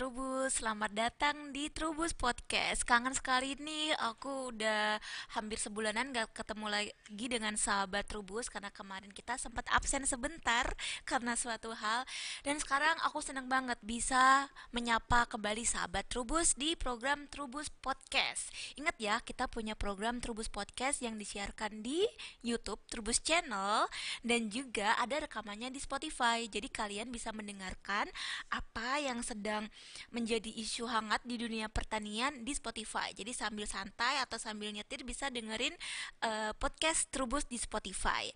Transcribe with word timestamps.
sahabat 0.00 0.16
Trubus, 0.16 0.29
selamat 0.50 0.90
datang 0.90 1.54
di 1.54 1.70
Trubus 1.70 2.10
Podcast. 2.10 2.82
Kangen 2.82 3.14
sekali 3.14 3.54
nih, 3.54 3.94
aku 4.02 4.50
udah 4.50 4.98
hampir 5.38 5.62
sebulanan 5.62 6.10
gak 6.10 6.34
ketemu 6.34 6.66
lagi 6.66 7.26
dengan 7.30 7.54
sahabat 7.54 8.10
Trubus 8.10 8.50
karena 8.50 8.66
kemarin 8.74 9.14
kita 9.14 9.38
sempat 9.38 9.62
absen 9.70 10.02
sebentar 10.10 10.66
karena 11.06 11.38
suatu 11.38 11.70
hal. 11.70 12.02
Dan 12.42 12.58
sekarang 12.58 12.98
aku 13.06 13.22
senang 13.22 13.46
banget 13.46 13.78
bisa 13.86 14.50
menyapa 14.74 15.30
kembali 15.30 15.62
sahabat 15.62 16.10
Trubus 16.10 16.58
di 16.58 16.74
program 16.74 17.30
Trubus 17.30 17.70
Podcast. 17.70 18.50
Ingat 18.74 18.98
ya, 18.98 19.22
kita 19.22 19.46
punya 19.46 19.78
program 19.78 20.18
Trubus 20.18 20.50
Podcast 20.50 20.98
yang 20.98 21.14
disiarkan 21.14 21.78
di 21.78 22.02
YouTube 22.42 22.82
Trubus 22.90 23.22
Channel 23.22 23.86
dan 24.26 24.50
juga 24.50 24.98
ada 24.98 25.22
rekamannya 25.22 25.70
di 25.70 25.78
Spotify. 25.78 26.50
Jadi 26.50 26.66
kalian 26.66 27.14
bisa 27.14 27.30
mendengarkan 27.30 28.10
apa 28.50 28.98
yang 28.98 29.22
sedang 29.22 29.70
menjadi 30.10 30.39
isu 30.48 30.88
hangat 30.88 31.20
di 31.28 31.36
dunia 31.36 31.68
pertanian 31.68 32.40
di 32.40 32.56
Spotify. 32.56 33.12
Jadi 33.12 33.36
sambil 33.36 33.68
santai 33.68 34.16
atau 34.24 34.40
sambil 34.40 34.72
nyetir 34.72 35.04
bisa 35.04 35.28
dengerin 35.28 35.76
uh, 36.24 36.56
podcast 36.56 37.12
Trubus 37.12 37.44
di 37.44 37.60
Spotify. 37.60 38.32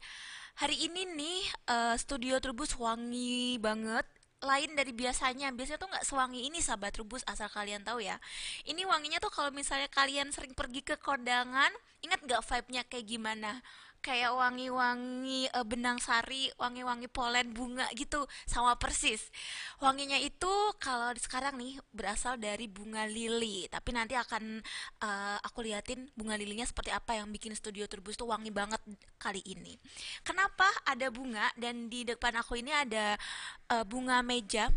Hari 0.61 0.77
ini 0.85 1.09
nih 1.09 1.41
uh, 1.73 1.97
studio 1.97 2.37
Trubus 2.45 2.77
wangi 2.77 3.57
banget 3.57 4.05
lain 4.45 4.77
dari 4.77 4.93
biasanya 4.93 5.51
biasanya 5.57 5.81
tuh 5.81 5.89
nggak 5.89 6.05
sewangi 6.05 6.45
ini 6.45 6.61
sahabat 6.61 6.93
rubus 7.01 7.25
asal 7.25 7.49
kalian 7.49 7.81
tahu 7.81 8.05
ya 8.05 8.21
ini 8.69 8.85
wanginya 8.85 9.17
tuh 9.19 9.33
kalau 9.33 9.49
misalnya 9.51 9.89
kalian 9.89 10.29
sering 10.31 10.53
pergi 10.53 10.85
ke 10.85 11.01
kondangan 11.01 11.73
ingat 12.05 12.21
nggak 12.21 12.45
vibe-nya 12.45 12.85
kayak 12.85 13.09
gimana 13.09 13.65
kayak 14.05 14.37
wangi-wangi 14.37 15.49
uh, 15.57 15.65
benang 15.65 15.97
sari, 15.97 16.53
wangi-wangi 16.61 17.09
polen 17.09 17.57
bunga 17.57 17.89
gitu, 17.97 18.29
sama 18.45 18.77
persis. 18.77 19.33
Wanginya 19.81 20.21
itu 20.21 20.53
kalau 20.77 21.09
sekarang 21.17 21.57
nih 21.57 21.81
berasal 21.89 22.37
dari 22.37 22.69
bunga 22.69 23.09
lili, 23.09 23.65
tapi 23.73 23.97
nanti 23.97 24.13
akan 24.13 24.61
uh, 25.01 25.41
aku 25.41 25.65
liatin 25.65 26.13
bunga 26.13 26.37
lilinya 26.37 26.69
seperti 26.69 26.93
apa 26.93 27.17
yang 27.17 27.33
bikin 27.33 27.57
studio 27.57 27.89
Turbus 27.89 28.21
tuh 28.21 28.29
wangi 28.29 28.53
banget 28.53 28.85
kali 29.17 29.41
ini. 29.49 29.81
Kenapa 30.21 30.69
ada 30.85 31.09
bunga 31.09 31.49
dan 31.57 31.89
di 31.89 32.05
depan 32.05 32.37
aku 32.37 32.61
ini 32.61 32.77
ada 32.77 33.17
uh, 33.73 33.89
bunga 33.89 34.21
meja 34.21 34.69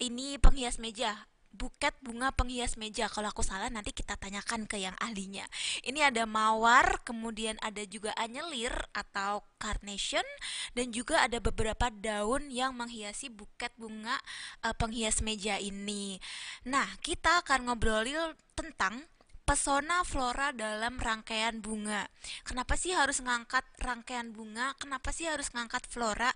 ini 0.00 0.36
penghias 0.36 0.76
meja 0.76 1.29
buket 1.50 1.92
bunga 2.00 2.30
penghias 2.30 2.78
meja. 2.78 3.10
Kalau 3.10 3.28
aku 3.30 3.42
salah 3.42 3.68
nanti 3.68 3.90
kita 3.90 4.14
tanyakan 4.16 4.64
ke 4.70 4.78
yang 4.78 4.94
ahlinya. 5.02 5.44
Ini 5.82 6.10
ada 6.14 6.24
mawar, 6.24 7.02
kemudian 7.02 7.58
ada 7.60 7.82
juga 7.86 8.14
anyelir 8.16 8.72
atau 8.94 9.42
carnation 9.58 10.24
dan 10.72 10.94
juga 10.94 11.26
ada 11.26 11.42
beberapa 11.42 11.90
daun 11.90 12.48
yang 12.48 12.72
menghiasi 12.78 13.28
buket 13.28 13.74
bunga 13.76 14.16
uh, 14.62 14.74
penghias 14.74 15.20
meja 15.20 15.58
ini. 15.58 16.22
Nah, 16.66 16.86
kita 17.02 17.42
akan 17.42 17.70
ngobrolin 17.70 18.32
tentang 18.54 19.04
pesona 19.50 20.06
flora 20.06 20.54
dalam 20.54 21.02
rangkaian 21.02 21.58
bunga. 21.58 22.06
Kenapa 22.46 22.78
sih 22.78 22.94
harus 22.94 23.18
ngangkat 23.18 23.66
rangkaian 23.82 24.30
bunga? 24.30 24.78
Kenapa 24.78 25.10
sih 25.10 25.26
harus 25.26 25.50
ngangkat 25.50 25.90
flora? 25.90 26.30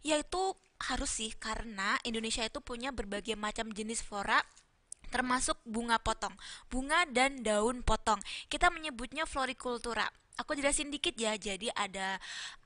Yaitu 0.00 0.56
harus 0.92 1.20
sih 1.20 1.32
karena 1.36 1.96
Indonesia 2.04 2.44
itu 2.44 2.60
punya 2.60 2.92
berbagai 2.92 3.34
macam 3.38 3.72
jenis 3.72 4.04
flora 4.04 4.42
termasuk 5.14 5.54
bunga 5.62 6.02
potong, 6.02 6.34
bunga 6.66 7.06
dan 7.06 7.46
daun 7.46 7.86
potong. 7.86 8.18
Kita 8.50 8.66
menyebutnya 8.74 9.30
florikultura. 9.30 10.10
Aku 10.42 10.58
jelasin 10.58 10.90
dikit 10.90 11.14
ya. 11.14 11.38
Jadi 11.38 11.70
ada 11.70 12.18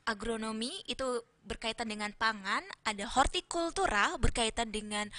agronomi 0.09 0.73
itu 0.89 1.05
berkaitan 1.45 1.93
dengan 1.93 2.09
pangan, 2.17 2.65
ada 2.89 3.05
hortikultura 3.05 4.17
berkaitan 4.17 4.73
dengan 4.73 5.12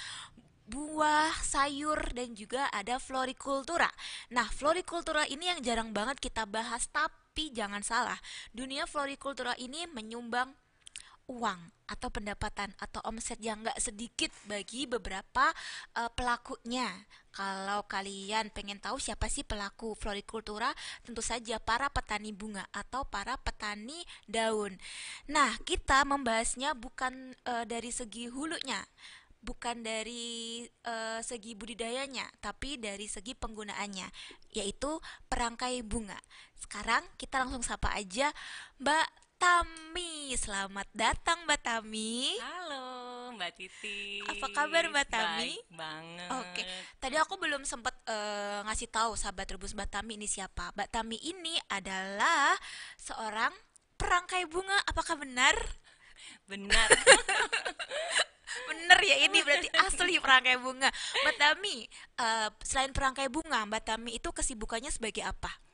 buah, 0.70 1.34
sayur 1.42 2.14
dan 2.14 2.34
juga 2.34 2.70
ada 2.74 2.98
florikultura. 2.98 3.90
Nah, 4.34 4.50
florikultura 4.50 5.26
ini 5.26 5.50
yang 5.50 5.62
jarang 5.66 5.90
banget 5.94 6.22
kita 6.22 6.46
bahas 6.46 6.86
tapi 6.90 7.50
jangan 7.50 7.82
salah, 7.82 8.18
dunia 8.54 8.86
florikultura 8.86 9.58
ini 9.58 9.90
menyumbang 9.90 10.54
uang 11.30 11.62
atau 11.90 12.10
pendapatan 12.14 12.70
atau 12.78 13.02
omset 13.06 13.42
yang 13.42 13.62
nggak 13.66 13.78
sedikit 13.82 14.30
bagi 14.46 14.86
beberapa 14.86 15.50
uh, 15.98 16.10
pelakunya. 16.14 16.90
Kalau 17.30 17.86
kalian 17.86 18.50
pengen 18.54 18.82
tahu 18.82 18.98
siapa 18.98 19.30
sih 19.30 19.46
pelaku 19.46 19.94
florikultura, 19.94 20.74
tentu 21.06 21.22
saja 21.22 21.62
para 21.62 21.90
petani 21.90 22.34
bunga 22.34 22.66
atau 22.74 23.06
para 23.06 23.38
petani 23.38 24.02
daun. 24.26 24.78
Nah, 25.30 25.54
kita 25.66 26.06
membahasnya 26.10 26.74
bukan 26.74 27.38
uh, 27.46 27.66
dari 27.70 27.94
segi 27.94 28.30
hulunya, 28.30 28.82
bukan 29.46 29.86
dari 29.86 30.66
uh, 30.90 31.22
segi 31.22 31.54
budidayanya, 31.54 32.26
tapi 32.42 32.82
dari 32.82 33.06
segi 33.06 33.38
penggunaannya, 33.38 34.10
yaitu 34.58 34.98
perangkai 35.30 35.86
bunga. 35.86 36.18
Sekarang 36.58 37.06
kita 37.16 37.46
langsung 37.46 37.64
sapa 37.64 37.94
aja 37.96 38.34
Mbak 38.82 39.19
Tami. 39.40 40.36
Selamat 40.36 40.86
datang 40.92 41.48
Mbak 41.48 41.62
Tami. 41.64 42.36
Halo 42.44 43.32
Mbak 43.40 43.52
Titi. 43.56 44.20
Apa 44.28 44.52
kabar 44.52 44.92
Mbak 44.92 45.08
Tami? 45.08 45.56
Baik 45.56 45.68
banget. 45.80 46.30
Oke, 46.44 46.62
tadi 47.00 47.16
aku 47.16 47.40
belum 47.40 47.64
sempat 47.64 47.96
uh, 48.12 48.68
ngasih 48.68 48.92
tahu 48.92 49.16
sahabat 49.16 49.48
rebus 49.48 49.72
Mbak 49.72 49.96
Tami 49.96 50.20
ini 50.20 50.28
siapa. 50.28 50.76
Mbak 50.76 50.92
Tami 50.92 51.16
ini 51.24 51.56
adalah 51.72 52.52
seorang 53.00 53.56
perangkai 53.96 54.44
bunga. 54.52 54.76
Apakah 54.84 55.16
benar? 55.16 55.56
Benar. 56.44 56.92
Bener 58.70 59.00
ya 59.06 59.16
ini 59.24 59.40
berarti 59.40 59.72
asli 59.88 60.20
perangkai 60.20 60.60
bunga. 60.60 60.92
Mbak 61.24 61.36
Tami, 61.40 61.88
uh, 62.20 62.52
selain 62.60 62.92
perangkai 62.92 63.32
bunga, 63.32 63.64
Mbak 63.64 63.88
Tami 63.88 64.20
itu 64.20 64.36
kesibukannya 64.36 64.92
sebagai 64.92 65.24
apa? 65.24 65.69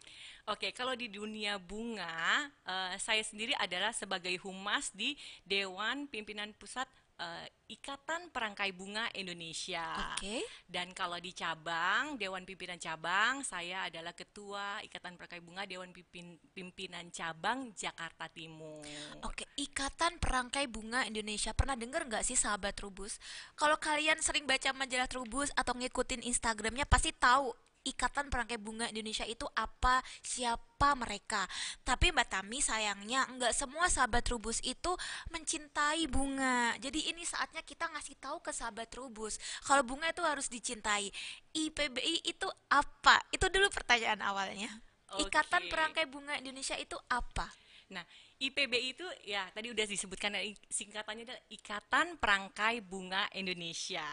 Oke, 0.46 0.70
kalau 0.78 0.94
di 0.94 1.10
dunia 1.10 1.58
bunga, 1.58 2.46
uh, 2.70 2.94
saya 3.02 3.26
sendiri 3.26 3.58
adalah 3.58 3.90
sebagai 3.90 4.38
humas 4.46 4.94
di 4.94 5.18
Dewan 5.42 6.06
Pimpinan 6.06 6.54
Pusat 6.54 6.86
uh, 7.18 7.46
Ikatan 7.66 8.30
Perangkai 8.30 8.70
Bunga 8.70 9.10
Indonesia. 9.18 10.14
Oke. 10.14 10.46
Dan 10.70 10.94
kalau 10.94 11.18
di 11.18 11.34
cabang, 11.34 12.14
Dewan 12.22 12.46
Pimpinan 12.46 12.78
Cabang, 12.78 13.42
saya 13.42 13.90
adalah 13.90 14.14
Ketua 14.14 14.86
Ikatan 14.86 15.18
Perangkai 15.18 15.42
Bunga 15.42 15.66
Dewan 15.66 15.90
Pimpin, 15.90 16.38
Pimpinan 16.54 17.10
Cabang 17.10 17.74
Jakarta 17.74 18.30
Timur. 18.30 18.86
Oke, 19.26 19.50
Ikatan 19.58 20.22
Perangkai 20.22 20.70
Bunga 20.70 21.10
Indonesia. 21.10 21.58
Pernah 21.58 21.74
dengar 21.74 22.06
nggak 22.06 22.22
sih 22.22 22.38
sahabat 22.38 22.78
Trubus? 22.78 23.18
Kalau 23.58 23.82
kalian 23.82 24.22
sering 24.22 24.46
baca 24.46 24.70
majalah 24.78 25.10
Trubus 25.10 25.50
atau 25.58 25.74
ngikutin 25.74 26.22
Instagramnya, 26.22 26.86
pasti 26.86 27.10
tahu 27.10 27.50
Ikatan 27.86 28.34
Perangkai 28.34 28.58
Bunga 28.58 28.90
Indonesia 28.90 29.24
itu 29.30 29.46
apa, 29.54 30.02
siapa 30.26 30.98
mereka. 30.98 31.46
Tapi 31.86 32.10
Mbak 32.10 32.28
Tami 32.34 32.60
sayangnya 32.60 33.30
nggak 33.30 33.54
semua 33.54 33.86
sahabat 33.88 34.26
Rubus 34.28 34.58
itu 34.66 34.92
mencintai 35.30 36.10
bunga. 36.10 36.74
Jadi 36.82 37.14
ini 37.14 37.22
saatnya 37.22 37.62
kita 37.62 37.86
ngasih 37.94 38.18
tahu 38.18 38.42
ke 38.42 38.50
sahabat 38.50 38.90
Rubus 38.98 39.38
kalau 39.62 39.86
bunga 39.86 40.10
itu 40.10 40.26
harus 40.26 40.50
dicintai. 40.50 41.14
IPBI 41.56 42.26
itu 42.26 42.50
apa? 42.74 43.22
Itu 43.30 43.48
dulu 43.48 43.70
pertanyaan 43.70 44.20
awalnya. 44.26 44.74
Okay. 45.16 45.30
Ikatan 45.30 45.70
Perangkai 45.70 46.10
Bunga 46.10 46.36
Indonesia 46.42 46.76
itu 46.76 46.98
apa? 47.08 47.48
Nah, 47.94 48.02
IPB 48.36 48.74
itu 48.96 49.08
ya 49.24 49.48
tadi 49.56 49.72
udah 49.72 49.86
disebutkan 49.88 50.36
singkatannya 50.68 51.24
adalah 51.24 51.44
Ikatan 51.48 52.20
Perangkai 52.20 52.84
Bunga 52.84 53.30
Indonesia, 53.32 54.06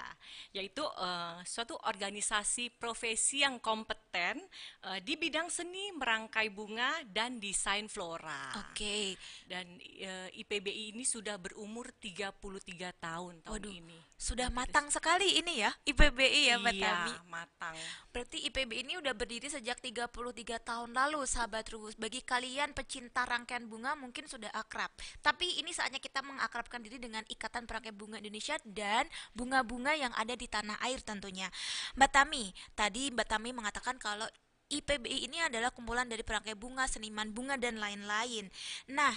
yaitu 0.55 0.85
uh, 0.85 1.43
suatu 1.43 1.75
organisasi 1.89 2.79
profesi 2.79 3.43
yang 3.43 3.59
kompeten 3.59 4.39
uh, 4.87 4.99
di 5.03 5.19
bidang 5.19 5.51
seni 5.51 5.91
merangkai 5.95 6.53
bunga 6.55 7.03
dan 7.09 7.43
desain 7.43 7.91
flora. 7.91 8.55
Oke. 8.71 8.77
Okay. 8.77 9.07
Dan 9.49 9.79
uh, 9.79 10.29
eh, 10.29 10.41
IPBI 10.43 10.95
ini 10.95 11.03
sudah 11.03 11.39
berumur 11.39 11.91
33 11.99 12.39
tahun 12.99 13.23
tahun 13.43 13.59
Waduh, 13.59 13.73
ini. 13.73 13.99
Sudah 14.23 14.55
matang 14.55 14.87
sekali 14.87 15.43
ini 15.43 15.67
ya 15.67 15.75
IPBI 15.83 16.55
ya 16.55 16.63
Mbak 16.63 16.75
iya, 16.79 16.95
Tami. 16.95 17.13
matang. 17.27 17.75
Berarti 18.15 18.39
IPB 18.47 18.87
ini 18.87 18.95
udah 19.03 19.11
berdiri 19.19 19.51
sejak 19.51 19.83
33 19.83 20.63
tahun 20.63 20.95
lalu 20.95 21.27
sahabat 21.27 21.67
Rubus. 21.75 21.99
Bagi 21.99 22.23
kalian 22.23 22.71
pecinta 22.71 23.27
rangkaian 23.27 23.67
bunga 23.67 23.99
mungkin 23.99 24.31
sudah 24.31 24.47
akrab. 24.55 24.95
Tapi 25.27 25.59
ini 25.59 25.75
saatnya 25.75 25.99
kita 25.99 26.23
mengakrabkan 26.23 26.87
diri 26.87 27.03
dengan 27.03 27.27
Ikatan 27.27 27.67
Perangkai 27.67 27.91
Bunga 27.91 28.23
Indonesia 28.23 28.55
dan 28.63 29.11
bunga-bunga 29.35 29.91
yang 29.99 30.15
ada 30.15 30.39
di 30.39 30.47
tanah 30.47 30.79
air 30.87 31.03
tentunya. 31.03 31.51
Mbak 31.99 32.11
Tami, 32.15 32.55
tadi 32.79 33.11
Mbak 33.11 33.27
Tami 33.27 33.51
mengatakan 33.51 33.99
kalau 33.99 34.31
IPBI 34.81 35.29
ini 35.29 35.39
adalah 35.45 35.69
kumpulan 35.69 36.09
dari 36.09 36.25
perangkai 36.25 36.57
bunga, 36.57 36.89
seniman 36.89 37.29
bunga 37.29 37.61
dan 37.61 37.77
lain-lain. 37.77 38.49
Nah, 38.89 39.13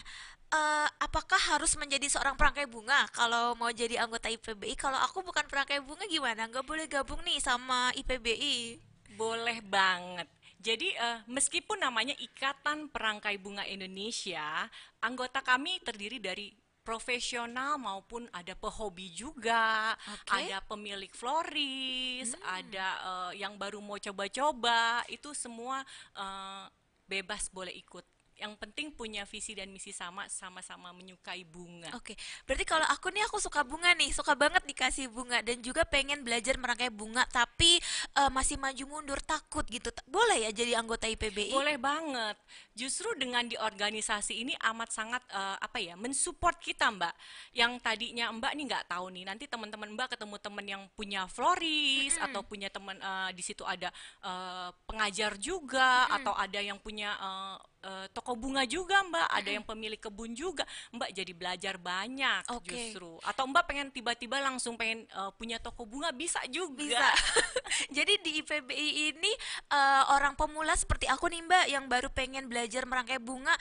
uh, 0.52 0.88
apakah 1.00 1.40
harus 1.56 1.80
menjadi 1.80 2.12
seorang 2.12 2.36
perangkai 2.36 2.68
bunga 2.68 3.08
kalau 3.16 3.56
mau 3.56 3.72
jadi 3.72 4.04
anggota 4.04 4.28
IPBI? 4.28 4.76
Kalau 4.76 5.00
aku 5.00 5.24
bukan 5.24 5.48
perangkai 5.48 5.80
bunga 5.80 6.04
gimana? 6.06 6.48
Nggak 6.52 6.66
boleh 6.68 6.86
gabung 6.92 7.22
nih 7.24 7.40
sama 7.40 7.96
IPBI? 7.96 8.80
Boleh 9.16 9.64
banget. 9.64 10.28
Jadi 10.66 10.98
uh, 10.98 11.22
meskipun 11.30 11.78
namanya 11.78 12.18
Ikatan 12.18 12.90
Perangkai 12.90 13.38
Bunga 13.38 13.62
Indonesia, 13.70 14.66
anggota 14.98 15.46
kami 15.46 15.78
terdiri 15.86 16.18
dari 16.18 16.50
profesional 16.86 17.82
maupun 17.82 18.30
ada 18.30 18.54
pehobi 18.54 19.10
juga, 19.10 19.98
Oke. 20.14 20.46
ada 20.46 20.62
pemilik 20.70 21.10
floris, 21.10 22.38
ada 22.46 22.88
eh, 23.02 23.42
yang 23.42 23.58
baru 23.58 23.82
mau 23.82 23.98
coba-coba, 23.98 25.02
itu 25.10 25.34
semua 25.34 25.82
eh, 26.14 26.66
bebas 27.10 27.50
boleh 27.50 27.74
ikut. 27.74 28.06
Yang 28.36 28.60
penting 28.60 28.92
punya 28.92 29.24
visi 29.24 29.56
dan 29.56 29.72
misi 29.72 29.96
sama, 29.96 30.28
sama-sama 30.28 30.92
menyukai 30.92 31.48
bunga. 31.48 31.88
Oke, 31.96 32.20
berarti 32.44 32.68
kalau 32.68 32.84
aku 32.92 33.08
nih 33.08 33.24
aku 33.24 33.40
suka 33.40 33.64
bunga 33.64 33.96
nih, 33.96 34.12
suka 34.12 34.36
banget 34.36 34.60
dikasih 34.68 35.08
bunga 35.08 35.40
dan 35.40 35.64
juga 35.64 35.88
pengen 35.88 36.20
belajar 36.20 36.60
merangkai 36.60 36.92
bunga, 36.92 37.24
tapi 37.32 37.80
eh, 38.14 38.30
masih 38.30 38.60
maju 38.60 38.84
mundur 38.86 39.24
takut 39.24 39.64
gitu. 39.72 39.88
Boleh 40.06 40.46
ya 40.46 40.52
jadi 40.52 40.78
anggota 40.78 41.08
IPBI? 41.08 41.56
Boleh 41.56 41.80
banget. 41.80 42.36
Justru 42.76 43.08
dengan 43.16 43.48
di 43.48 43.56
organisasi 43.56 44.44
ini 44.44 44.52
amat 44.60 44.92
sangat 44.92 45.24
eh, 45.32 45.58
apa 45.64 45.80
ya, 45.80 45.96
mensupport 45.96 46.60
kita, 46.60 46.92
Mbak. 46.92 47.16
Yang 47.56 47.72
tadinya 47.80 48.28
Mbak 48.36 48.52
nih 48.52 48.66
nggak 48.68 48.86
tahu 48.92 49.06
nih, 49.16 49.24
nanti 49.24 49.48
teman-teman 49.48 49.96
Mbak 49.96 50.20
ketemu 50.20 50.36
teman 50.44 50.66
yang 50.68 50.84
punya 50.92 51.24
floris 51.32 52.20
atau 52.20 52.44
punya 52.44 52.68
teman 52.68 53.00
eh, 53.00 53.32
di 53.32 53.40
situ 53.40 53.64
ada 53.64 53.88
eh, 54.20 54.70
pengajar 54.84 55.40
juga 55.40 56.12
atau 56.12 56.36
ada 56.36 56.60
yang 56.60 56.76
punya 56.84 57.16
eh, 57.16 57.58
eh, 57.88 58.06
toko 58.12 58.36
bunga 58.36 58.68
juga, 58.68 59.00
Mbak. 59.08 59.28
Ada 59.32 59.50
yang 59.56 59.64
pemilik 59.64 60.02
kebun 60.04 60.36
juga. 60.36 60.68
Mbak 60.92 61.10
jadi 61.16 61.32
belajar 61.32 61.76
banyak 61.80 62.44
Oke. 62.52 62.76
justru. 62.76 63.24
Atau 63.24 63.48
Mbak 63.48 63.64
pengen 63.72 63.88
tiba-tiba 63.96 64.44
langsung 64.44 64.76
pengen 64.76 65.08
eh, 65.08 65.32
punya 65.40 65.64
toko 65.64 65.88
bunga 65.88 66.12
bisa 66.12 66.44
juga. 66.52 66.84
Bisa. 66.84 67.08
Jadi 67.96 68.14
di 68.20 68.32
IPBI 68.44 69.16
ini 69.16 69.32
eh, 69.72 70.04
orang 70.12 70.36
pemula 70.36 70.76
seperti 70.76 71.08
aku 71.08 71.32
nih 71.32 71.40
Mbak 71.48 71.66
yang 71.72 71.86
baru 71.88 72.12
pengen 72.12 72.52
belajar 72.52 72.65
merangkai 72.86 73.22
bunga 73.22 73.54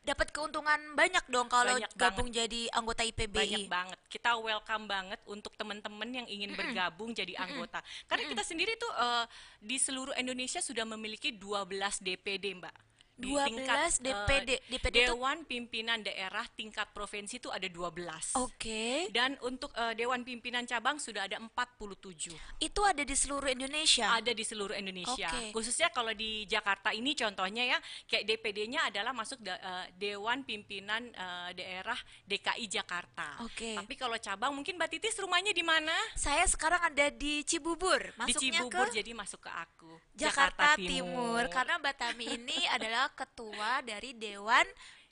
dapat 0.00 0.32
keuntungan 0.32 0.80
banyak 0.96 1.24
dong 1.28 1.44
kalau 1.52 1.76
gabung 1.92 2.32
jadi 2.32 2.72
anggota 2.72 3.04
IPBI. 3.04 3.36
Banyak 3.36 3.68
banget. 3.68 3.98
Kita 4.08 4.40
welcome 4.40 4.88
banget 4.88 5.20
untuk 5.28 5.52
teman-teman 5.60 6.08
yang 6.08 6.26
ingin 6.26 6.56
bergabung 6.56 7.12
jadi 7.12 7.36
anggota. 7.36 7.84
Karena 8.08 8.24
kita 8.32 8.40
sendiri 8.40 8.80
tuh 8.80 8.92
eh, 8.96 9.24
di 9.60 9.76
seluruh 9.76 10.16
Indonesia 10.16 10.64
sudah 10.64 10.88
memiliki 10.88 11.36
12 11.36 12.00
DPD, 12.00 12.56
Mbak. 12.56 12.89
Di 13.20 13.28
12 13.28 13.46
tingkat, 13.46 13.76
eh, 13.76 13.90
DPD. 14.02 14.50
DPD 14.66 14.96
itu- 14.96 15.08
Dewan 15.10 15.38
Pimpinan 15.44 16.00
Daerah 16.00 16.46
tingkat 16.50 16.88
provinsi 16.90 17.36
itu 17.36 17.48
ada 17.48 17.66
12. 17.66 18.32
Oke. 18.34 19.08
Dan 19.10 19.36
untuk 19.40 19.70
eh, 19.72 19.92
Dewan 19.92 20.22
Pimpinan 20.22 20.64
Cabang 20.64 20.96
sudah 20.96 21.24
ada 21.24 21.36
47. 21.36 22.32
Itu 22.58 22.80
ada 22.82 23.00
di 23.00 23.12
seluruh 23.12 23.46
Indonesia. 23.46 24.14
Ada 24.14 24.32
di 24.32 24.42
seluruh 24.42 24.72
Indonesia. 24.72 25.28
Oke. 25.28 25.52
Khususnya 25.52 25.90
kalau 25.90 26.10
di 26.10 26.44
Jakarta 26.44 26.90
ini 26.90 27.12
contohnya 27.12 27.64
ya, 27.66 27.78
kayak 28.06 28.24
DPD-nya 28.26 28.88
adalah 28.88 29.12
masuk 29.12 29.38
da- 29.38 29.58
eh, 29.58 29.86
Dewan 29.92 30.42
Pimpinan 30.42 31.10
eh, 31.10 31.50
Daerah 31.52 31.98
DKI 32.24 32.66
Jakarta. 32.66 33.36
Oke. 33.40 33.76
Tapi 33.76 33.94
kalau 33.94 34.16
cabang 34.16 34.52
mungkin 34.52 34.74
Mbak 34.74 34.90
Titis 34.90 35.18
rumahnya 35.18 35.50
di 35.50 35.60
mana? 35.60 35.92
Saya 36.14 36.46
sekarang 36.46 36.80
ada 36.82 37.10
di 37.10 37.42
Cibubur, 37.42 38.00
di 38.00 38.16
masuknya 38.16 38.62
Cibubur 38.62 38.86
ke 38.86 38.96
jadi 38.96 39.12
masuk 39.12 39.40
ke 39.40 39.50
aku. 39.50 39.92
Jakarta, 40.14 40.76
Timur. 40.76 41.42
Karena 41.48 41.76
Batami 41.76 42.24
ini 42.30 42.58
adalah 42.76 43.09
ketua 43.14 43.84
dari 43.84 44.14
Dewan 44.16 44.66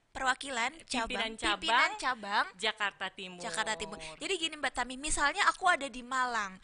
Perwakilan 0.09 0.73
Pimpinan 0.89 1.37
Cabang 1.37 1.39
Cabang. 1.39 1.91
Cabang 2.01 2.47
Jakarta 2.57 3.07
Timur. 3.13 3.43
Jakarta 3.45 3.73
Timur. 3.77 3.99
Jadi 4.19 4.35
gini 4.41 4.55
Mbak 4.59 4.73
Tami, 4.75 4.97
misalnya 4.99 5.45
aku 5.47 5.69
ada 5.69 5.87
di 5.87 6.03
Malang. 6.03 6.59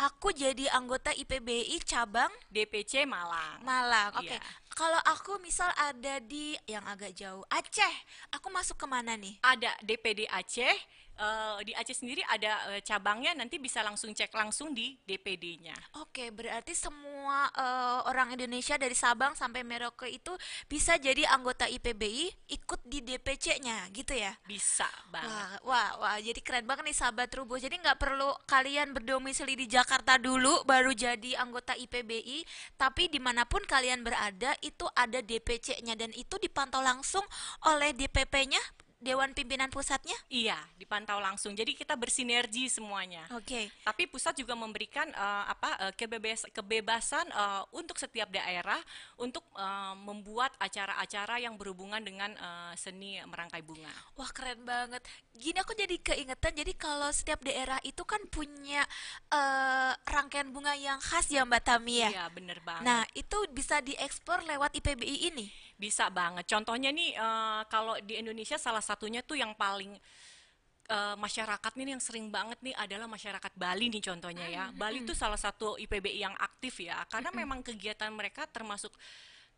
Aku 0.00 0.32
jadi 0.32 0.64
anggota 0.72 1.12
IPBI 1.12 1.76
cabang 1.84 2.32
DPC 2.48 3.04
Malang. 3.04 3.60
Malang. 3.60 4.16
Oke. 4.16 4.32
Iya. 4.32 4.40
Kalau 4.72 4.96
aku 5.04 5.36
misal 5.44 5.68
ada 5.76 6.16
di 6.24 6.56
yang 6.64 6.80
agak 6.88 7.12
jauh, 7.12 7.44
Aceh, 7.52 7.94
aku 8.32 8.48
masuk 8.48 8.80
ke 8.80 8.86
mana 8.88 9.12
nih? 9.20 9.36
Ada 9.44 9.76
DPD 9.84 10.24
Aceh. 10.32 10.72
Eh, 11.20 11.58
di 11.68 11.72
Aceh 11.76 12.00
sendiri 12.00 12.24
ada 12.24 12.72
eh, 12.72 12.80
cabangnya 12.80 13.36
nanti 13.36 13.60
bisa 13.60 13.84
langsung 13.84 14.16
cek 14.16 14.32
langsung 14.32 14.72
di 14.72 14.96
DPD-nya. 15.04 15.76
Oke, 16.00 16.32
berarti 16.32 16.72
semua 16.72 17.46
eh, 17.52 17.98
orang 18.08 18.32
Indonesia 18.34 18.80
dari 18.80 18.96
Sabang 18.96 19.36
sampai 19.36 19.60
Merauke 19.60 20.08
itu 20.08 20.32
bisa 20.66 20.96
jadi 20.96 21.28
anggota 21.28 21.68
IPBI 21.68 22.50
ikut 22.56 22.80
di 22.88 23.04
DPC-nya, 23.04 23.92
gitu 23.92 24.16
ya? 24.16 24.32
Bisa 24.48 24.88
banget. 25.12 25.28
Wah, 25.30 25.52
wah, 25.68 25.90
wah, 26.00 26.16
jadi 26.18 26.40
keren 26.40 26.64
banget 26.64 26.90
nih 26.90 26.96
sahabat 26.96 27.30
Rubo. 27.36 27.60
Jadi 27.60 27.76
nggak 27.78 27.98
perlu 28.00 28.30
kalian 28.48 28.96
berdomisili 28.96 29.54
di 29.54 29.66
Jakarta 29.68 30.16
dulu 30.16 30.64
baru 30.64 30.90
jadi 30.96 31.36
anggota 31.38 31.76
IPBI, 31.76 32.42
tapi 32.80 33.12
di 33.12 33.20
mana 33.20 33.44
pun 33.44 33.62
kalian 33.66 34.00
berada 34.02 34.56
itu 34.64 34.88
ada 34.96 35.20
DPC-nya 35.20 35.94
dan 35.98 36.10
itu 36.16 36.40
dipantau 36.40 36.80
langsung 36.80 37.22
oleh 37.68 37.92
DPP-nya, 37.92 38.60
Dewan 39.00 39.32
Pimpinan 39.32 39.72
Pusatnya. 39.72 40.14
Iya, 40.28 40.60
dipantau 40.76 41.16
langsung. 41.24 41.56
Jadi 41.56 41.72
kita 41.72 41.96
bersinergi 41.96 42.68
semuanya. 42.68 43.24
Oke. 43.32 43.72
Tapi 43.80 44.04
pusat 44.04 44.36
juga 44.36 44.52
memberikan 44.52 45.08
eh, 45.08 45.44
apa 45.48 45.88
eh, 45.88 45.92
kebebas, 45.96 46.44
kebebasan 46.52 47.24
eh, 47.32 47.62
untuk 47.72 47.96
setiap 47.96 48.28
daerah 48.28 48.76
untuk 49.16 49.40
eh, 49.56 49.94
membuat 49.96 50.52
acara-acara 50.60 51.40
yang 51.40 51.56
berhubungan 51.56 52.04
dengan 52.04 52.36
eh, 52.36 52.72
seni 52.76 53.16
merangkai 53.24 53.64
bunga. 53.64 53.88
Wah 54.20 54.28
keren 54.36 54.68
banget. 54.68 55.00
Gini 55.32 55.56
aku 55.64 55.72
jadi 55.72 55.96
keingetan. 55.96 56.52
Jadi 56.52 56.76
kalau 56.76 57.08
setiap 57.08 57.40
daerah 57.40 57.80
itu 57.80 58.04
kan 58.04 58.20
punya 58.28 58.84
eh, 59.32 59.92
rangkaian 60.12 60.52
bunga 60.52 60.76
yang 60.76 61.00
khas 61.00 61.32
ya 61.32 61.48
Mbak 61.48 61.62
Tami 61.64 62.04
ya. 62.04 62.08
Iya, 62.12 62.24
bener 62.36 62.60
banget. 62.60 62.84
Nah 62.84 63.08
itu 63.16 63.48
bisa 63.48 63.80
diekspor 63.80 64.44
lewat 64.44 64.76
IPBI 64.76 65.32
ini. 65.32 65.48
Bisa 65.80 66.12
banget. 66.12 66.44
Contohnya 66.44 66.92
nih 66.92 67.16
eh, 67.16 67.62
kalau 67.72 67.96
di 68.04 68.20
Indonesia 68.20 68.60
salah 68.60 68.84
satunya 68.84 69.24
tuh 69.24 69.40
yang 69.40 69.56
paling 69.56 69.96
eh, 70.92 71.16
masyarakat 71.16 71.72
nih 71.72 71.96
yang 71.96 72.02
sering 72.04 72.28
banget 72.28 72.60
nih 72.60 72.76
adalah 72.76 73.08
masyarakat 73.08 73.52
Bali 73.56 73.88
nih 73.88 74.04
contohnya 74.04 74.44
ya. 74.44 74.64
Bali 74.76 75.08
tuh 75.08 75.16
salah 75.16 75.40
satu 75.40 75.80
IPBI 75.80 76.20
yang 76.20 76.36
aktif 76.36 76.84
ya 76.84 77.00
karena 77.08 77.32
memang 77.32 77.64
kegiatan 77.64 78.12
mereka 78.12 78.44
termasuk 78.44 78.92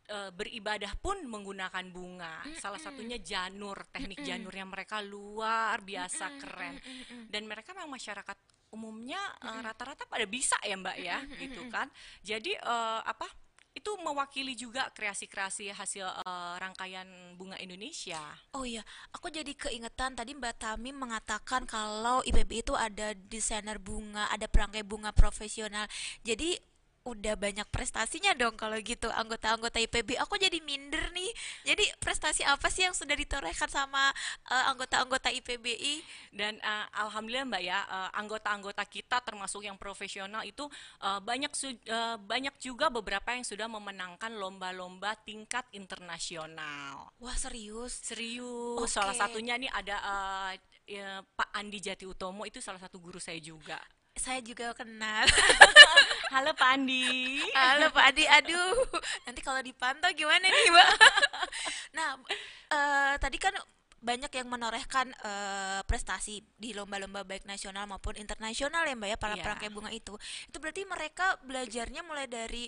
eh, 0.07 0.31
beribadah 0.31 0.95
pun 1.03 1.19
menggunakan 1.27 1.91
bunga. 1.91 2.47
Salah 2.63 2.79
satunya 2.79 3.19
janur, 3.19 3.83
teknik 3.91 4.23
janurnya 4.23 4.63
mereka 4.63 5.03
luar 5.03 5.83
biasa 5.83 6.39
keren. 6.39 6.79
Dan 7.27 7.51
mereka 7.51 7.75
memang 7.75 7.99
masyarakat 7.99 8.39
umumnya 8.73 9.21
rata-rata 9.43 10.09
pada 10.09 10.25
bisa 10.25 10.57
ya 10.65 10.79
Mbak 10.81 10.97
ya, 10.97 11.19
gitu 11.43 11.67
kan. 11.69 11.91
Jadi 12.23 12.55
eh, 12.55 13.01
apa? 13.03 13.42
Itu 13.73 13.97
mewakili 14.05 14.53
juga 14.53 14.93
kreasi-kreasi 14.93 15.73
hasil 15.73 16.05
eh, 16.05 16.55
rangkaian 16.61 17.09
bunga 17.37 17.57
Indonesia. 17.61 18.21
Oh 18.53 18.69
iya, 18.69 18.85
aku 19.13 19.33
jadi 19.33 19.53
keingetan 19.57 20.13
tadi 20.13 20.37
Mbak 20.37 20.55
Tami 20.61 20.93
mengatakan 20.93 21.65
kalau 21.65 22.21
IPBI 22.23 22.65
itu 22.65 22.75
ada 22.77 23.17
desainer 23.17 23.81
bunga, 23.81 24.29
ada 24.29 24.45
perangkai 24.45 24.85
bunga 24.85 25.11
profesional. 25.17 25.89
Jadi 26.21 26.72
udah 27.03 27.35
banyak 27.35 27.67
prestasinya 27.75 28.31
dong 28.39 28.55
kalau 28.55 28.79
gitu 28.79 29.11
anggota-anggota 29.11 29.83
IPB. 29.83 30.15
Aku 30.23 30.39
jadi 30.39 30.55
minder 30.63 31.11
nih. 31.11 31.31
Jadi 31.67 31.85
prestasi 31.99 32.47
apa 32.47 32.71
sih 32.71 32.87
yang 32.87 32.95
sudah 32.95 33.19
ditorehkan 33.19 33.67
sama 33.67 34.15
eh, 34.47 34.65
anggota-anggota 34.71 35.35
IPBI? 35.35 36.03
Dan 36.31 36.63
eh, 36.63 36.87
alhamdulillah 36.95 37.47
Mbak 37.51 37.63
ya, 37.63 37.79
eh, 37.83 38.11
anggota-anggota 38.23 38.83
kita 38.87 39.19
termasuk 39.27 39.67
yang 39.67 39.75
profesional 39.75 40.47
itu 40.47 40.71
eh, 41.03 41.21
banyak 41.21 41.53
su- 41.59 41.83
eh, 41.83 42.17
banyak 42.23 42.55
juga 42.63 42.87
beberapa 42.87 43.35
yang 43.35 43.43
sudah 43.43 43.67
memenangkan 43.67 44.39
lomba-lomba 44.39 45.19
tingkat 45.27 45.67
internasional. 45.75 47.11
Wah 47.19 47.37
serius? 47.37 47.99
Serius, 48.03 48.79
Oke. 48.79 48.91
salah 48.95 49.15
satunya 49.19 49.59
nih 49.59 49.71
ada 49.75 49.97
eh, 49.99 50.53
ya, 50.87 51.23
Pak 51.23 51.51
Andi 51.55 51.79
Jati 51.83 52.07
Utomo 52.07 52.47
itu 52.47 52.63
salah 52.63 52.79
satu 52.79 53.03
guru 53.03 53.19
saya 53.19 53.39
juga. 53.43 53.79
Saya 54.15 54.45
juga 54.45 54.77
kenal. 54.77 55.25
Halo 56.33 56.53
Pak 56.53 56.69
Andi. 56.77 57.41
Halo 57.53 57.89
Pak 57.89 58.05
Adi, 58.13 58.25
aduh, 58.25 58.77
nanti 59.25 59.41
kalau 59.41 59.61
dipantau 59.61 60.09
gimana 60.13 60.45
nih 60.45 60.69
Mbak? 60.69 60.91
Nah, 61.93 62.17
eh, 62.73 63.15
tadi 63.21 63.37
kan 63.37 63.53
banyak 64.01 64.33
yang 64.33 64.49
menorehkan 64.49 65.13
eh, 65.13 65.81
prestasi 65.85 66.41
di 66.57 66.73
lomba-lomba 66.73 67.21
baik 67.23 67.45
nasional 67.45 67.85
maupun 67.85 68.17
internasional 68.17 68.83
ya 68.83 68.97
Mbak 68.97 69.11
ya 69.13 69.19
para 69.21 69.35
Iya. 69.37 69.45
perangkai 69.45 69.69
bunga 69.69 69.93
itu. 69.93 70.17
Itu 70.49 70.57
berarti 70.57 70.89
mereka 70.89 71.37
belajarnya 71.45 72.01
mulai 72.01 72.25
dari 72.27 72.65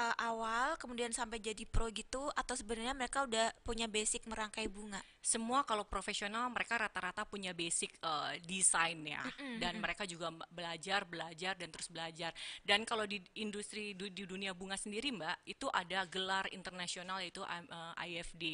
eh, 0.00 0.14
awal 0.24 0.80
kemudian 0.80 1.12
sampai 1.12 1.36
jadi 1.44 1.68
pro 1.68 1.92
gitu 1.92 2.32
atau 2.32 2.54
sebenarnya 2.56 2.96
mereka 2.96 3.28
udah 3.28 3.52
punya 3.60 3.84
basic 3.84 4.24
merangkai 4.24 4.64
bunga? 4.72 4.98
Semua 5.20 5.68
kalau 5.68 5.84
profesional 5.84 6.48
mereka 6.48 6.80
rata-rata 6.80 7.28
punya 7.28 7.52
basic 7.52 7.92
eh, 8.00 8.40
desain 8.48 8.96
ya, 9.04 9.20
dan 9.60 9.76
mereka 9.76 10.08
juga 10.08 10.32
belajar, 10.48 11.04
belajar 11.04 11.52
dan 11.60 11.68
terus 11.68 11.92
belajar. 11.92 12.32
Dan 12.64 12.88
kalau 12.88 13.04
di 13.04 13.20
industri 13.36 13.92
du- 13.92 14.08
di 14.08 14.24
dunia 14.24 14.56
bunga 14.56 14.80
sendiri 14.80 15.12
Mbak, 15.12 15.36
itu 15.44 15.68
ada 15.68 16.08
gelar 16.08 16.48
internasional 16.50 17.20
yaitu 17.20 17.44
eh, 17.44 18.02
IFD. 18.08 18.44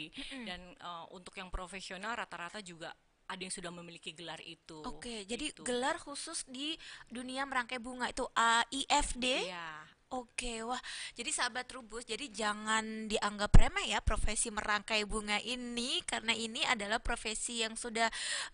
Dan 0.42 0.74
eh, 0.74 1.04
untuk 1.14 1.38
yang 1.38 1.48
profesional 1.48 2.18
rata-rata 2.18 2.58
juga 2.58 2.90
ada 3.26 3.42
yang 3.42 3.50
sudah 3.50 3.74
memiliki 3.74 4.14
gelar 4.14 4.38
itu. 4.46 4.86
Oke, 4.86 5.26
jadi 5.26 5.50
gitu. 5.50 5.66
gelar 5.66 5.98
khusus 5.98 6.46
di 6.46 6.78
dunia 7.10 7.42
merangkai 7.42 7.82
bunga 7.82 8.06
itu 8.06 8.22
AIFD. 8.34 9.50
Iya, 9.50 9.95
Oke, 10.14 10.62
wah, 10.62 10.78
jadi 11.18 11.34
sahabat 11.34 11.66
Trubus, 11.66 12.06
jadi 12.06 12.30
jangan 12.30 13.10
dianggap 13.10 13.50
remeh 13.50 13.90
ya 13.90 13.98
profesi 13.98 14.54
merangkai 14.54 15.02
bunga 15.02 15.42
ini, 15.42 15.98
karena 16.06 16.30
ini 16.30 16.62
adalah 16.62 17.02
profesi 17.02 17.66
yang 17.66 17.74
sudah 17.74 18.06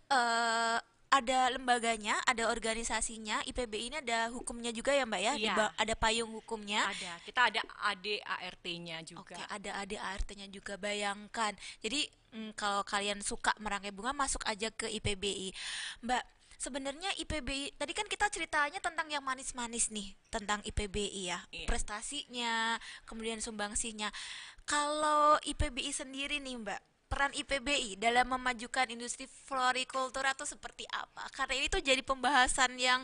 eh, 0.09 0.79
ada 1.13 1.41
lembaganya, 1.53 2.17
ada 2.25 2.49
organisasinya. 2.49 3.45
IPB 3.45 3.73
ini 3.77 3.97
ada 4.01 4.33
hukumnya 4.33 4.73
juga 4.73 4.97
ya, 4.97 5.05
Mbak 5.05 5.21
ya, 5.21 5.33
Iya, 5.37 5.69
ada 5.77 5.95
payung 5.95 6.33
hukumnya. 6.33 6.89
ada. 6.89 7.21
Kita 7.21 7.41
ada 7.53 7.61
ADART-nya 7.93 9.05
juga. 9.05 9.37
Oke, 9.37 9.45
ada 9.45 9.71
ada 9.77 9.97
ART-nya 10.17 10.49
juga. 10.49 10.81
Bayangkan. 10.81 11.53
Jadi 11.85 12.09
mm, 12.33 12.57
kalau 12.57 12.81
kalian 12.81 13.21
suka 13.21 13.53
merangkai 13.61 13.93
bunga, 13.93 14.17
masuk 14.17 14.41
aja 14.49 14.73
ke 14.73 14.89
IPBI. 14.89 15.53
Mbak, 16.01 16.25
sebenarnya 16.63 17.11
IPBI 17.19 17.75
tadi 17.75 17.91
kan 17.91 18.07
kita 18.07 18.31
ceritanya 18.31 18.79
tentang 18.79 19.11
yang 19.11 19.27
manis-manis 19.27 19.91
nih, 19.91 20.15
tentang 20.31 20.63
IPBI 20.63 21.35
ya, 21.35 21.43
Iya. 21.51 21.67
prestasinya, 21.67 22.79
kemudian 23.03 23.43
sumbangsinya. 23.43 24.15
Kalau 24.63 25.43
IPBI 25.43 25.91
sendiri 25.91 26.39
nih, 26.39 26.63
Mbak, 26.63 26.81
peran 27.11 27.35
IPBI 27.35 27.99
dalam 27.99 28.31
memajukan 28.31 28.87
industri 28.95 29.27
florikultura 29.27 30.39
itu 30.39 30.47
seperti 30.47 30.87
apa? 30.95 31.27
Karena 31.35 31.59
ini 31.59 31.67
tuh 31.67 31.83
jadi 31.83 32.01
pembahasan 32.01 32.79
yang 32.79 33.03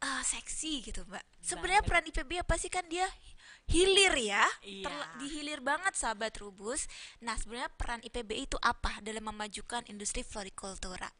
ah, 0.00 0.22
seksi 0.22 0.86
gitu, 0.86 1.02
Mbak. 1.10 1.24
Sebenarnya 1.42 1.82
peran 1.82 2.06
IPBI 2.06 2.40
apa 2.40 2.54
sih 2.54 2.70
kan 2.70 2.86
dia 2.86 3.04
hilir 3.66 4.14
ya? 4.14 4.46
Iya. 4.62 4.86
Terla- 4.86 5.10
dihilir 5.18 5.60
banget 5.60 5.92
sahabat 5.98 6.38
Rubus. 6.38 6.86
Nah, 7.20 7.34
sebenarnya 7.36 7.68
peran 7.74 8.00
IPBI 8.00 8.46
itu 8.48 8.56
apa 8.62 9.02
dalam 9.04 9.26
memajukan 9.26 9.84
industri 9.90 10.22
florikultura? 10.24 11.10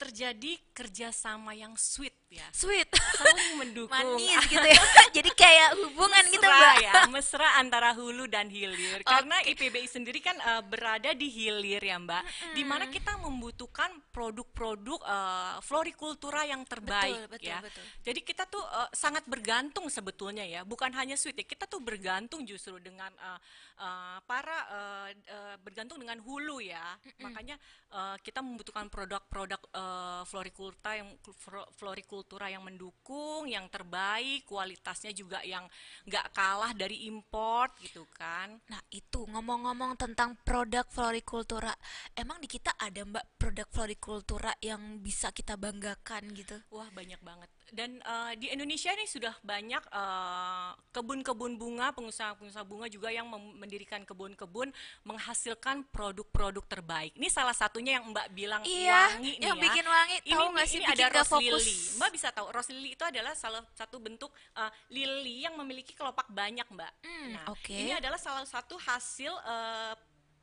Terjadi 0.00 0.56
kerjasama 0.72 1.52
yang 1.52 1.76
sweet 1.76 2.16
ya. 2.30 2.46
Sweet, 2.54 2.86
Saling 2.94 3.58
mendukung. 3.58 3.90
manis 3.90 4.38
gitu 4.46 4.62
ya. 4.62 4.78
Jadi 5.18 5.30
kayak 5.34 5.74
hubungan 5.76 6.24
gitu, 6.30 6.40
mesra 6.40 6.56
Mbak. 6.56 6.76
ya, 6.80 6.92
mesra 7.10 7.48
antara 7.58 7.90
hulu 7.92 8.24
dan 8.24 8.46
hilir. 8.46 9.02
Karena 9.02 9.34
IPBI 9.44 9.84
sendiri 9.84 10.22
kan 10.22 10.38
eh, 10.38 10.62
berada 10.62 11.10
di 11.10 11.26
hilir 11.26 11.82
ya 11.82 11.98
Mbak, 11.98 12.22
di 12.54 12.62
mana 12.62 12.86
kita 12.86 13.18
membutuhkan 13.18 13.90
produk-produk 14.14 15.00
eh, 15.02 15.54
florikultura 15.60 16.46
yang 16.46 16.62
terbaik 16.64 17.26
Betul, 17.26 17.34
betul, 17.34 17.50
ya. 17.50 17.58
betul. 17.60 17.84
Jadi 18.06 18.20
kita 18.22 18.44
tuh 18.46 18.62
eh, 18.62 18.88
sangat 18.94 19.26
bergantung 19.26 19.90
sebetulnya 19.90 20.46
ya, 20.46 20.62
bukan 20.62 20.94
hanya 20.94 21.18
sweet 21.18 21.34
ya, 21.34 21.44
kita 21.44 21.66
tuh 21.66 21.82
bergantung 21.82 22.46
justru 22.46 22.78
dengan 22.78 23.10
eh, 23.10 23.38
eh, 23.76 24.18
para 24.22 24.58
eh, 24.70 25.08
eh, 25.26 25.54
bergantung 25.58 25.98
dengan 25.98 26.22
hulu 26.22 26.62
ya. 26.62 26.94
Makanya 27.18 27.58
eh, 27.90 28.16
kita 28.22 28.38
membutuhkan 28.38 28.86
produk-produk 28.86 29.60
eh, 29.74 30.22
florikultura 30.24 30.94
yang 30.94 31.10
flo- 31.34 31.66
florikultura 32.20 32.52
yang 32.52 32.60
mendukung, 32.68 33.48
yang 33.48 33.64
terbaik, 33.72 34.44
kualitasnya 34.44 35.08
juga 35.16 35.40
yang 35.40 35.64
nggak 36.04 36.36
kalah 36.36 36.76
dari 36.76 37.08
import 37.08 37.72
gitu 37.80 38.04
kan. 38.12 38.60
Nah, 38.68 38.80
itu 38.92 39.24
ngomong-ngomong 39.24 39.96
tentang 39.96 40.36
produk 40.44 40.84
florikultura. 40.92 41.72
Emang 42.12 42.36
di 42.44 42.46
kita 42.46 42.76
ada 42.76 43.00
Mbak 43.08 43.40
produk 43.40 43.68
florikultura 43.72 44.52
yang 44.60 45.00
bisa 45.00 45.32
kita 45.32 45.56
banggakan 45.56 46.28
gitu? 46.36 46.60
Wah 46.68 46.92
banyak 46.92 47.24
banget. 47.24 47.48
Dan 47.72 48.04
eh, 48.04 48.32
di 48.36 48.52
Indonesia 48.52 48.92
ini 48.92 49.08
sudah 49.08 49.32
banyak 49.40 49.80
eh, 49.88 50.70
kebun-kebun 50.92 51.56
bunga, 51.56 51.96
pengusaha-pengusaha 51.96 52.68
bunga 52.68 52.92
juga 52.92 53.08
yang 53.08 53.32
mendirikan 53.56 54.04
kebun-kebun 54.04 54.68
menghasilkan 55.08 55.88
produk-produk 55.88 56.68
terbaik. 56.68 57.16
Ini 57.16 57.32
salah 57.32 57.56
satunya 57.56 57.96
yang 57.96 58.12
Mbak 58.12 58.26
bilang 58.36 58.60
Iya, 58.68 59.16
wangi 59.16 59.40
nih 59.40 59.46
yang 59.48 59.56
ya. 59.56 59.62
bikin 59.64 59.86
wangi. 59.88 60.16
Ini, 60.20 60.34
Tahu 60.34 60.42
nih, 60.44 60.52
nggak 60.52 60.66
sih 60.68 60.76
ini 60.76 60.86
bikin 60.90 60.98
ada 61.00 61.06
rose 61.14 61.30
fokus? 61.30 61.62
lily. 61.64 61.76
Mbak 61.96 62.09
bisa 62.10 62.34
tahu 62.34 62.50
rose 62.50 62.74
lily 62.74 62.98
itu 62.98 63.04
adalah 63.06 63.32
salah 63.32 63.62
satu 63.72 64.02
bentuk 64.02 64.30
eh, 64.58 64.72
lili 64.92 65.46
yang 65.46 65.56
memiliki 65.56 65.96
kelopak 65.96 66.28
banyak, 66.30 66.66
Mbak. 66.68 66.92
Hmm, 67.06 67.26
nah, 67.34 67.44
oke. 67.54 67.72
ini 67.72 67.94
adalah 67.96 68.18
salah 68.18 68.44
satu 68.44 68.76
hasil 68.76 69.32
eh, 69.32 69.94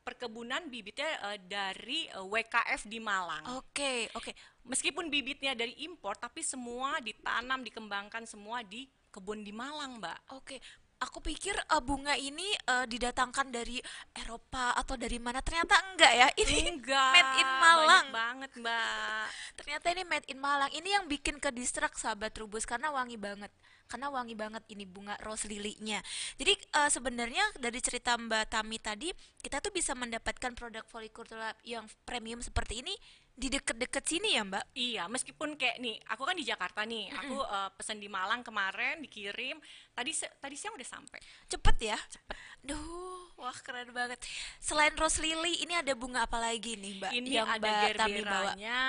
perkebunan 0.08 0.72
bibitnya 0.72 1.08
eh, 1.28 1.38
dari 1.44 2.08
eh, 2.08 2.24
WKF 2.24 2.88
di 2.88 2.96
Malang. 2.96 3.44
Oke, 3.60 4.08
oke. 4.16 4.32
Meskipun 4.64 5.12
bibitnya 5.12 5.52
dari 5.52 5.76
impor, 5.84 6.16
tapi 6.16 6.40
semua 6.40 6.96
ditanam, 7.04 7.60
dikembangkan 7.60 8.24
semua 8.24 8.64
di 8.64 8.88
kebun 9.12 9.44
di 9.44 9.52
Malang, 9.52 10.00
Mbak. 10.00 10.18
Oke, 10.40 10.56
aku 10.98 11.22
pikir 11.22 11.54
eh, 11.54 11.82
bunga 11.82 12.14
ini 12.18 12.46
eh, 12.66 12.86
didatangkan 12.90 13.54
dari 13.54 13.78
Eropa 14.14 14.74
atau 14.74 14.98
dari 14.98 15.18
mana? 15.22 15.38
Ternyata 15.42 15.78
enggak 15.94 16.12
ya. 16.12 16.28
Ini 16.34 16.56
Enggak, 16.74 17.12
made 17.14 17.32
in 17.38 17.50
Malang. 17.62 17.86
banyak 17.86 18.14
banget, 18.14 18.50
Mbak. 18.58 19.26
Ternyata 19.58 19.86
ini 19.94 20.02
made 20.04 20.26
in 20.30 20.38
Malang. 20.42 20.70
Ini 20.74 20.88
yang 21.00 21.04
bikin 21.06 21.38
ke 21.38 21.50
distrak 21.54 21.94
sahabat 21.94 22.34
Rubus 22.38 22.66
karena 22.66 22.90
wangi 22.90 23.16
banget. 23.16 23.50
Karena 23.88 24.12
wangi 24.12 24.36
banget 24.36 24.60
ini 24.68 24.84
bunga 24.84 25.16
rose 25.24 25.48
lily-nya. 25.48 26.02
Jadi 26.36 26.52
eh, 26.52 26.90
sebenarnya 26.90 27.44
dari 27.56 27.78
cerita 27.80 28.18
Mbak 28.18 28.44
Tami 28.52 28.76
tadi, 28.82 29.08
kita 29.40 29.62
tuh 29.62 29.72
bisa 29.72 29.94
mendapatkan 29.96 30.52
produk 30.52 30.84
florikultura 30.84 31.54
yang 31.64 31.86
premium 32.04 32.42
seperti 32.42 32.84
ini 32.84 32.94
di 33.38 33.46
deket-deket 33.46 34.02
sini 34.02 34.34
ya, 34.34 34.42
Mbak. 34.42 34.64
Iya, 34.74 35.06
meskipun 35.06 35.54
kayak 35.54 35.78
nih, 35.78 35.94
aku 36.10 36.26
kan 36.26 36.34
di 36.34 36.42
Jakarta 36.42 36.82
nih, 36.82 37.06
aku 37.14 37.38
eh, 37.38 37.70
pesan 37.78 38.02
di 38.02 38.10
Malang 38.10 38.42
kemarin, 38.42 38.98
dikirim, 38.98 39.62
tadi 39.94 40.10
se- 40.10 40.34
tadi 40.42 40.58
siang 40.58 40.74
udah 40.74 40.88
sampai. 40.90 41.22
Cepet 41.46 41.76
ya? 41.78 41.98
Cepet. 42.10 42.34
Duh, 42.66 43.30
wah 43.38 43.54
keren 43.62 43.94
banget. 43.94 44.18
Selain 44.58 44.90
rose 44.98 45.22
lily, 45.22 45.62
ini 45.62 45.78
ada 45.78 45.94
bunga 45.94 46.26
apa 46.26 46.42
lagi 46.42 46.74
nih, 46.74 46.98
Mbak? 46.98 47.12
Ini 47.14 47.28
yang 47.30 47.46
ada 47.46 47.62
Mbak 47.62 47.78
gerberanya, 47.94 48.80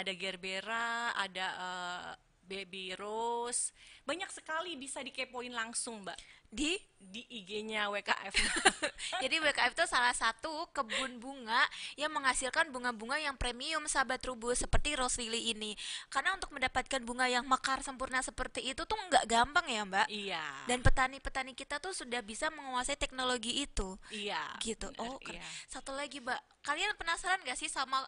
ada 0.00 0.12
gerbera, 0.16 0.90
ada 1.20 1.46
eh, 1.60 2.10
baby 2.50 2.98
rose, 2.98 3.70
banyak 4.02 4.26
sekali 4.26 4.74
bisa 4.74 4.98
dikepoin 4.98 5.54
langsung, 5.54 6.02
Mbak, 6.02 6.18
Di 6.50 6.74
di 6.98 7.22
IG-nya 7.30 7.86
WKF. 7.94 8.34
Jadi 9.22 9.38
BKF 9.38 9.70
itu 9.70 9.86
salah 9.86 10.10
satu 10.10 10.66
kebun 10.74 11.22
bunga 11.22 11.62
yang 11.94 12.10
menghasilkan 12.10 12.74
bunga-bunga 12.74 13.22
yang 13.22 13.38
premium 13.38 13.86
sahabat 13.86 14.18
rubus 14.26 14.66
seperti 14.66 14.98
rose 14.98 15.22
lily 15.22 15.54
ini. 15.54 15.78
Karena 16.10 16.34
untuk 16.34 16.50
mendapatkan 16.50 17.06
bunga 17.06 17.30
yang 17.30 17.46
mekar 17.46 17.86
sempurna 17.86 18.18
seperti 18.18 18.66
itu 18.66 18.82
tuh 18.82 18.98
nggak 18.98 19.30
gampang 19.30 19.66
ya 19.70 19.86
mbak. 19.86 20.06
iya. 20.10 20.42
Dan 20.66 20.82
petani-petani 20.82 21.54
kita 21.54 21.78
tuh 21.78 21.94
sudah 21.94 22.18
bisa 22.18 22.50
menguasai 22.50 22.98
teknologi 22.98 23.62
itu. 23.62 23.94
iya. 24.10 24.58
Gitu. 24.58 24.90
benar, 24.90 25.06
Oh, 25.06 25.22
iya. 25.30 25.46
Satu 25.70 25.94
lagi 25.94 26.18
mbak, 26.18 26.42
kalian 26.66 26.98
penasaran 26.98 27.38
gak 27.46 27.56
sih 27.56 27.70
sama 27.70 28.02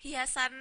hiasan 0.00 0.52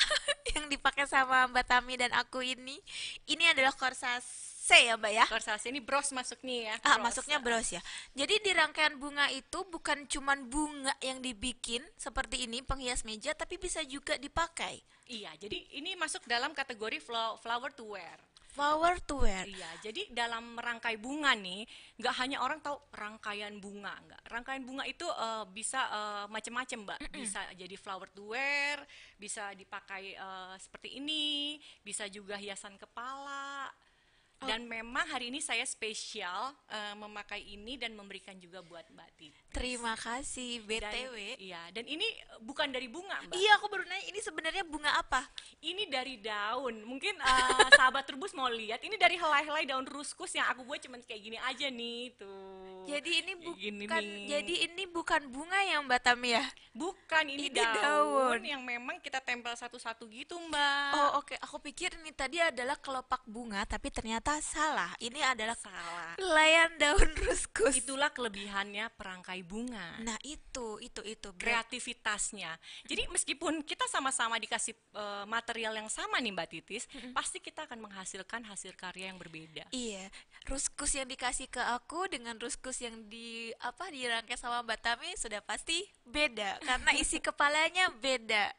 yang 0.54 0.66
dipakai 0.66 1.06
sama 1.06 1.46
Mbak 1.50 1.66
Tami 1.66 1.94
dan 1.98 2.10
aku 2.14 2.42
ini? 2.42 2.78
Ini 3.26 3.54
adalah 3.54 3.70
korsase 3.74 4.90
ya 4.90 4.94
mbak 4.98 5.12
ya? 5.14 5.24
Korsasi 5.30 5.70
ini 5.70 5.78
bros 5.82 6.10
masuk 6.10 6.42
nih 6.42 6.70
ya. 6.70 6.74
Ah, 6.86 6.98
masuknya 6.98 7.38
bros 7.38 7.70
ya. 7.70 7.82
Jadi 8.14 8.42
di 8.42 8.50
rangkaian 8.54 8.98
bunga 8.98 9.30
itu 9.30 9.62
bukan 9.70 10.06
cuman 10.10 10.46
bunga 10.50 10.94
yang 11.02 11.22
dibikin 11.22 11.82
seperti 11.94 12.46
ini 12.46 12.62
penghias 12.62 13.06
meja, 13.06 13.34
tapi 13.34 13.58
bisa 13.58 13.82
juga 13.86 14.18
dipakai. 14.18 14.82
Iya, 15.10 15.34
jadi 15.38 15.58
ini 15.74 15.98
masuk 15.98 16.22
dalam 16.30 16.54
kategori 16.54 17.02
flo- 17.02 17.34
flower 17.42 17.74
to 17.74 17.82
wear. 17.82 18.18
Flower 18.50 18.98
to 19.06 19.22
wear. 19.22 19.46
Iya, 19.46 19.70
jadi 19.90 20.10
dalam 20.10 20.58
merangkai 20.58 20.98
bunga 20.98 21.38
nih, 21.38 21.62
nggak 22.02 22.14
hanya 22.18 22.42
orang 22.42 22.58
tahu 22.58 22.82
rangkaian 22.90 23.54
bunga, 23.62 23.94
nggak. 23.94 24.22
Rangkaian 24.26 24.64
bunga 24.66 24.84
itu 24.90 25.06
eh, 25.06 25.44
bisa 25.54 25.80
eh, 25.86 26.26
macam-macam, 26.26 26.78
mbak. 26.90 26.98
Bisa 27.14 27.40
jadi 27.54 27.76
flower 27.78 28.10
to 28.10 28.34
wear, 28.34 28.82
bisa 29.14 29.54
dipakai 29.54 30.18
eh, 30.18 30.54
seperti 30.58 30.98
ini, 30.98 31.58
bisa 31.86 32.10
juga 32.10 32.34
hiasan 32.34 32.74
kepala. 32.74 33.70
Dan 34.40 34.64
memang 34.64 35.04
hari 35.04 35.28
ini 35.28 35.44
saya 35.44 35.60
spesial 35.68 36.56
eh, 36.72 36.96
memakai 36.96 37.44
ini 37.44 37.76
dan 37.76 37.92
memberikan 37.92 38.32
juga 38.40 38.64
buat 38.64 38.88
mbak 38.88 39.10
Titi. 39.20 39.36
Terima 39.52 39.92
kasih 40.00 40.64
Dan- 40.64 40.88
BTW. 40.88 41.16
Iya, 41.36 41.62
dan 41.76 41.84
ini 41.84 42.08
bukan 42.40 42.72
dari 42.72 42.88
bunga, 42.88 43.20
mbak. 43.20 43.36
Iya, 43.36 43.60
aku 43.60 43.68
baru 43.68 43.84
nanya 43.84 44.04
ini 44.08 44.20
sebenarnya 44.24 44.64
bunga 44.64 44.96
apa? 44.96 45.28
Ini 45.60 45.92
dari 45.92 46.16
daun. 46.24 46.88
Mungkin 46.88 47.20
eh, 47.20 47.68
sahabat 47.78 48.08
Trubus 48.08 48.32
mau 48.32 48.48
lihat. 48.48 48.80
Ini 48.80 48.96
dari 48.96 49.20
helai-helai 49.20 49.68
daun 49.68 49.84
ruskus 49.84 50.32
yang 50.32 50.48
aku 50.48 50.64
buat 50.64 50.80
cuman 50.80 51.04
kayak 51.04 51.20
gini 51.20 51.36
aja 51.36 51.68
nih, 51.68 52.16
tuh. 52.16 52.79
Jadi 52.90 53.10
ini 53.22 53.32
bukan 53.38 54.02
nih. 54.02 54.26
jadi 54.26 54.54
ini 54.66 54.84
bukan 54.90 55.22
bunga 55.30 55.60
ya 55.62 55.78
Mbak 55.80 56.00
Tami 56.02 56.30
ya? 56.34 56.44
bukan 56.70 57.26
ini, 57.26 57.50
Ini 57.50 57.58
daun, 57.58 58.38
daun. 58.38 58.40
yang 58.46 58.62
memang 58.62 59.02
kita 59.02 59.18
tempel 59.18 59.50
satu-satu 59.58 60.06
gitu, 60.06 60.38
Mbak. 60.38 60.90
Oh, 60.94 61.10
oke. 61.18 61.34
Aku 61.42 61.58
pikir 61.58 61.90
ini 61.98 62.14
tadi 62.14 62.38
adalah 62.38 62.78
kelopak 62.78 63.26
bunga, 63.26 63.66
tapi 63.66 63.90
ternyata 63.90 64.38
salah. 64.38 64.94
Ini 65.02 65.34
adalah 65.34 65.58
salah. 65.58 66.14
helaian 66.14 66.70
daun 66.78 67.10
ruskus. 67.26 67.74
Itulah 67.74 68.14
kelebihannya 68.14 68.86
perangkai 68.94 69.42
bunga. 69.42 69.98
Nah, 69.98 70.14
itu, 70.22 70.78
itu, 70.78 71.02
itu. 71.02 71.34
Kreativitasnya. 71.34 72.54
Jadi 72.86 73.10
meskipun 73.10 73.66
kita 73.66 73.90
sama-sama 73.90 74.38
dikasih 74.38 74.72
eh, 74.72 75.24
material 75.26 75.74
yang 75.74 75.90
sama 75.90 76.22
nih 76.22 76.30
Mbak 76.30 76.48
Titis, 76.54 76.86
pasti 77.10 77.42
kita 77.42 77.66
akan 77.66 77.82
menghasilkan 77.82 78.46
hasil 78.46 78.78
karya 78.78 79.10
yang 79.10 79.18
berbeda. 79.18 79.66
Iya, 79.74 80.06
ruskus 80.46 80.94
yang 80.94 81.10
dikasih 81.10 81.50
ke 81.50 81.60
aku 81.60 82.06
dengan 82.06 82.38
ruskus 82.38 82.79
yang 82.80 82.96
di 83.12 83.52
apa 83.60 83.92
dirangkai 83.92 84.36
sama 84.40 84.64
Mbak 84.64 84.80
Tami 84.80 85.12
sudah 85.14 85.44
pasti 85.44 85.84
beda 86.08 86.56
karena 86.64 86.90
isi 86.96 87.20
kepalanya 87.20 87.92
beda. 88.00 88.52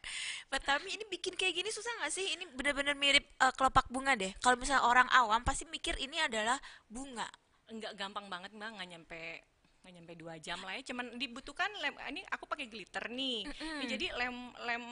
Mbak 0.53 0.61
Tami 0.61 0.89
ini 0.93 1.05
bikin 1.09 1.33
kayak 1.33 1.57
gini 1.57 1.69
susah 1.73 1.89
nggak 2.01 2.13
sih? 2.13 2.25
Ini 2.37 2.43
benar-benar 2.53 2.93
mirip 2.93 3.25
eh, 3.25 3.53
kelopak 3.57 3.89
bunga 3.89 4.13
deh. 4.13 4.31
Kalau 4.39 4.57
misalnya 4.57 4.85
orang 4.85 5.09
awam 5.09 5.41
pasti 5.41 5.65
mikir 5.65 5.97
ini 5.97 6.21
adalah 6.21 6.61
bunga. 6.85 7.25
Enggak 7.71 7.97
gampang 7.97 8.29
banget 8.29 8.51
mbak, 8.53 8.69
nggak 8.77 8.89
nyampe 8.93 9.21
nggak 9.81 9.93
nyampe 9.97 10.13
dua 10.13 10.37
jam 10.37 10.61
lah 10.61 10.77
ya. 10.77 10.85
Cuman 10.93 11.17
dibutuhkan 11.17 11.73
lem. 11.81 11.97
Ini 11.97 12.21
aku 12.29 12.45
pakai 12.45 12.69
glitter 12.69 13.09
nih. 13.09 13.49
Ini 13.49 13.85
jadi 13.89 14.05
lem 14.13 14.53
lem 14.69 14.85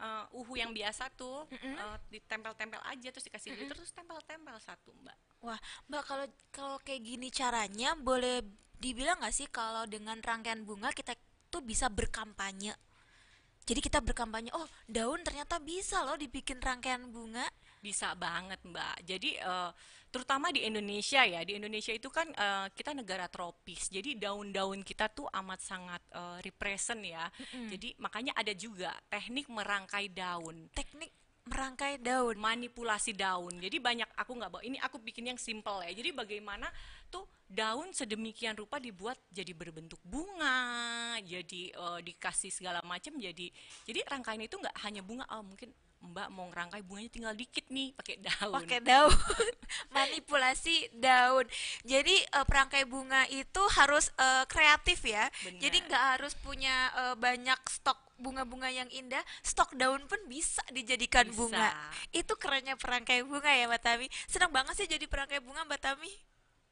eh, 0.00 0.38
uhu 0.40 0.56
yang 0.56 0.72
biasa 0.72 1.12
tuh 1.12 1.44
eh, 1.52 1.96
ditempel-tempel 2.08 2.80
aja 2.88 3.08
terus 3.12 3.28
dikasih 3.28 3.52
glitter 3.52 3.76
terus 3.76 3.92
tempel-tempel 3.92 4.56
satu 4.56 4.96
mbak. 5.04 5.16
Wah, 5.40 5.56
Mbak 5.88 6.02
kalau 6.04 6.26
kalau 6.52 6.76
kayak 6.84 7.00
gini 7.00 7.32
caranya 7.32 7.96
boleh 7.96 8.44
dibilang 8.80 9.20
nggak 9.20 9.34
sih 9.36 9.46
kalau 9.52 9.84
dengan 9.84 10.16
rangkaian 10.24 10.64
bunga 10.64 10.90
kita 10.90 11.12
tuh 11.52 11.60
bisa 11.60 11.92
berkampanye. 11.92 12.72
Jadi 13.68 13.80
kita 13.84 14.00
berkampanye, 14.02 14.50
oh 14.56 14.66
daun 14.88 15.20
ternyata 15.22 15.60
bisa 15.62 16.02
loh 16.02 16.16
dibikin 16.16 16.58
rangkaian 16.58 17.04
bunga. 17.06 17.44
Bisa 17.78 18.16
banget 18.16 18.58
Mbak. 18.66 18.96
Jadi 19.06 19.36
eh, 19.36 19.70
terutama 20.10 20.50
di 20.50 20.64
Indonesia 20.66 21.22
ya, 21.22 21.44
di 21.44 21.54
Indonesia 21.60 21.92
itu 21.94 22.08
kan 22.10 22.26
eh, 22.34 22.66
kita 22.72 22.96
negara 22.96 23.28
tropis. 23.30 23.92
Jadi 23.92 24.16
daun-daun 24.16 24.80
kita 24.82 25.12
tuh 25.12 25.28
amat 25.30 25.60
sangat 25.60 26.02
eh, 26.10 26.38
represent 26.42 27.04
ya. 27.04 27.28
Jadi 27.52 27.94
makanya 28.00 28.32
ada 28.34 28.50
juga 28.56 28.90
teknik 29.06 29.46
merangkai 29.52 30.08
daun, 30.10 30.72
Teknik 30.72 31.12
merangkai 31.46 31.98
daun. 32.02 32.36
manipulasi 32.36 33.16
daun. 33.16 33.58
Jadi 33.60 33.76
banyak 33.80 34.08
aku 34.18 34.32
nggak 34.34 34.50
bawa. 34.50 34.62
Ini 34.66 34.78
aku 34.82 34.98
bikin 35.00 35.30
yang 35.34 35.40
simple 35.40 35.80
ya. 35.86 35.92
Jadi 35.94 36.10
bagaimana 36.12 36.68
daun 37.50 37.90
sedemikian 37.90 38.54
rupa 38.54 38.78
dibuat 38.78 39.18
jadi 39.34 39.50
berbentuk 39.50 39.98
bunga, 40.06 41.18
jadi 41.26 41.74
eh, 41.74 41.98
dikasih 42.06 42.54
segala 42.54 42.78
macam. 42.86 43.18
Jadi 43.18 43.50
jadi 43.84 44.00
rangkaian 44.06 44.40
itu 44.40 44.54
nggak 44.54 44.78
hanya 44.86 45.02
bunga. 45.02 45.26
Oh 45.34 45.42
mungkin 45.42 45.74
Mbak 46.00 46.28
mau 46.32 46.48
ngerangkai 46.48 46.80
bunganya 46.80 47.10
tinggal 47.12 47.34
dikit 47.36 47.68
nih 47.68 47.92
pakai 47.92 48.16
daun. 48.24 48.56
pakai 48.56 48.80
daun 48.80 49.12
manipulasi 49.94 50.88
daun 50.96 51.44
jadi 51.84 52.24
eh, 52.24 52.46
perangkai 52.48 52.88
bunga 52.88 53.28
itu 53.28 53.60
harus 53.76 54.08
eh, 54.16 54.44
kreatif 54.48 55.04
ya 55.04 55.28
Benar. 55.44 55.60
jadi 55.60 55.76
nggak 55.84 56.04
harus 56.16 56.32
punya 56.40 56.88
eh, 56.96 57.14
banyak 57.20 57.60
stok 57.68 58.00
bunga-bunga 58.16 58.72
yang 58.72 58.88
indah 58.88 59.20
stok 59.44 59.76
daun 59.76 60.00
pun 60.08 60.20
bisa 60.24 60.64
dijadikan 60.72 61.28
Bisa. 61.28 61.36
bunga 61.36 61.68
itu 62.16 62.32
kerennya 62.40 62.80
perangkai 62.80 63.20
bunga 63.20 63.52
ya 63.52 63.68
Mbak 63.68 63.80
Tami 63.84 64.06
senang 64.24 64.52
banget 64.56 64.80
sih 64.80 64.88
jadi 64.88 65.04
perangkai 65.04 65.44
bunga 65.44 65.68
Mbak 65.68 65.80
Tami 65.84 66.12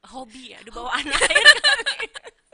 hobi 0.07 0.55
ya, 0.55 0.59
udah 0.63 0.75
bawaan 0.75 1.07
air 1.07 1.47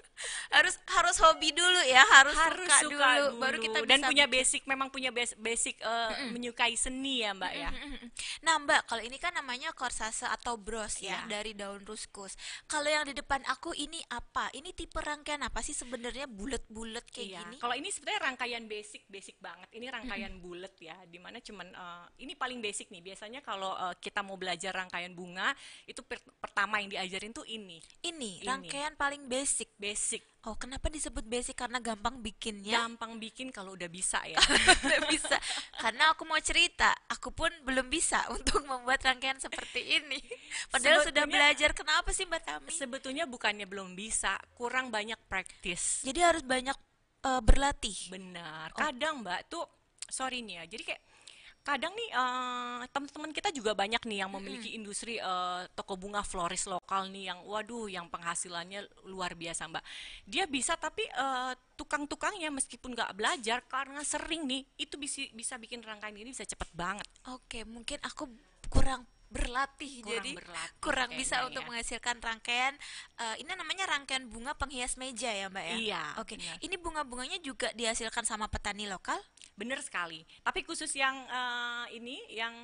harus 0.50 0.74
harus 0.88 1.16
hobi 1.18 1.50
dulu 1.50 1.80
ya 1.84 2.02
harus, 2.12 2.34
harus 2.34 2.64
suka, 2.64 2.78
suka 2.86 3.08
dulu, 3.10 3.26
dulu, 3.28 3.40
baru 3.40 3.56
kita 3.58 3.78
dan 3.84 3.98
bisa 3.98 4.08
punya 4.08 4.24
bikin. 4.24 4.34
basic 4.36 4.62
memang 4.64 4.88
punya 4.88 5.10
bas- 5.10 5.36
basic 5.36 5.76
eh, 5.78 6.10
menyukai 6.30 6.74
seni 6.74 7.20
ya 7.20 7.32
mbak 7.32 7.52
ya 7.52 7.70
Nah 8.40 8.56
Mbak, 8.56 8.86
kalau 8.86 9.02
ini 9.02 9.16
kan 9.16 9.32
namanya 9.32 9.72
korsase 9.72 10.24
atau 10.24 10.54
bros 10.54 10.96
ya 10.98 11.14
Iya. 11.16 11.20
dari 11.30 11.52
daun 11.52 11.82
ruskus. 11.82 12.34
Kalau 12.64 12.86
yang 12.86 13.04
di 13.04 13.12
depan 13.12 13.42
aku 13.44 13.72
ini 13.72 14.00
apa? 14.08 14.48
Ini 14.50 14.72
tipe 14.72 14.96
rangkaian 14.96 15.40
apa 15.40 15.60
sih 15.60 15.72
sebenarnya 15.72 16.24
bulat-bulat 16.26 17.04
kayak 17.06 17.26
Iya, 17.26 17.40
gini? 17.42 17.56
kalau 17.58 17.74
ini 17.74 17.88
sebenarnya 17.88 18.20
rangkaian 18.24 18.64
basic, 18.64 19.02
basic 19.06 19.36
banget. 19.38 19.68
Ini 19.70 19.86
rangkaian 19.90 20.32
bulat 20.38 20.74
ya, 20.76 20.96
di 21.04 21.18
mana 21.18 21.38
cuman 21.38 21.68
eh, 21.68 22.04
ini 22.20 22.32
paling 22.34 22.58
basic 22.58 22.88
nih. 22.88 23.02
Biasanya 23.02 23.40
kalau 23.40 23.74
eh, 23.74 23.94
kita 23.98 24.20
mau 24.20 24.34
belajar 24.34 24.72
rangkaian 24.72 25.12
bunga, 25.12 25.52
itu 25.84 26.00
per- 26.00 26.24
pertama 26.38 26.78
yang 26.78 26.90
diajarin 26.90 27.30
tuh 27.30 27.44
ini, 27.44 27.80
Ini 28.00 28.40
Ini. 28.40 28.46
rangkaian 28.46 28.94
paling 28.94 29.24
basic. 29.24 29.72
basic. 29.74 30.03
Oh, 30.44 30.52
kenapa 30.60 30.92
disebut 30.92 31.24
basic? 31.24 31.56
Karena 31.56 31.80
gampang 31.80 32.20
bikinnya. 32.20 32.76
Gampang 32.84 33.16
bikin 33.16 33.48
kalau 33.48 33.72
udah 33.72 33.88
bisa 33.88 34.20
ya. 34.28 34.36
Nggak 34.84 35.02
bisa. 35.08 35.36
Karena 35.80 36.12
aku 36.12 36.28
mau 36.28 36.36
cerita, 36.44 36.92
aku 37.08 37.32
pun 37.32 37.48
belum 37.64 37.88
bisa 37.88 38.28
untuk 38.36 38.60
membuat 38.68 39.00
rangkaian 39.00 39.40
seperti 39.40 40.04
ini. 40.04 40.20
Padahal 40.68 41.00
sudah 41.00 41.24
Sebetulnya- 41.24 41.32
belajar. 41.32 41.70
Kenapa 41.72 42.12
sih 42.12 42.28
Mbak 42.28 42.42
Tami? 42.44 42.70
Sebetulnya 42.76 43.24
bukannya 43.24 43.64
belum 43.64 43.96
bisa, 43.96 44.36
kurang 44.52 44.92
banyak 44.92 45.16
praktis. 45.32 46.04
Jadi 46.04 46.20
harus 46.20 46.44
banyak 46.44 46.76
eh, 47.24 47.40
berlatih. 47.40 48.12
Benar. 48.12 48.76
Kadang 48.76 49.24
Mbak 49.24 49.40
tuh 49.48 49.64
sorry 50.12 50.44
nih 50.44 50.60
ya. 50.60 50.64
Jadi 50.76 50.82
kayak 50.92 51.02
kadang 51.64 51.96
nih 51.96 52.08
eh, 52.12 52.82
teman-teman 52.92 53.32
kita 53.32 53.48
juga 53.48 53.72
banyak 53.72 54.04
nih 54.04 54.20
yang 54.20 54.30
memiliki 54.30 54.76
industri 54.76 55.16
eh, 55.16 55.62
toko 55.72 55.96
bunga 55.96 56.20
floris 56.20 56.68
lokal 56.68 57.08
nih 57.08 57.32
yang 57.32 57.40
waduh 57.48 57.88
yang 57.88 58.06
penghasilannya 58.12 58.84
luar 59.08 59.32
biasa 59.32 59.66
Mbak. 59.72 59.84
Dia 60.28 60.44
bisa 60.44 60.76
tapi 60.76 61.08
eh, 61.08 61.52
tukang-tukangnya 61.74 62.52
meskipun 62.52 62.92
nggak 62.92 63.16
belajar 63.16 63.64
karena 63.64 64.04
sering 64.04 64.44
nih 64.44 64.62
itu 64.76 64.94
bisa 65.00 65.24
bisa 65.32 65.56
bikin 65.56 65.80
rangkaian 65.80 66.12
ini 66.14 66.30
bisa 66.30 66.44
cepet 66.44 66.68
banget. 66.76 67.08
Oke, 67.32 67.64
mungkin 67.64 67.96
aku 68.04 68.28
kurang 68.68 69.08
berlatih 69.34 69.98
Kurang 69.98 70.14
jadi 70.22 70.30
berlatih 70.38 70.78
kurang 70.78 71.10
bisa 71.10 71.42
kayaknya 71.42 71.48
untuk 71.50 71.62
ya. 71.62 71.66
menghasilkan 71.66 72.16
rangkaian 72.22 72.74
eh, 73.18 73.36
ini 73.42 73.50
namanya 73.50 73.84
rangkaian 73.90 74.30
bunga 74.30 74.54
penghias 74.54 74.94
meja 74.94 75.26
ya 75.26 75.50
mbak 75.50 75.64
ya 75.66 75.74
Iya, 75.74 76.02
oke 76.22 76.38
benar. 76.38 76.56
ini 76.62 76.76
bunga-bunganya 76.78 77.38
juga 77.42 77.66
dihasilkan 77.74 78.22
sama 78.22 78.46
petani 78.46 78.86
lokal 78.86 79.18
Bener 79.54 79.78
sekali. 79.78 80.22
Tapi 80.40 80.60
khusus 80.62 80.90
yang 80.92 81.14
eh, 81.24 81.94
ini 81.94 82.18
yang 82.28 82.54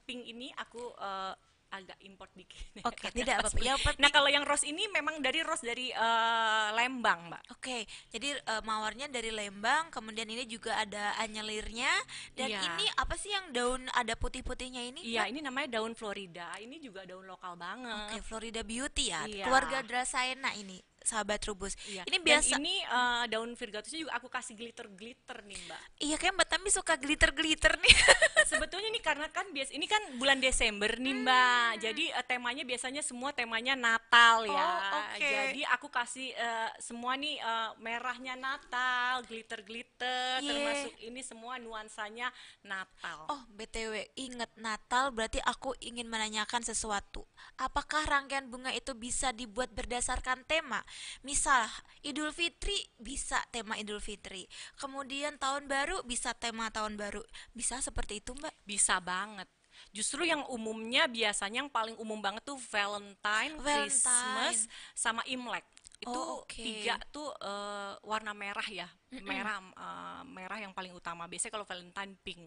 pink 0.00 0.22
ini 0.24 0.50
aku 0.54 0.80
eh, 0.94 1.34
agak 1.70 2.02
import 2.02 2.34
dikit. 2.34 2.58
Oke, 2.82 3.14
tidak 3.14 3.40
apa-apa. 3.40 3.54
Penting- 3.54 4.02
Nah, 4.02 4.10
kalau 4.10 4.26
yang 4.26 4.42
rose 4.42 4.62
ini 4.64 4.90
memang 4.90 5.18
dari 5.18 5.38
rose 5.40 5.62
dari 5.62 5.90
eh, 5.90 6.68
Lembang, 6.72 7.30
Mbak. 7.30 7.42
oke 7.52 7.78
jadi 8.10 8.28
eh, 8.36 8.62
mawarnya 8.64 9.06
dari 9.06 9.30
Lembang 9.30 9.86
kemudian 9.88 10.26
ini 10.26 10.46
juga 10.46 10.74
ada 10.76 11.14
anyelirnya 11.18 11.90
dan 12.32 12.48
Iya. 12.48 12.62
ini 12.64 12.86
apa 12.90 13.14
sih 13.14 13.30
yang 13.30 13.52
daun 13.52 13.86
ada 13.92 14.14
putih-putihnya 14.14 14.82
ini 14.82 15.00
Iya, 15.04 15.22
Mbak? 15.22 15.30
ini 15.30 15.40
namanya 15.40 15.68
daun 15.72 15.94
Florida. 15.94 16.50
Ini 16.56 16.76
juga 16.80 17.04
daun 17.04 17.22
lokal 17.24 17.54
banget. 17.54 17.94
oke 18.08 18.18
Florida 18.24 18.62
Beauty 18.62 19.04
ya 19.08 19.22
Iya. 19.24 19.44
keluarga 19.44 19.78
Dracaena 19.80 20.50
ini 20.56 20.78
sahabat 21.10 21.42
rubus 21.44 21.74
Iya. 21.84 22.06
ini 22.06 22.16
Dan 22.16 22.22
biasa 22.22 22.54
ini 22.56 22.74
eh, 22.78 23.24
daun 23.26 23.50
virgatusnya 23.52 23.98
juga 24.00 24.12
aku 24.14 24.28
kasih 24.30 24.54
glitter-glitter 24.54 25.42
nih, 25.42 25.58
Mbak. 25.58 25.80
iya 25.98 26.14
kayak 26.14 26.34
mbak 26.36 26.48
Tami 26.48 26.70
suka 26.70 26.94
glitter-glitter 26.94 27.74
nih 27.76 27.94
Sebetulnya 28.50 28.90
nih 28.90 28.98
karena 28.98 29.26
kan 29.30 29.46
bias 29.50 29.70
ini 29.70 29.86
kan 29.86 30.00
bulan 30.18 30.42
Desember 30.42 30.90
nih, 30.98 31.14
Mbak. 31.22 31.70
Jadi 31.80 32.04
eh, 32.10 32.24
temanya 32.26 32.66
biasanya 32.66 32.98
semua 32.98 33.30
temanya 33.30 33.78
Natal 33.78 34.42
ya. 34.42 34.58
Oh, 34.58 34.78
oke. 35.06 35.22
Jadi 35.22 35.62
aku 35.70 35.86
kasih 35.86 36.34
eh, 36.34 36.70
semua 36.82 37.14
nih 37.14 37.38
eh, 37.38 37.70
merahnya 37.78 38.34
Natal, 38.34 39.22
glitter-glitter, 39.24 40.42
Ye. 40.42 40.48
termasuk 40.50 40.92
ini 40.98 41.20
semua 41.22 41.62
nuansanya 41.62 42.34
Natal. 42.64 43.30
Oh, 43.30 43.42
BTW, 43.54 44.10
ingat 44.18 44.50
Natal 44.58 45.14
berarti 45.14 45.38
aku 45.40 45.76
ingin 45.78 46.10
menanyakan 46.10 46.66
sesuatu. 46.66 47.22
Apakah 47.54 48.02
rangkaian 48.02 48.50
bunga 48.50 48.74
itu 48.74 48.92
bisa 48.92 49.30
dibuat 49.30 49.70
berdasarkan 49.70 50.42
tema? 50.44 50.82
Misal, 51.22 51.66
Idul 52.00 52.32
Fitri 52.32 52.76
bisa 52.96 53.40
tema 53.52 53.76
Idul 53.76 54.00
Fitri. 54.00 54.48
Kemudian 54.76 55.36
tahun 55.36 55.68
baru 55.68 56.00
bisa 56.04 56.32
tema 56.32 56.68
tahun 56.72 56.96
baru. 56.96 57.20
Bisa 57.52 57.80
seperti 57.80 58.20
itu, 58.24 58.32
Mbak? 58.36 58.54
Bisa 58.64 58.98
banget. 59.00 59.48
Justru 59.96 60.28
yang 60.28 60.44
umumnya 60.52 61.08
biasanya 61.08 61.64
yang 61.64 61.72
paling 61.72 61.96
umum 61.96 62.20
banget 62.20 62.44
tuh 62.44 62.60
Valentine, 62.68 63.56
Valentine. 63.56 63.88
Christmas, 63.88 64.68
sama 64.92 65.24
Imlek. 65.24 65.64
Itu 66.00 66.12
Oh, 66.12 66.44
oke. 66.44 66.56
tiga 66.56 66.96
tuh 67.12 67.28
eh, 67.40 67.92
warna 68.04 68.32
merah 68.32 68.64
ya, 68.68 68.88
merah 69.18 69.58
eh, 69.58 70.22
merah 70.30 70.58
yang 70.62 70.70
paling 70.70 70.94
utama. 70.94 71.26
Biasanya 71.26 71.52
kalau 71.58 71.66
Valentine 71.66 72.14
pink. 72.22 72.42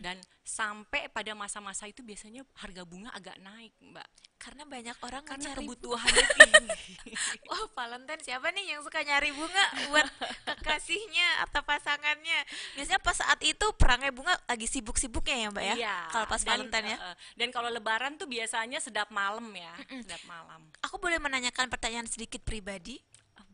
Dan 0.00 0.16
sampai 0.40 1.10
pada 1.12 1.34
masa-masa 1.36 1.84
itu 1.84 2.00
biasanya 2.00 2.46
harga 2.56 2.86
bunga 2.86 3.10
agak 3.12 3.36
naik, 3.42 3.74
Mbak. 3.82 4.08
Karena 4.36 4.62
banyak 4.68 4.96
orang 5.00 5.24
Karena 5.24 5.48
mencari 5.48 5.58
kebutuhannya 5.64 6.26
tinggi. 6.38 7.12
Oh, 7.50 7.66
Valentine 7.72 8.22
siapa 8.22 8.52
nih 8.52 8.76
yang 8.76 8.80
suka 8.84 9.00
nyari 9.02 9.32
bunga 9.32 9.64
buat 9.90 10.06
kekasihnya 10.44 11.44
atau 11.48 11.60
pasangannya? 11.64 12.44
Biasanya 12.78 13.00
pas 13.00 13.16
saat 13.16 13.40
itu 13.42 13.66
perangai 13.80 14.12
bunga 14.12 14.36
lagi 14.46 14.68
sibuk-sibuknya 14.68 15.36
ya, 15.36 15.48
Mbak 15.50 15.64
ya? 15.64 15.74
Iya. 15.76 15.96
Kalau 16.12 16.26
pas 16.28 16.40
Dan, 16.40 16.48
Valentine 16.52 16.86
ya. 16.94 16.98
eh, 17.00 17.16
dan 17.36 17.48
kalau 17.50 17.68
Lebaran 17.72 18.16
tuh 18.20 18.28
biasanya 18.28 18.78
sedap 18.78 19.08
malam 19.10 19.48
ya, 19.56 19.72
sedap 20.04 20.22
malam. 20.28 20.68
Aku 20.84 21.00
boleh 21.00 21.18
menanyakan 21.18 21.66
pertanyaan 21.72 22.06
sedikit 22.06 22.44
pribadi? 22.44 23.00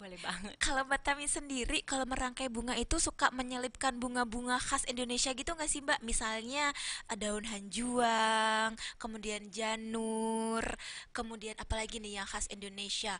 Boleh 0.02 0.18
banget. 0.18 0.58
Kalau 0.58 0.82
Mbak 0.82 1.00
Tami 1.06 1.30
sendiri, 1.30 1.78
kalau 1.86 2.02
merangkai 2.02 2.50
bunga 2.50 2.74
itu 2.74 2.98
suka 2.98 3.30
menyelipkan 3.30 4.02
bunga-bunga 4.02 4.58
khas 4.58 4.82
Indonesia 4.90 5.30
gitu 5.30 5.54
nggak 5.54 5.70
sih 5.70 5.78
Mbak? 5.78 6.02
Misalnya 6.02 6.74
eh, 7.06 7.14
daun 7.14 7.46
hanjuang, 7.46 8.74
kemudian 8.98 9.54
janur, 9.54 10.66
kemudian 11.14 11.54
apalagi 11.54 12.02
nih 12.02 12.18
yang 12.18 12.26
khas 12.26 12.50
Indonesia, 12.50 13.14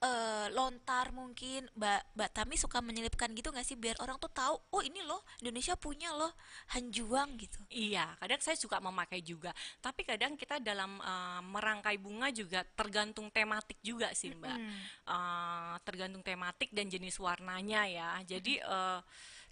eh, 0.00 0.46
lontar 0.56 1.12
mungkin 1.12 1.68
Mbak 1.76 2.16
Mbak 2.16 2.30
Tami 2.32 2.56
suka 2.56 2.80
menyelipkan 2.80 3.28
gitu 3.36 3.52
nggak 3.52 3.66
sih 3.68 3.76
biar 3.76 4.00
orang 4.00 4.16
tuh 4.16 4.32
tahu 4.32 4.56
oh 4.56 4.82
ini 4.82 5.04
loh 5.04 5.20
Indonesia 5.44 5.76
punya 5.76 6.10
loh 6.16 6.32
Hanjuang 6.72 7.36
gitu. 7.36 7.60
Iya, 7.68 8.16
kadang 8.16 8.40
saya 8.40 8.56
suka 8.56 8.80
memakai 8.80 9.20
juga. 9.20 9.52
Tapi 9.84 10.08
kadang 10.08 10.34
kita 10.40 10.58
dalam 10.58 10.96
eh, 10.98 11.40
merangkai 11.44 12.00
bunga 12.00 12.32
juga 12.32 12.64
tergantung 12.64 13.28
tematik 13.28 13.76
juga 13.84 14.10
sih, 14.16 14.32
Mbak. 14.32 14.56
Mm-mm. 14.56 14.76
Eh, 15.04 15.74
tergantung 15.84 16.24
tematik 16.24 16.72
dan 16.72 16.88
jenis 16.88 17.20
warnanya 17.20 17.84
ya. 17.84 18.10
Jadi 18.24 18.56
eh, 18.56 19.00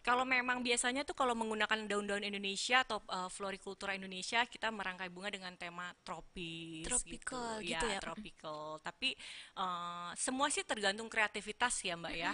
kalau 0.08 0.24
memang 0.24 0.64
biasanya 0.64 1.04
tuh 1.04 1.12
kalau 1.12 1.36
menggunakan 1.36 1.84
daun-daun 1.84 2.24
Indonesia 2.24 2.80
atau 2.80 3.04
eh, 3.04 3.28
florikultura 3.28 3.92
Indonesia, 3.92 4.40
kita 4.48 4.72
merangkai 4.72 5.12
bunga 5.12 5.28
dengan 5.28 5.52
tema 5.60 5.92
tropis 6.00 6.88
gitu. 6.88 6.96
Tropical 6.96 7.60
Ya, 7.60 7.76
gitu 7.76 7.86
ya. 7.92 8.00
tropical. 8.00 8.80
Tapi 8.80 9.12
eh, 9.60 10.10
semua 10.16 10.48
sih 10.48 10.64
tergantung 10.64 11.12
kreativitas 11.12 11.84
ya, 11.84 12.00
Mbak 12.00 12.14
ya. 12.16 12.32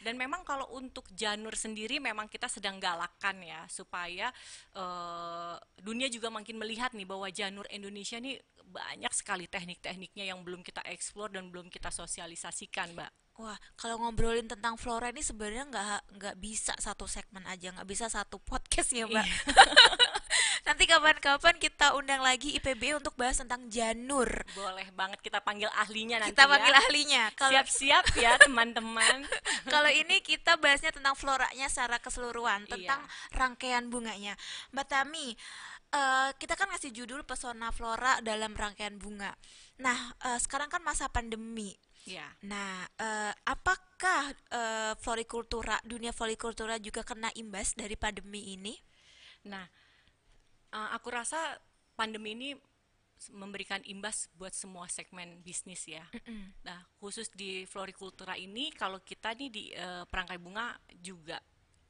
Dan 0.00 0.16
memang 0.16 0.48
kalau 0.48 0.72
untuk 0.72 1.04
janur 1.12 1.52
sendiri 1.52 2.00
memang 2.00 2.24
kita 2.24 2.48
sedang 2.48 2.80
galakan 2.80 3.44
ya 3.44 3.68
supaya 3.68 4.32
eh, 4.72 5.56
dunia 5.84 6.08
juga 6.08 6.32
makin 6.32 6.56
melihat 6.56 6.96
nih 6.96 7.04
bahwa 7.04 7.28
janur 7.28 7.68
Indonesia 7.68 8.16
nih 8.16 8.40
banyak 8.64 9.12
sekali 9.12 9.44
teknik-tekniknya 9.44 10.32
yang 10.32 10.40
belum 10.40 10.64
kita 10.64 10.80
eksplor 10.88 11.28
dan 11.36 11.52
belum 11.52 11.68
kita 11.68 11.92
sosialisasikan, 11.92 12.96
Mbak. 12.96 13.23
Wah, 13.34 13.58
kalau 13.74 13.98
ngobrolin 13.98 14.46
tentang 14.46 14.78
flora 14.78 15.10
ini 15.10 15.18
sebenarnya 15.18 15.66
nggak 15.66 16.00
nggak 16.16 16.36
bisa 16.38 16.70
satu 16.78 17.02
segmen 17.04 17.42
aja, 17.44 17.74
nggak 17.74 17.84
bisa 17.84 18.06
satu 18.06 18.38
podcast 18.38 18.94
ya, 18.94 19.10
Mbak. 19.10 19.26
Iya, 19.26 19.34
Nanti 20.64 20.86
kapan-kapan 20.86 21.58
kita 21.58 21.92
undang 21.92 22.22
lagi 22.22 22.56
IPB 22.56 22.96
untuk 22.96 23.12
bahas 23.14 23.36
tentang 23.36 23.68
janur. 23.68 24.30
boleh 24.54 24.88
banget 24.94 25.20
kita 25.20 25.38
panggil 25.38 25.68
ahlinya 25.68 26.22
nanti 26.22 26.32
Kita 26.32 26.46
ya. 26.46 26.48
panggil 26.48 26.74
ahlinya. 26.78 27.24
Kalau 27.34 27.52
Siap-siap 27.52 28.04
ya, 28.16 28.32
teman-teman. 28.46 29.26
kalau 29.66 29.90
ini 29.90 30.22
kita 30.22 30.56
bahasnya 30.56 30.88
tentang 30.88 31.12
floranya 31.12 31.66
secara 31.68 31.98
keseluruhan, 31.98 32.64
tentang 32.64 33.02
Iya. 33.02 33.34
rangkaian 33.34 33.84
bunganya. 33.86 34.38
Mbak 34.70 34.86
Tami, 34.88 35.34
eh, 35.90 36.28
kita 36.38 36.54
kan 36.54 36.70
ngasih 36.70 36.94
judul 36.94 37.26
pesona 37.26 37.68
flora 37.68 38.22
dalam 38.22 38.54
rangkaian 38.54 38.96
bunga. 38.96 39.34
Nah, 39.76 39.98
eh, 40.24 40.38
sekarang 40.38 40.70
kan 40.70 40.80
masa 40.80 41.10
pandemi. 41.10 41.74
Ya. 42.04 42.28
Nah, 42.44 42.84
eh, 43.00 43.32
apakah 43.48 44.36
eh, 44.52 44.92
florikultura, 45.00 45.80
dunia 45.84 46.12
florikultura 46.12 46.76
juga 46.76 47.00
kena 47.00 47.32
imbas 47.32 47.72
dari 47.72 47.96
pandemi 47.96 48.52
ini? 48.52 48.76
Nah, 49.48 49.64
eh, 50.72 50.88
aku 50.92 51.08
rasa 51.08 51.56
pandemi 51.96 52.36
ini 52.36 52.50
memberikan 53.32 53.80
imbas 53.88 54.28
buat 54.36 54.52
semua 54.52 54.84
segmen 54.90 55.40
bisnis 55.40 55.88
ya. 55.88 56.04
Mm-mm. 56.12 56.52
Nah, 56.66 56.84
khusus 57.00 57.32
di 57.32 57.64
florikultura 57.64 58.36
ini, 58.36 58.68
kalau 58.74 59.00
kita 59.00 59.32
nih 59.32 59.48
di 59.48 59.64
eh, 59.72 60.04
perangkai 60.04 60.36
bunga 60.36 60.76
juga 61.00 61.40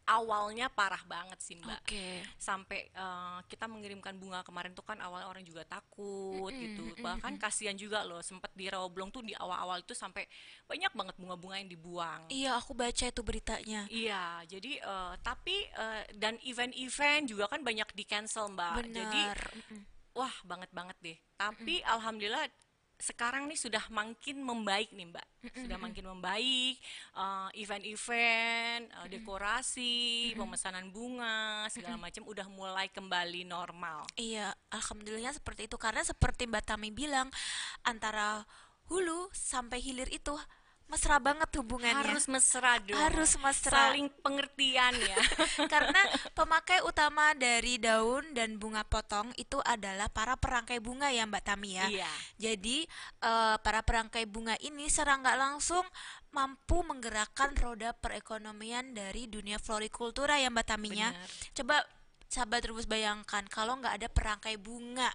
awalnya 0.05 0.69
parah 0.69 1.01
banget 1.09 1.41
sih 1.41 1.57
Mbak. 1.57 1.81
Oke. 1.85 2.07
Sampai 2.37 2.89
eh, 2.89 3.39
kita 3.49 3.65
mengirimkan 3.65 4.13
bunga 4.21 4.45
kemarin 4.45 4.77
tuh 4.77 4.85
kan 4.85 5.01
awalnya 5.01 5.29
orang 5.29 5.45
juga 5.45 5.65
takut 5.65 6.53
Mm-mm, 6.53 6.63
gitu. 6.63 6.85
mm-mm, 6.85 7.01
Bahkan 7.01 7.41
kasihan 7.41 7.73
juga 7.75 8.05
loh, 8.05 8.21
sempat 8.21 8.53
di 8.53 8.69
Rawablong 8.69 9.09
tuh 9.09 9.25
di 9.25 9.33
awal-awal 9.33 9.81
itu 9.81 9.97
sampai 9.97 10.29
banyak 10.69 10.93
banget 10.93 11.15
bunga-bunga 11.17 11.57
yang 11.61 11.71
dibuang. 11.73 12.21
Iya, 12.29 12.61
aku 12.61 12.77
baca 12.77 13.05
itu 13.09 13.23
beritanya. 13.25 13.89
Iya, 13.89 14.45
jadi 14.45 14.73
eh, 14.81 15.15
tapi 15.25 15.57
eh, 15.73 16.03
dan 16.17 16.37
event-event 16.45 17.25
juga 17.29 17.49
kan 17.49 17.65
banyak 17.65 17.89
di 17.97 18.05
cancel 18.05 18.53
Mbak. 18.53 18.93
Jadi 18.93 19.23
Benar. 19.25 19.41
Mm-mm. 19.57 19.81
wah 20.15 20.35
banget 20.45 20.71
banget 20.71 20.97
deh. 21.01 21.19
Tapi 21.35 21.83
alhamdulillah 21.83 22.47
sekarang 23.05 23.45
nih 23.45 23.61
sudah 23.61 23.85
makin 23.93 24.41
membaik 24.41 24.89
nih 24.97 25.13
Mbak. 25.13 25.27
Sudah 25.61 25.77
makin 25.77 26.09
membaik. 26.09 26.81
eh, 27.15 27.49
event-event, 27.61 28.89
eh, 28.89 29.09
dekorasi, 29.13 30.33
pemesanan 30.33 30.89
bunga, 30.89 31.69
segala 31.69 32.01
macam 32.01 32.25
udah 32.25 32.49
mulai 32.49 32.89
kembali 32.89 33.45
normal. 33.45 34.09
Iya, 34.17 34.57
alhamdulillah 34.73 35.37
seperti 35.37 35.69
itu 35.69 35.77
karena 35.77 36.01
seperti 36.01 36.49
Mbak 36.49 36.65
Tami 36.65 36.89
bilang 36.91 37.29
antara 37.85 38.49
hulu 38.89 39.29
sampai 39.37 39.85
hilir 39.85 40.09
itu 40.09 40.33
mesra 40.89 41.17
banget 41.19 41.51
hubungannya. 41.59 42.07
Harus 42.07 42.29
mesra 42.31 42.79
dong. 42.79 42.99
Harus 42.99 43.35
mesra. 43.41 43.91
Saling 43.91 44.09
pengertian 44.21 44.95
ya. 44.95 45.19
Karena 45.73 46.01
pemakai 46.37 46.85
utama 46.85 47.35
dari 47.35 47.81
daun 47.81 48.37
dan 48.37 48.61
bunga 48.61 48.87
potong 48.87 49.33
itu 49.41 49.59
adalah 49.65 50.07
para 50.13 50.37
perangkai 50.39 50.79
bunga 50.79 51.11
ya 51.11 51.25
Mbak 51.27 51.45
Tami 51.45 51.71
ya. 51.81 51.87
Iya. 51.91 52.13
Jadi 52.39 52.85
eh, 53.25 53.57
para 53.59 53.81
perangkai 53.83 54.29
bunga 54.29 54.55
ini 54.63 54.87
secara 54.87 55.19
nggak 55.19 55.39
langsung 55.41 55.85
mampu 56.35 56.83
menggerakkan 56.83 57.55
roda 57.55 57.95
perekonomian 57.95 58.91
dari 58.93 59.31
dunia 59.31 59.63
florikultura 59.63 60.37
ya 60.39 60.51
Mbak 60.51 60.67
Taminya. 60.67 61.15
Benar. 61.15 61.31
Coba 61.55 61.77
sahabat 62.27 62.67
terus 62.67 62.91
bayangkan 62.91 63.47
kalau 63.47 63.79
nggak 63.79 64.03
ada 64.03 64.09
perangkai 64.11 64.59
bunga, 64.59 65.07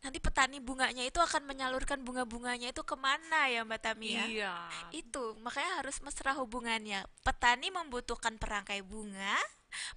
nanti 0.00 0.16
petani 0.16 0.58
bunganya 0.64 1.04
itu 1.04 1.20
akan 1.20 1.44
menyalurkan 1.44 2.00
bunga-bunganya 2.00 2.72
itu 2.72 2.80
ke 2.80 2.96
mana 2.96 3.52
ya 3.52 3.64
Mbak 3.68 3.80
Tami 3.84 4.08
ya? 4.16 4.24
Iya. 4.24 4.54
Itu 4.96 5.36
makanya 5.44 5.84
harus 5.84 6.00
mesra 6.00 6.32
hubungannya. 6.40 7.04
Petani 7.20 7.68
membutuhkan 7.68 8.40
perangkai 8.40 8.80
bunga, 8.80 9.36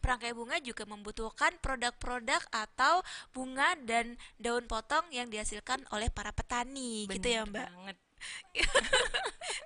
perangkai 0.04 0.36
bunga 0.36 0.60
juga 0.60 0.84
membutuhkan 0.84 1.56
produk-produk 1.64 2.44
atau 2.52 3.00
bunga 3.32 3.80
dan 3.88 4.20
daun 4.36 4.68
potong 4.68 5.08
yang 5.16 5.32
dihasilkan 5.32 5.82
oleh 5.96 6.12
para 6.12 6.36
petani, 6.36 7.08
gitu 7.08 7.28
ya 7.28 7.48
Bener 7.48 7.52
Mbak. 7.56 7.68
banget. 7.72 7.98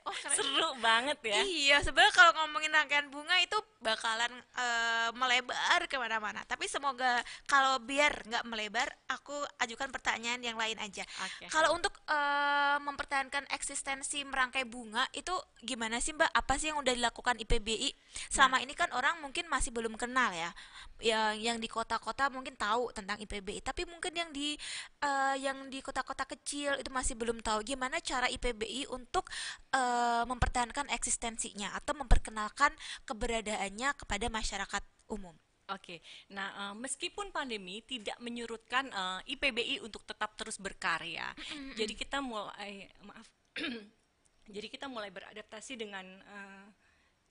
Oh. 0.07 0.15
Seru 0.31 0.71
banget 0.79 1.19
ya. 1.19 1.39
Iya, 1.43 1.77
sebenarnya 1.83 2.15
kalau 2.15 2.31
ngomongin 2.39 2.71
rangkaian 2.71 3.11
bunga 3.11 3.35
itu 3.43 3.59
bakalan 3.83 4.31
eh, 4.55 5.09
melebar 5.11 5.83
ke 5.91 5.99
mana-mana. 5.99 6.47
Tapi 6.47 6.71
semoga 6.71 7.19
kalau 7.43 7.79
biar 7.83 8.23
nggak 8.23 8.47
melebar, 8.47 8.87
aku 9.11 9.35
ajukan 9.59 9.91
pertanyaan 9.91 10.39
yang 10.39 10.55
lain 10.55 10.79
aja. 10.79 11.03
Oke. 11.03 11.51
Kalau 11.51 11.75
untuk 11.75 11.91
eh, 12.07 12.77
mempertahankan 12.79 13.51
eksistensi 13.51 14.23
merangkai 14.23 14.63
bunga 14.63 15.03
itu 15.11 15.35
gimana 15.59 15.99
sih 15.99 16.15
Mbak? 16.15 16.31
Apa 16.31 16.55
sih 16.55 16.71
yang 16.71 16.79
udah 16.79 16.93
dilakukan 16.95 17.35
IPBI? 17.43 17.91
Selama 18.31 18.63
ini 18.63 18.71
kan 18.71 18.87
orang 18.95 19.19
mungkin 19.19 19.51
masih 19.51 19.75
belum 19.75 19.99
kenal 19.99 20.31
ya. 20.31 20.55
Yang 21.03 21.33
yang 21.43 21.57
di 21.59 21.67
kota-kota 21.67 22.31
mungkin 22.31 22.55
tahu 22.55 22.95
tentang 22.95 23.19
IPBI, 23.19 23.59
tapi 23.59 23.83
mungkin 23.83 24.15
yang 24.15 24.29
di 24.31 24.55
eh, 25.03 25.35
yang 25.43 25.67
di 25.67 25.83
kota-kota 25.83 26.23
kecil 26.23 26.79
itu 26.79 26.87
masih 26.95 27.19
belum 27.19 27.43
tahu 27.43 27.59
gimana 27.67 27.99
cara 27.99 28.31
IPBI 28.31 28.46
untuk 28.91 29.27
eh, 29.73 30.23
mempertahankan 30.27 30.91
eksistensinya 30.93 31.73
atau 31.73 31.97
memperkenalkan 31.97 32.71
keberadaannya 33.07 33.89
kepada 33.97 34.27
masyarakat 34.29 34.83
umum. 35.09 35.35
Oke, 35.67 35.99
nah 36.31 36.71
eh, 36.71 36.75
meskipun 36.79 37.35
pandemi 37.35 37.83
tidak 37.83 38.15
menyurutkan 38.23 38.87
eh, 38.87 39.35
IPBI 39.35 39.83
untuk 39.83 40.07
tetap 40.07 40.39
terus 40.39 40.55
berkarya, 40.59 41.35
jadi 41.75 41.91
kita 41.91 42.23
mulai 42.23 42.87
maaf, 43.03 43.27
jadi 44.55 44.67
kita 44.71 44.87
mulai 44.87 45.11
beradaptasi 45.11 45.75
dengan 45.75 46.07
eh, 46.07 46.65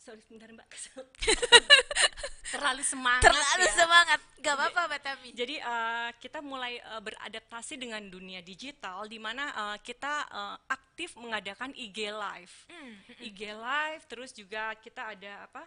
sorry 0.07 0.23
sebentar 0.23 0.47
mbak 0.55 0.71
terlalu 2.55 2.87
semangat 2.87 3.27
Terlalu 3.27 3.67
ya. 3.67 3.75
semangat, 3.75 4.21
gak 4.39 4.55
apa-apa 4.55 4.81
Mbak 4.87 5.01
Tami. 5.03 5.31
Jadi 5.35 5.59
eh, 5.59 6.11
kita 6.23 6.39
mulai 6.39 6.79
eh, 6.79 7.03
beradaptasi 7.03 7.75
dengan 7.75 7.99
dunia 8.07 8.39
digital, 8.39 9.11
di 9.11 9.19
mana 9.19 9.51
eh, 9.51 9.79
kita 9.83 10.15
eh, 10.31 10.57
aktif 10.71 11.19
mengadakan 11.19 11.75
IG 11.75 12.15
live. 12.15 12.55
Hmm, 12.71 12.95
IG 13.19 13.51
live, 13.51 14.03
terus 14.07 14.31
juga 14.31 14.73
kita 14.79 15.19
ada 15.19 15.51
apa? 15.51 15.67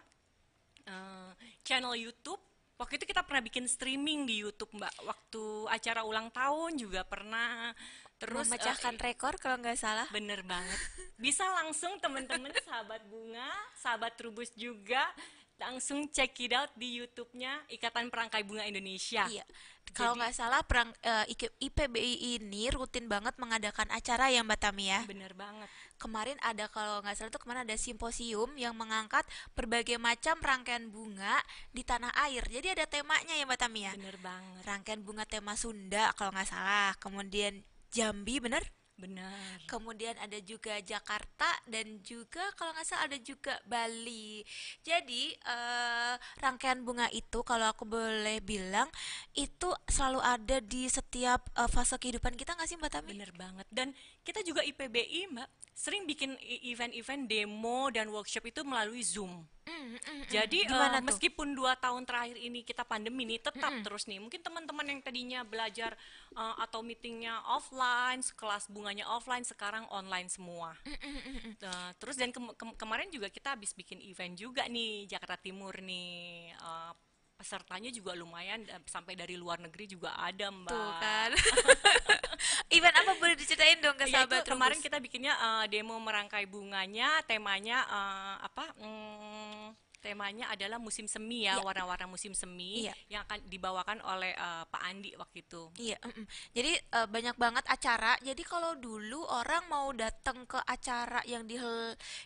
eh, 0.88 1.30
channel 1.60 1.94
YouTube. 2.00 2.40
Waktu 2.80 2.96
itu 2.96 3.12
kita 3.12 3.20
pernah 3.28 3.44
bikin 3.44 3.68
streaming 3.68 4.24
di 4.24 4.40
YouTube, 4.40 4.72
Mbak. 4.72 5.04
Waktu 5.04 5.44
acara 5.68 6.00
ulang 6.00 6.32
tahun 6.32 6.80
juga 6.80 7.04
pernah. 7.04 7.76
Terus 8.20 8.36
eh, 8.36 8.52
memecahkan 8.52 8.94
rekor 9.00 9.34
kalau 9.40 9.56
nggak 9.58 9.80
salah. 9.80 10.06
Bener 10.12 10.44
banget. 10.44 10.76
Bisa 11.16 11.48
langsung 11.56 11.96
teman-teman 11.98 12.52
sahabat 12.68 13.00
bunga, 13.08 13.48
sahabat 13.80 14.12
trubus 14.20 14.52
juga 14.52 15.00
langsung 15.60 16.08
check 16.08 16.32
it 16.40 16.56
out 16.56 16.72
di 16.72 16.96
YouTube-nya 16.96 17.68
Ikatan 17.68 18.08
Perangkai 18.08 18.42
Bunga 18.48 18.64
Indonesia. 18.64 19.28
Iya. 19.28 19.44
Kalau 19.90 20.14
nggak 20.14 20.32
salah 20.32 20.62
perang 20.62 20.94
eh, 21.02 21.34
IK- 21.34 21.52
IPBI 21.58 22.38
ini 22.38 22.70
rutin 22.70 23.10
banget 23.10 23.34
mengadakan 23.42 23.90
acara 23.90 24.30
ya 24.30 24.40
Mbak 24.40 24.60
Tami 24.62 24.86
ya. 24.86 25.02
Bener 25.04 25.34
banget. 25.34 25.66
Kemarin 25.98 26.38
ada 26.40 26.70
kalau 26.70 27.02
nggak 27.02 27.18
salah 27.18 27.30
tuh 27.34 27.42
kemarin 27.42 27.66
ada 27.66 27.76
simposium 27.76 28.54
yang 28.54 28.72
mengangkat 28.72 29.26
berbagai 29.52 29.98
macam 29.98 30.38
rangkaian 30.40 30.88
bunga 30.88 31.42
di 31.74 31.82
tanah 31.82 32.14
air. 32.24 32.46
Jadi 32.46 32.78
ada 32.78 32.86
temanya 32.86 33.34
ya 33.34 33.44
Mbak 33.44 33.60
Tami 33.60 33.80
ya. 33.84 33.92
Bener 33.98 34.16
banget. 34.22 34.62
Rangkaian 34.64 35.00
bunga 35.02 35.24
tema 35.26 35.58
Sunda 35.58 36.14
kalau 36.14 36.30
nggak 36.32 36.48
salah. 36.48 36.94
Kemudian 37.02 37.66
Jambi 37.90 38.38
bener? 38.38 38.62
Benar. 39.00 39.64
Kemudian 39.64 40.12
ada 40.20 40.36
juga 40.44 40.76
Jakarta 40.84 41.48
dan 41.64 42.04
juga 42.04 42.44
kalau 42.52 42.76
nggak 42.76 42.84
salah 42.84 43.08
ada 43.08 43.16
juga 43.16 43.56
Bali. 43.64 44.44
Jadi 44.84 45.32
eh, 45.32 46.14
rangkaian 46.44 46.84
bunga 46.84 47.08
itu 47.08 47.40
kalau 47.40 47.72
aku 47.72 47.88
boleh 47.88 48.44
bilang 48.44 48.92
itu 49.32 49.72
selalu 49.88 50.20
ada 50.20 50.60
di 50.60 50.84
setiap 50.92 51.48
eh, 51.56 51.70
fase 51.72 51.96
kehidupan 51.96 52.36
kita 52.36 52.52
nggak 52.52 52.68
sih 52.68 52.76
Mbak 52.76 52.92
Tami? 52.92 53.08
Bener 53.16 53.32
banget. 53.32 53.66
Dan 53.72 53.96
kita 54.20 54.40
juga 54.44 54.60
IPBI, 54.62 55.32
Mbak, 55.32 55.48
sering 55.80 56.04
bikin 56.04 56.36
event-event 56.68 57.24
demo 57.24 57.88
dan 57.88 58.12
workshop 58.12 58.52
itu 58.52 58.60
melalui 58.60 59.00
Zoom. 59.00 59.48
Mm, 59.64 59.96
mm, 59.96 59.96
mm. 59.96 60.22
Jadi 60.28 60.68
tuh? 60.68 60.76
meskipun 61.08 61.56
dua 61.56 61.72
tahun 61.78 62.04
terakhir 62.04 62.36
ini 62.36 62.60
kita 62.60 62.84
pandemi 62.84 63.24
ini 63.24 63.40
tetap 63.40 63.72
terus 63.86 64.04
nih. 64.04 64.20
Mungkin 64.20 64.44
teman-teman 64.44 64.84
yang 64.84 65.00
tadinya 65.00 65.40
belajar 65.40 65.96
eh, 66.36 66.54
atau 66.60 66.84
meetingnya 66.84 67.40
offline, 67.48 68.20
kelas 68.20 68.68
bunganya 68.68 69.08
offline, 69.08 69.46
sekarang 69.46 69.88
online 69.88 70.28
semua. 70.28 70.76
Eh, 71.60 71.90
terus 72.00 72.16
dan 72.16 72.32
kem- 72.32 72.56
kem- 72.56 72.76
kemarin 72.76 73.08
juga 73.12 73.28
kita 73.28 73.52
habis 73.56 73.72
bikin 73.72 74.00
event 74.04 74.36
juga 74.36 74.64
nih 74.68 75.08
Jakarta 75.08 75.36
Timur 75.40 75.76
nih. 75.80 76.52
Eh, 76.52 76.92
pesertanya 77.40 77.88
juga 77.88 78.12
lumayan 78.12 78.60
eh, 78.68 78.84
sampai 78.84 79.16
dari 79.16 79.40
luar 79.40 79.56
negeri 79.64 79.88
juga 79.88 80.12
ada 80.12 80.52
mbak. 80.52 80.68
Tuh 80.68 80.92
kan. 81.00 81.30
Event 82.76 82.96
apa 83.00 83.12
boleh 83.16 83.32
diceritain 83.40 83.80
dong 83.80 83.96
ke 83.96 84.04
Ya, 84.12 84.28
itu 84.28 84.36
kemarin 84.44 84.76
kita 84.76 85.00
bikinnya 85.00 85.32
eh, 85.32 85.64
demo 85.72 85.96
merangkai 85.96 86.44
bunganya, 86.44 87.24
temanya 87.24 87.80
eh, 87.88 88.36
apa? 88.44 88.76
mm, 88.76 89.89
temanya 90.00 90.48
adalah 90.48 90.80
musim 90.80 91.04
semi 91.04 91.44
ya, 91.44 91.56
Iya. 91.56 91.62
warna-warna 91.62 92.08
musim 92.08 92.32
semi 92.32 92.88
Iya. 92.88 92.92
yang 93.08 93.22
akan 93.28 93.44
dibawakan 93.46 93.98
oleh 94.02 94.32
eh, 94.32 94.64
Pak 94.66 94.82
Andi 94.82 95.12
waktu 95.14 95.44
itu. 95.44 95.62
Iya, 95.76 96.00
jadi 96.50 96.72
eh, 96.76 97.06
banyak 97.06 97.36
banget 97.36 97.64
acara. 97.68 98.16
Jadi 98.20 98.42
kalau 98.42 98.74
dulu 98.74 99.22
orang 99.24 99.68
mau 99.68 99.92
datang 99.92 100.48
ke 100.48 100.58
acara 100.64 101.20
yang 101.24 101.44
di 101.44 101.60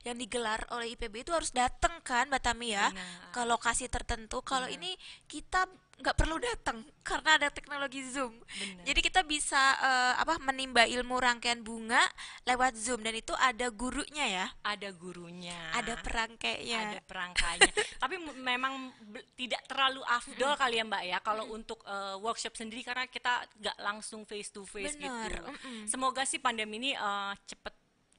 yang 0.03 0.15
digelar 0.15 0.63
oleh 0.71 0.95
IPB 0.95 1.27
itu 1.27 1.35
harus 1.35 1.51
datang 1.51 1.99
kan, 2.01 2.31
Mbak 2.31 2.43
Tami 2.43 2.69
ya, 2.71 2.89
Benar. 2.89 3.35
ke 3.35 3.43
lokasi 3.45 3.91
tertentu. 3.91 4.39
Kalau 4.41 4.71
ini 4.71 4.95
kita 5.27 5.67
nggak 6.01 6.17
perlu 6.19 6.37
datang 6.43 6.83
karena 7.09 7.39
ada 7.39 7.49
teknologi 7.53 8.03
Zoom. 8.09 8.35
Benar. 8.41 8.85
Jadi 8.89 9.01
kita 9.05 9.21
bisa 9.23 9.61
eh, 9.79 10.15
apa 10.19 10.41
menimba 10.43 10.83
ilmu 10.89 11.17
rangkaian 11.21 11.61
bunga 11.63 12.01
lewat 12.49 12.75
Zoom 12.75 13.05
dan 13.05 13.15
itu 13.15 13.31
ada 13.37 13.71
gurunya 13.71 14.27
ya, 14.27 14.47
Ada 14.67 14.91
gurunya. 14.95 15.59
ada 15.77 15.95
perangkainya. 16.01 16.79
ada 16.95 17.01
perangkainya. 17.05 17.73
Tapi 18.03 18.15
memang 18.41 18.91
tidak 19.39 19.63
terlalu 19.71 20.03
afdol 20.07 20.55
kali 20.59 20.81
ya 20.81 20.85
Mbak 20.85 21.03
ya 21.07 21.19
kalau 21.23 21.45
untuk 21.53 21.81
eh, 21.87 22.17
workshop 22.19 22.57
sendiri 22.59 22.83
karena 22.83 23.07
kita 23.07 23.47
nggak 23.61 23.77
langsung 23.79 24.27
face 24.27 24.51
to 24.51 24.67
face 24.67 24.97
Benar, 24.99 25.31
gitu. 25.31 25.45
Semoga 25.87 26.27
sih 26.27 26.43
pandemi 26.43 26.81
ini 26.81 26.91
eh, 26.97 27.33
cepet 27.47 27.75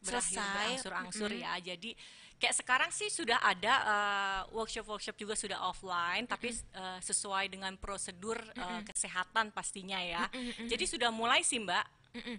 berakhir 0.06 0.38
Selesai, 0.38 0.46
berangsur-angsur 0.46 1.30
ya. 1.34 1.58
Jadi 1.58 1.92
kayak 2.36 2.56
sekarang 2.56 2.91
sih 2.91 3.08
sudah 3.08 3.39
ada 3.39 3.74
eh, 3.86 4.41
workshop-workshop 4.52 5.15
juga 5.15 5.34
sudah 5.34 5.60
offline 5.67 6.28
tapi 6.28 6.52
eh, 6.52 7.00
sesuai 7.00 7.48
dengan 7.52 7.74
prosedur 7.80 8.38
eh, 8.38 8.82
kesehatan 8.84 9.56
pastinya 9.56 10.00
ya. 10.00 10.28
Jadi 10.71 10.86
sudah 10.86 11.10
mulai 11.10 11.41
sih 11.41 11.60
Mbak. 11.62 11.86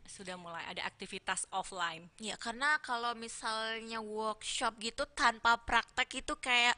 Sudah 0.08 0.40
mulai 0.40 0.64
ada 0.72 0.88
aktivitas 0.88 1.44
offline. 1.52 2.08
Ya, 2.16 2.40
karena 2.40 2.80
kalau 2.80 3.12
misalnya 3.12 4.00
workshop 4.00 4.80
gitu 4.80 5.04
tanpa 5.12 5.60
praktek 5.60 6.24
itu 6.24 6.32
kayak 6.40 6.72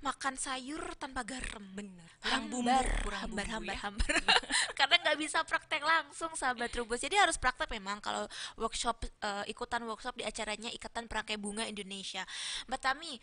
makan 0.00 0.34
sayur 0.36 0.80
tanpa 0.96 1.24
garam. 1.24 1.64
Bener. 1.76 2.08
Kurang 2.20 2.52
bumbu, 2.52 2.68
Hambar, 2.68 2.86
kurang 3.04 3.20
hambar, 3.24 3.44
bumbu 3.44 3.54
hambar, 3.56 3.76
ya. 3.76 3.80
hambar. 3.84 4.12
karena 4.78 4.96
nggak 5.00 5.18
bisa 5.20 5.38
praktek 5.44 5.82
langsung, 5.84 6.32
sahabat 6.36 6.68
Trubus. 6.72 7.00
Jadi 7.00 7.16
harus 7.16 7.36
praktek 7.40 7.68
memang 7.72 8.00
kalau 8.04 8.24
workshop 8.60 9.04
eh, 9.08 9.44
ikutan 9.52 9.84
workshop 9.84 10.16
di 10.20 10.24
acaranya 10.24 10.68
Ikatan 10.72 11.08
Perangkai 11.08 11.36
Bunga 11.40 11.64
Indonesia. 11.64 12.24
Mbak 12.68 12.80
Tami, 12.80 13.16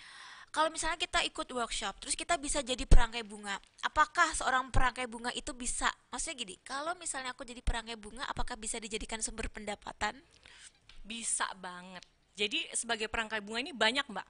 kalau 0.49 0.71
misalnya 0.71 0.97
kita 0.97 1.21
ikut 1.27 1.47
workshop, 1.53 1.99
terus 2.01 2.15
kita 2.15 2.39
bisa 2.39 2.63
jadi 2.63 2.87
perangkai 2.87 3.21
bunga, 3.27 3.59
apakah 3.83 4.31
seorang 4.31 4.71
perangkai 4.71 5.05
bunga 5.05 5.29
itu 5.35 5.51
bisa? 5.51 5.91
Maksudnya 6.09 6.35
gini, 6.39 6.55
kalau 6.63 6.95
misalnya 6.95 7.35
aku 7.35 7.43
jadi 7.43 7.59
perangkai 7.59 7.99
bunga, 7.99 8.23
apakah 8.25 8.55
bisa 8.55 8.79
dijadikan 8.79 9.19
sumber 9.19 9.51
pendapatan? 9.51 10.15
Bisa 11.03 11.45
banget. 11.59 12.01
Jadi 12.37 12.63
sebagai 12.73 13.11
perangkai 13.11 13.43
bunga 13.43 13.59
ini 13.65 13.73
banyak 13.75 14.07
mbak. 14.07 14.27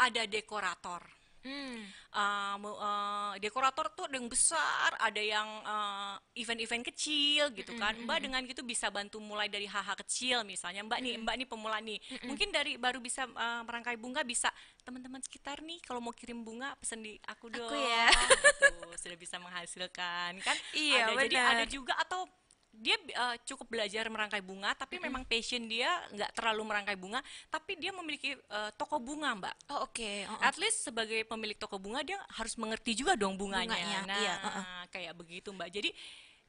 Ada 0.00 0.24
dekorator. 0.26 1.19
Hmm. 1.40 1.80
Uh, 2.10 2.56
uh, 2.76 3.32
dekorator 3.38 3.88
tuh 3.94 4.10
ada 4.10 4.18
yang 4.18 4.28
besar, 4.28 4.90
ada 4.98 5.22
yang 5.22 5.48
uh, 5.62 6.18
event-event 6.36 6.84
kecil 6.92 7.54
gitu 7.54 7.72
kan. 7.78 7.96
Mbak 7.96 8.18
dengan 8.28 8.42
gitu 8.44 8.60
bisa 8.66 8.90
bantu 8.90 9.22
mulai 9.22 9.46
dari 9.46 9.64
hal-hal 9.64 9.96
kecil 10.04 10.42
misalnya. 10.44 10.84
Mbak 10.84 11.00
nih, 11.00 11.14
Mbak 11.22 11.34
nih 11.40 11.48
pemula 11.48 11.78
nih. 11.80 11.98
Mungkin 12.26 12.48
dari 12.52 12.76
baru 12.76 12.98
bisa 13.00 13.24
uh, 13.24 13.62
merangkai 13.64 13.96
bunga 13.96 14.20
bisa 14.26 14.52
teman-teman 14.84 15.22
sekitar 15.22 15.62
nih 15.64 15.80
kalau 15.86 16.02
mau 16.02 16.12
kirim 16.12 16.42
bunga 16.42 16.74
pesen 16.76 17.00
di 17.00 17.16
aku 17.24 17.48
dong. 17.48 17.72
ya. 17.72 18.10
Gitu, 18.10 18.96
sudah 19.06 19.18
bisa 19.18 19.36
menghasilkan 19.40 20.32
kan. 20.44 20.56
Iya, 20.80 21.12
ada 21.12 21.22
jadi 21.26 21.36
ada 21.36 21.64
juga 21.66 21.92
atau 21.98 22.24
dia 22.70 22.96
uh, 23.18 23.36
cukup 23.44 23.66
belajar 23.76 24.08
merangkai 24.08 24.40
bunga 24.40 24.72
tapi 24.72 24.96
memang 25.02 25.26
passion 25.26 25.66
dia 25.68 25.90
nggak 26.14 26.32
terlalu 26.32 26.62
merangkai 26.64 26.96
bunga 26.96 27.20
tapi 27.52 27.76
dia 27.76 27.92
memiliki 27.92 28.32
uh, 28.48 28.70
toko 28.78 28.96
bunga 28.96 29.36
mbak 29.36 29.54
Oh 29.70 29.86
oke. 29.86 30.10
Oh, 30.30 30.34
oh. 30.34 30.40
at 30.40 30.56
least 30.56 30.86
sebagai 30.86 31.22
pemilik 31.28 31.58
toko 31.58 31.76
bunga 31.76 32.00
dia 32.00 32.16
harus 32.38 32.56
mengerti 32.56 32.96
juga 32.96 33.14
dong 33.18 33.36
bunganya, 33.36 33.74
Bunganya, 33.76 34.00
nah 34.08 34.18
iya, 34.18 34.34
uh-uh. 34.40 34.82
kayak 34.88 35.12
begitu 35.18 35.52
mbak 35.52 35.68
jadi 35.70 35.90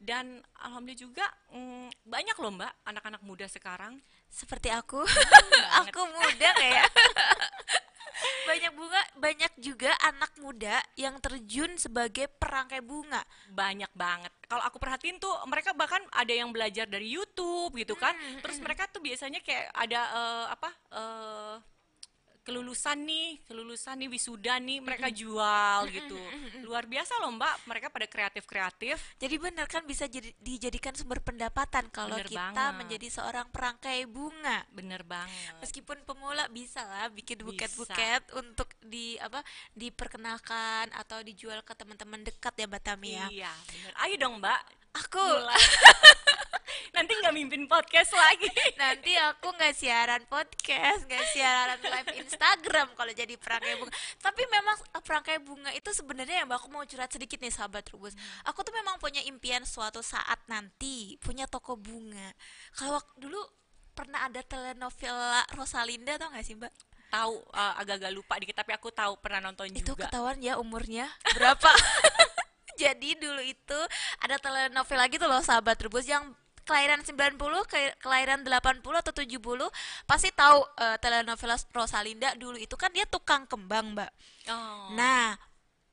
dan 0.01 0.41
alhamdulillah 0.57 0.97
juga 0.97 1.25
mm, 1.53 1.93
banyak 2.09 2.37
loh 2.41 2.51
mbak 2.57 2.73
anak-anak 2.89 3.21
muda 3.21 3.45
sekarang 3.45 4.01
Seperti 4.31 4.71
aku, 4.71 5.03
aku 5.83 6.01
muda 6.07 6.49
kayak. 6.55 6.87
banyak 8.49 8.71
bunga, 8.75 9.01
banyak 9.17 9.53
juga 9.61 9.91
anak 10.03 10.31
muda 10.41 10.81
yang 10.97 11.17
terjun 11.21 11.77
sebagai 11.77 12.27
perangkai 12.27 12.81
bunga. 12.83 13.23
banyak 13.51 13.91
banget. 13.93 14.31
Kalau 14.47 14.63
aku 14.63 14.79
perhatiin 14.79 15.19
tuh 15.19 15.31
mereka 15.47 15.71
bahkan 15.75 16.01
ada 16.11 16.31
yang 16.31 16.51
belajar 16.51 16.87
dari 16.87 17.07
YouTube 17.07 17.75
gitu 17.77 17.95
kan. 17.95 18.15
Terus 18.43 18.57
mereka 18.59 18.87
tuh 18.87 19.03
biasanya 19.03 19.39
kayak 19.43 19.71
ada 19.75 20.01
eh, 20.11 20.45
apa 20.51 20.69
eh, 20.91 21.55
kelulusan 22.41 23.05
nih 23.05 23.37
kelulusan 23.45 24.01
nih 24.01 24.09
wisuda 24.09 24.57
nih 24.57 24.81
mereka 24.81 25.13
jual 25.13 25.85
gitu. 25.93 26.17
luar 26.65 26.89
biasa 26.89 27.21
loh 27.21 27.31
mbak. 27.35 27.69
Mereka 27.69 27.87
pada 27.93 28.07
kreatif 28.09 28.43
kreatif 28.49 28.97
Jadi 29.21 29.35
benar 29.37 29.69
kan 29.69 29.85
bisa 29.85 30.09
jadi, 30.09 30.33
dijadikan 30.41 30.97
sumber 30.97 31.21
pendapatan 31.21 31.85
kalau 31.93 32.17
Bener 32.17 32.27
kita 32.27 32.53
banget. 32.53 32.77
menjadi 32.81 33.07
seorang 33.13 33.47
perangkai 33.53 34.09
bunga. 34.09 34.65
bener 34.73 35.05
banget. 35.05 35.53
Meskipun 35.61 36.01
pemula 36.03 36.49
bisa 36.49 36.81
lah 36.81 37.13
bikin 37.13 37.41
buket-buket 37.45 38.25
untuk 38.33 38.71
di 38.81 39.15
apa 39.21 39.45
diperkenalkan 39.77 40.89
atau 40.97 41.21
dijual 41.21 41.61
ke 41.61 41.73
teman-teman 41.77 42.25
dekat 42.25 42.53
ya 42.57 42.65
Mbak 42.65 42.81
Tami 42.81 43.09
ya. 43.13 43.25
iya 43.29 43.51
bener. 43.69 43.91
Ayo 44.01 44.15
dong 44.17 44.41
mbak 44.41 44.61
Aku 44.91 45.23
nanti 46.95 47.11
nggak 47.15 47.31
mimpin 47.31 47.63
podcast 47.63 48.11
lagi 48.11 48.51
nanti 48.75 49.15
aku 49.15 49.55
nggak 49.55 49.71
siaran 49.71 50.23
podcast, 50.27 51.07
nggak 51.07 51.25
siaran 51.31 51.79
live 51.79 52.11
Instagram 52.19 52.91
kalau 52.99 53.11
jadi 53.15 53.39
perangkai 53.39 53.79
bunga. 53.79 53.93
Tapi 54.19 54.43
memang 54.51 54.75
eh, 54.91 55.03
perangkai 55.03 55.37
bunga 55.39 55.71
itu 55.71 55.89
sebenarnya 55.95 56.43
ya 56.43 56.47
Mbak, 56.47 56.57
aku 56.59 56.67
mau 56.67 56.83
curhat 56.83 57.07
sedikit 57.07 57.39
nih 57.39 57.55
sahabat 57.55 57.87
Rubus. 57.95 58.19
Aku 58.43 58.67
tuh 58.67 58.75
memang 58.75 58.99
punya 58.99 59.23
impian 59.23 59.63
suatu 59.63 60.03
saat 60.03 60.43
nanti 60.51 61.15
punya 61.23 61.47
toko 61.47 61.79
bunga. 61.79 62.35
Kalau 62.75 62.99
dulu 63.15 63.39
pernah 63.95 64.27
ada 64.27 64.43
telenovela 64.43 65.47
Rosalinda 65.55 66.19
tau 66.19 66.31
gak 66.31 66.43
sih 66.43 66.55
Mbak? 66.59 66.73
tahu 67.11 67.43
uh, 67.51 67.75
agak-agak 67.75 68.11
lupa 68.15 68.39
dikit 68.39 68.63
tapi 68.63 68.71
aku 68.71 68.87
tahu 68.87 69.19
pernah 69.19 69.43
nonton 69.43 69.67
Itu 69.67 69.91
juga 69.91 70.07
ketahuan 70.07 70.39
ya 70.39 70.55
umurnya 70.55 71.11
berapa. 71.35 71.67
Jadi 72.81 73.09
dulu 73.21 73.41
itu 73.45 73.79
ada 74.23 74.35
telenovela 74.41 75.05
gitu 75.07 75.25
loh 75.29 75.41
sahabat 75.45 75.77
Rubus 75.85 76.09
yang 76.09 76.33
kelahiran 76.61 77.01
90, 77.01 77.65
ke- 77.65 77.97
kelahiran 77.99 78.45
80 78.45 79.01
atau 79.01 79.13
70 79.13 79.67
pasti 80.05 80.29
tahu 80.31 80.61
eh, 80.77 80.97
telenovela 81.01 81.57
Rosalinda 81.73 82.33
dulu 82.37 82.57
itu 82.57 82.73
kan 82.77 82.93
dia 82.93 83.05
tukang 83.09 83.49
kembang, 83.49 83.97
Mbak. 83.97 84.11
oh. 84.53 84.93
Nah, 84.93 85.33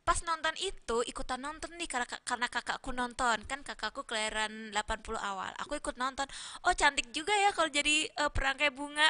pas 0.08 0.24
nonton 0.24 0.56
itu 0.64 1.04
ikutan 1.04 1.36
nonton 1.36 1.68
nih 1.76 1.84
karena 1.84 2.08
karena 2.24 2.48
kakakku 2.48 2.96
nonton 2.96 3.44
kan 3.44 3.60
kakakku 3.60 4.08
kelahiran 4.08 4.72
80 4.72 5.20
awal 5.20 5.52
aku 5.60 5.76
ikut 5.76 6.00
nonton 6.00 6.24
oh 6.64 6.72
cantik 6.72 7.12
juga 7.12 7.36
ya 7.36 7.52
kalau 7.52 7.68
jadi 7.68 8.08
eh, 8.08 8.30
perangkai 8.32 8.72
bunga 8.72 9.04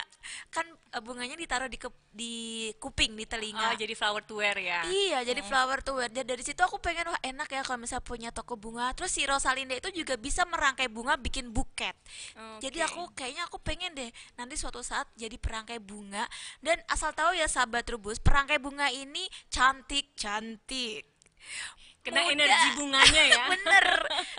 kan 0.50 0.66
eh, 0.66 0.98
bunganya 0.98 1.38
ditaruh 1.38 1.70
di 1.70 1.78
ke- 1.78 1.94
di 2.08 2.68
kuping 2.80 3.14
di 3.14 3.28
telinga 3.28 3.70
Oh, 3.70 3.76
jadi 3.76 3.92
flower 3.92 4.24
to 4.24 4.40
wear 4.40 4.56
ya 4.56 4.80
Iya, 4.82 5.22
jadi 5.22 5.44
flower 5.44 5.84
to 5.84 5.92
wear. 5.94 6.08
Dan 6.08 6.24
dari 6.24 6.40
situ 6.40 6.58
aku 6.58 6.80
pengen 6.80 7.06
wah 7.06 7.20
enak 7.20 7.46
ya 7.46 7.60
kalau 7.62 7.78
misalnya 7.78 8.04
punya 8.04 8.30
toko 8.32 8.56
bunga. 8.56 8.90
Terus 8.96 9.12
si 9.12 9.22
Rosalinda 9.28 9.76
itu 9.76 9.92
juga 9.92 10.16
bisa 10.16 10.42
merangkai 10.48 10.88
bunga 10.88 11.14
bikin 11.20 11.52
buket. 11.52 11.94
Jadi 12.58 12.80
Oke. 12.82 12.88
aku 12.88 13.02
kayaknya 13.12 13.44
aku 13.46 13.58
pengen 13.60 13.92
deh 13.94 14.10
nanti 14.34 14.56
suatu 14.56 14.80
saat 14.80 15.06
jadi 15.14 15.36
perangkai 15.36 15.78
bunga. 15.78 16.24
Dan 16.64 16.80
asal 16.88 17.12
tahu 17.12 17.36
ya 17.36 17.46
sahabat 17.46 17.84
Rubus, 17.88 18.18
perangkai 18.18 18.56
bunga 18.58 18.88
ini 18.88 19.28
cantik-cantik. 19.52 21.04
kena 21.98 22.24
Muda. 22.24 22.32
energi 22.40 22.68
bunganya 22.78 23.22
ya 23.26 23.42
Bener. 23.52 23.86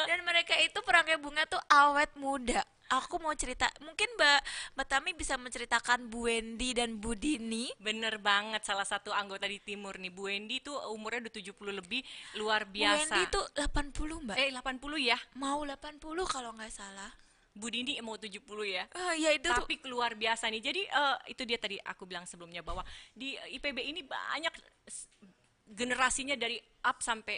Dan 0.03 0.19
mereka 0.25 0.57
itu 0.57 0.79
perangkai 0.81 1.21
bunga 1.21 1.45
tuh 1.45 1.61
awet 1.69 2.09
muda. 2.17 2.65
Aku 2.89 3.21
mau 3.21 3.29
cerita, 3.37 3.69
mungkin 3.85 4.09
Mbak 4.17 4.39
Mbak 4.73 4.87
Tami 4.89 5.11
bisa 5.13 5.37
menceritakan 5.37 6.09
Bu 6.09 6.25
Wendy 6.25 6.73
dan 6.73 6.97
Bu 6.97 7.13
Dini. 7.13 7.69
Bener 7.77 8.17
banget, 8.17 8.65
salah 8.65 8.85
satu 8.85 9.13
anggota 9.13 9.45
di 9.45 9.61
timur 9.61 10.01
nih, 10.01 10.09
Bu 10.09 10.25
Wendy 10.25 10.57
tuh 10.57 10.73
umurnya 10.89 11.29
udah 11.29 11.33
70 11.37 11.69
lebih, 11.69 12.01
luar 12.41 12.65
Bu 12.65 12.81
Wendy 12.81 13.21
biasa. 13.29 13.29
tuh 13.29 13.45
80 13.53 14.25
Mbak. 14.25 14.35
Eh, 14.41 14.49
80 14.49 14.97
ya? 14.97 15.17
Mau 15.37 15.61
80 15.61 16.01
kalau 16.25 16.49
nggak 16.57 16.73
salah. 16.73 17.13
Bu 17.53 17.69
Dini 17.69 18.01
mau 18.01 18.17
70 18.17 18.41
ya? 18.65 18.89
Ah, 18.95 19.13
ya 19.13 19.35
itu 19.37 19.45
tuh 19.45 19.67
Tapi 19.67 19.85
luar 19.85 20.17
biasa 20.17 20.49
nih. 20.49 20.61
Jadi 20.63 20.81
eh, 20.89 21.17
itu 21.29 21.45
dia 21.45 21.61
tadi 21.61 21.77
aku 21.77 22.09
bilang 22.09 22.25
sebelumnya 22.25 22.65
bahwa 22.65 22.81
di 23.13 23.35
IPB 23.35 23.85
ini 23.85 24.01
banyak 24.01 24.53
generasinya 25.69 26.33
dari 26.33 26.57
up 26.89 26.97
sampai 27.05 27.37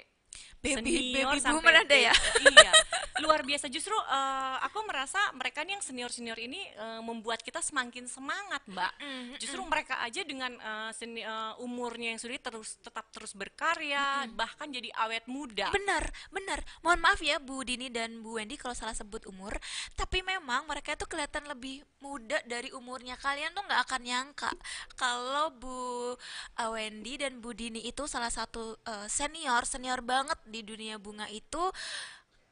Baby- 0.61 0.77
senior 1.11 1.33
baby 1.33 1.37
sampai 1.41 1.57
boomer 1.57 1.75
ada 1.81 1.97
ya? 1.97 2.13
iya 2.45 2.71
luar 3.19 3.41
biasa 3.41 3.65
justru 3.65 3.93
eh, 3.93 4.57
aku 4.61 4.81
merasa 4.85 5.17
mereka 5.33 5.61
nih 5.61 5.73
yang 5.73 5.83
senior 5.83 6.09
senior 6.09 6.37
ini 6.37 6.61
eh, 6.69 7.01
membuat 7.01 7.41
kita 7.41 7.59
semakin 7.59 8.05
semangat 8.05 8.61
mbak 8.65 8.93
justru 9.37 9.61
mereka 9.63 9.99
aja 9.99 10.21
dengan 10.21 10.53
eh, 10.53 10.91
seni- 10.93 11.25
eh, 11.25 11.53
umurnya 11.57 12.13
yang 12.13 12.21
sudah 12.21 12.37
terus 12.37 12.77
tetap 12.77 13.09
terus 13.09 13.33
berkarya 13.33 13.99
bahkan 14.31 14.69
jadi 14.69 14.93
awet 14.97 15.25
muda 15.25 15.67
Benar, 15.71 16.03
benar. 16.29 16.59
Mohon 16.81 16.99
maaf 17.01 17.19
ya 17.19 17.41
Bu 17.41 17.65
Dini 17.65 17.89
dan 17.89 18.21
Bu 18.21 18.37
Wendy 18.37 18.53
kalau 18.53 18.77
salah 18.77 18.93
sebut 18.93 19.25
umur, 19.25 19.57
tapi 19.95 20.21
memang 20.21 20.63
mereka 20.63 20.93
itu 20.93 21.03
kelihatan 21.03 21.43
lebih 21.43 21.81
muda 21.97 22.37
dari 22.45 22.69
umurnya. 22.69 23.17
Kalian 23.17 23.49
tuh 23.51 23.65
nggak 23.65 23.81
akan 23.81 24.01
nyangka 24.01 24.51
kalau 24.93 25.49
Bu 25.49 25.73
uh, 25.73 26.69
Wendy 26.69 27.17
dan 27.17 27.41
Bu 27.41 27.51
Dini 27.51 27.81
itu 27.81 28.05
salah 28.05 28.29
satu 28.29 28.77
uh, 28.77 29.07
senior, 29.07 29.65
senior 29.65 29.99
banget 29.99 30.20
di 30.47 30.61
dunia 30.65 30.97
bunga 31.01 31.25
itu 31.31 31.63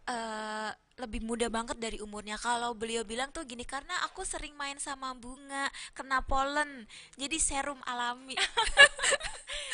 eh, 0.10 0.72
lebih 1.00 1.24
muda 1.24 1.48
banget 1.48 1.80
dari 1.80 2.04
umurnya. 2.04 2.36
Kalau 2.36 2.76
beliau 2.76 3.08
bilang 3.08 3.32
tuh 3.32 3.48
gini, 3.48 3.64
karena 3.64 3.96
aku 4.04 4.28
sering 4.28 4.52
main 4.60 4.76
sama 4.78 5.16
bunga, 5.16 5.72
kena 5.96 6.20
polen, 6.28 6.84
jadi 7.16 7.40
serum 7.40 7.80
alami. 7.88 8.36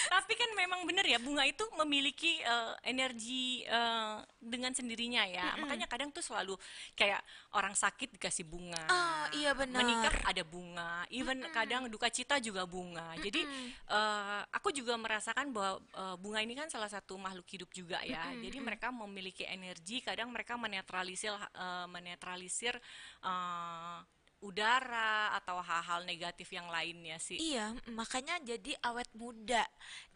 Tapi 0.06 0.34
kan 0.38 0.50
memang 0.54 0.86
benar 0.86 1.04
ya 1.04 1.18
bunga 1.18 1.44
itu 1.50 1.66
memiliki 1.82 2.38
eh, 2.40 2.74
energi 2.86 3.66
eh, 3.66 4.22
dengan 4.38 4.72
sendirinya 4.72 5.26
ya. 5.26 5.58
Makanya 5.58 5.90
kadang 5.90 6.14
tuh 6.14 6.22
selalu 6.22 6.54
kayak 6.94 7.20
orang 7.58 7.74
sakit 7.74 8.14
dikasih 8.16 8.46
bunga. 8.46 8.86
Ah, 8.86 9.26
iya 9.34 9.58
benar. 9.58 9.82
Menikah 9.82 10.16
ada 10.24 10.44
bunga. 10.46 11.04
Even 11.10 11.42
kadang 11.50 11.90
duka 11.90 12.08
cita 12.14 12.38
juga 12.38 12.64
bunga. 12.70 13.18
Jadi 13.18 13.44
eh, 13.90 14.42
aku 14.54 14.70
juga 14.70 14.94
merasakan 14.96 15.50
bahwa 15.50 15.82
eh, 15.82 16.16
bunga 16.22 16.40
ini 16.46 16.54
kan 16.54 16.70
salah 16.70 16.88
satu 16.88 17.18
makhluk 17.18 17.50
hidup 17.50 17.70
juga 17.74 18.00
ya. 18.06 18.30
Jadi 18.38 18.62
mereka 18.62 18.94
memiliki 18.94 19.44
energi. 19.44 20.06
Kadang 20.06 20.30
mereka 20.30 20.54
menetralisir 20.56 21.15
eh, 21.24 21.86
menetralisir 21.88 22.76
eh, 23.24 24.00
udara 24.46 25.34
atau 25.42 25.58
hal-hal 25.58 26.06
negatif 26.06 26.54
yang 26.54 26.70
lainnya 26.70 27.18
sih. 27.18 27.40
Iya, 27.40 27.74
makanya 27.90 28.38
jadi 28.44 28.78
awet 28.86 29.10
muda. 29.18 29.66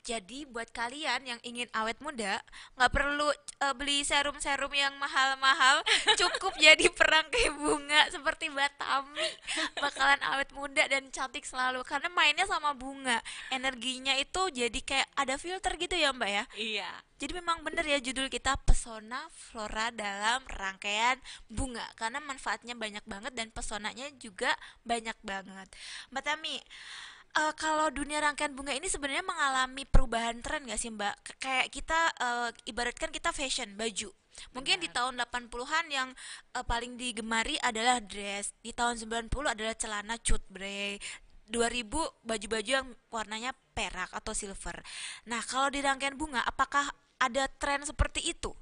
Jadi 0.05 0.47
buat 0.47 0.69
kalian 0.71 1.27
yang 1.27 1.39
ingin 1.43 1.67
awet 1.75 1.99
muda, 1.99 2.39
nggak 2.77 2.91
perlu 2.93 3.29
eh, 3.33 3.75
beli 3.75 4.05
serum-serum 4.05 4.71
yang 4.71 4.93
mahal-mahal, 5.01 5.81
cukup 6.21 6.53
jadi 6.61 6.87
perangkai 6.93 7.57
bunga 7.57 8.07
seperti 8.13 8.53
Batami. 8.53 9.27
Bakalan 9.81 10.21
awet 10.35 10.53
muda 10.53 10.85
dan 10.85 11.09
cantik 11.09 11.43
selalu 11.43 11.81
karena 11.81 12.07
mainnya 12.13 12.45
sama 12.45 12.77
bunga. 12.77 13.19
Energinya 13.49 14.13
itu 14.13 14.51
jadi 14.53 14.79
kayak 14.85 15.09
ada 15.17 15.35
filter 15.41 15.73
gitu 15.79 15.95
ya, 15.97 16.13
Mbak 16.13 16.29
ya. 16.31 16.43
Iya. 16.55 16.91
Jadi 17.19 17.35
memang 17.35 17.59
bener 17.67 17.83
ya 17.83 17.99
judul 17.99 18.31
kita 18.31 18.55
pesona 18.63 19.27
flora 19.35 19.91
dalam 19.91 20.39
rangkaian 20.47 21.19
bunga 21.51 21.83
karena 21.99 22.23
manfaatnya 22.23 22.79
banyak 22.79 23.03
banget 23.03 23.35
dan 23.35 23.51
pesonanya 23.51 24.07
juga 24.23 24.55
banyak 24.87 25.19
banget. 25.19 25.67
Mbak 26.15 26.23
Tami, 26.23 26.55
eh, 27.39 27.53
kalau 27.59 27.91
dunia 27.91 28.23
rangkaian 28.23 28.55
bunga 28.55 28.71
ini 28.71 28.87
sebenarnya 28.87 29.25
mengalami 29.27 29.83
perubahan 29.83 30.39
tren 30.39 30.63
gak 30.63 30.79
sih 30.79 30.91
Mbak? 30.95 31.15
K- 31.27 31.37
Kayak 31.43 31.67
kita 31.75 31.99
eh, 32.23 32.49
ibaratkan 32.71 33.11
kita 33.11 33.35
fashion 33.35 33.75
baju. 33.75 34.09
Mungkin 34.55 34.79
di 34.79 34.87
tahun 34.87 35.19
80-an 35.19 35.85
yang 35.91 36.09
eh, 36.55 36.63
paling 36.63 36.95
digemari 36.95 37.59
adalah 37.59 37.99
dress, 37.99 38.55
di 38.63 38.71
tahun 38.71 38.95
90 38.95 39.27
adalah 39.43 39.75
celana 39.75 40.15
cut 40.23 40.41
bre. 40.47 40.97
2000 41.49 41.89
baju-baju 42.29 42.69
yang 42.69 42.87
warnanya 43.09 43.57
perak 43.73 44.13
atau 44.13 44.37
silver. 44.37 44.85
Nah, 45.25 45.41
kalau 45.41 45.73
di 45.73 45.81
rangkaian 45.81 46.13
bunga, 46.13 46.45
apakah 46.45 46.93
ada 47.19 47.45
tren 47.59 47.83
seperti 47.83 48.31
itu? 48.31 48.55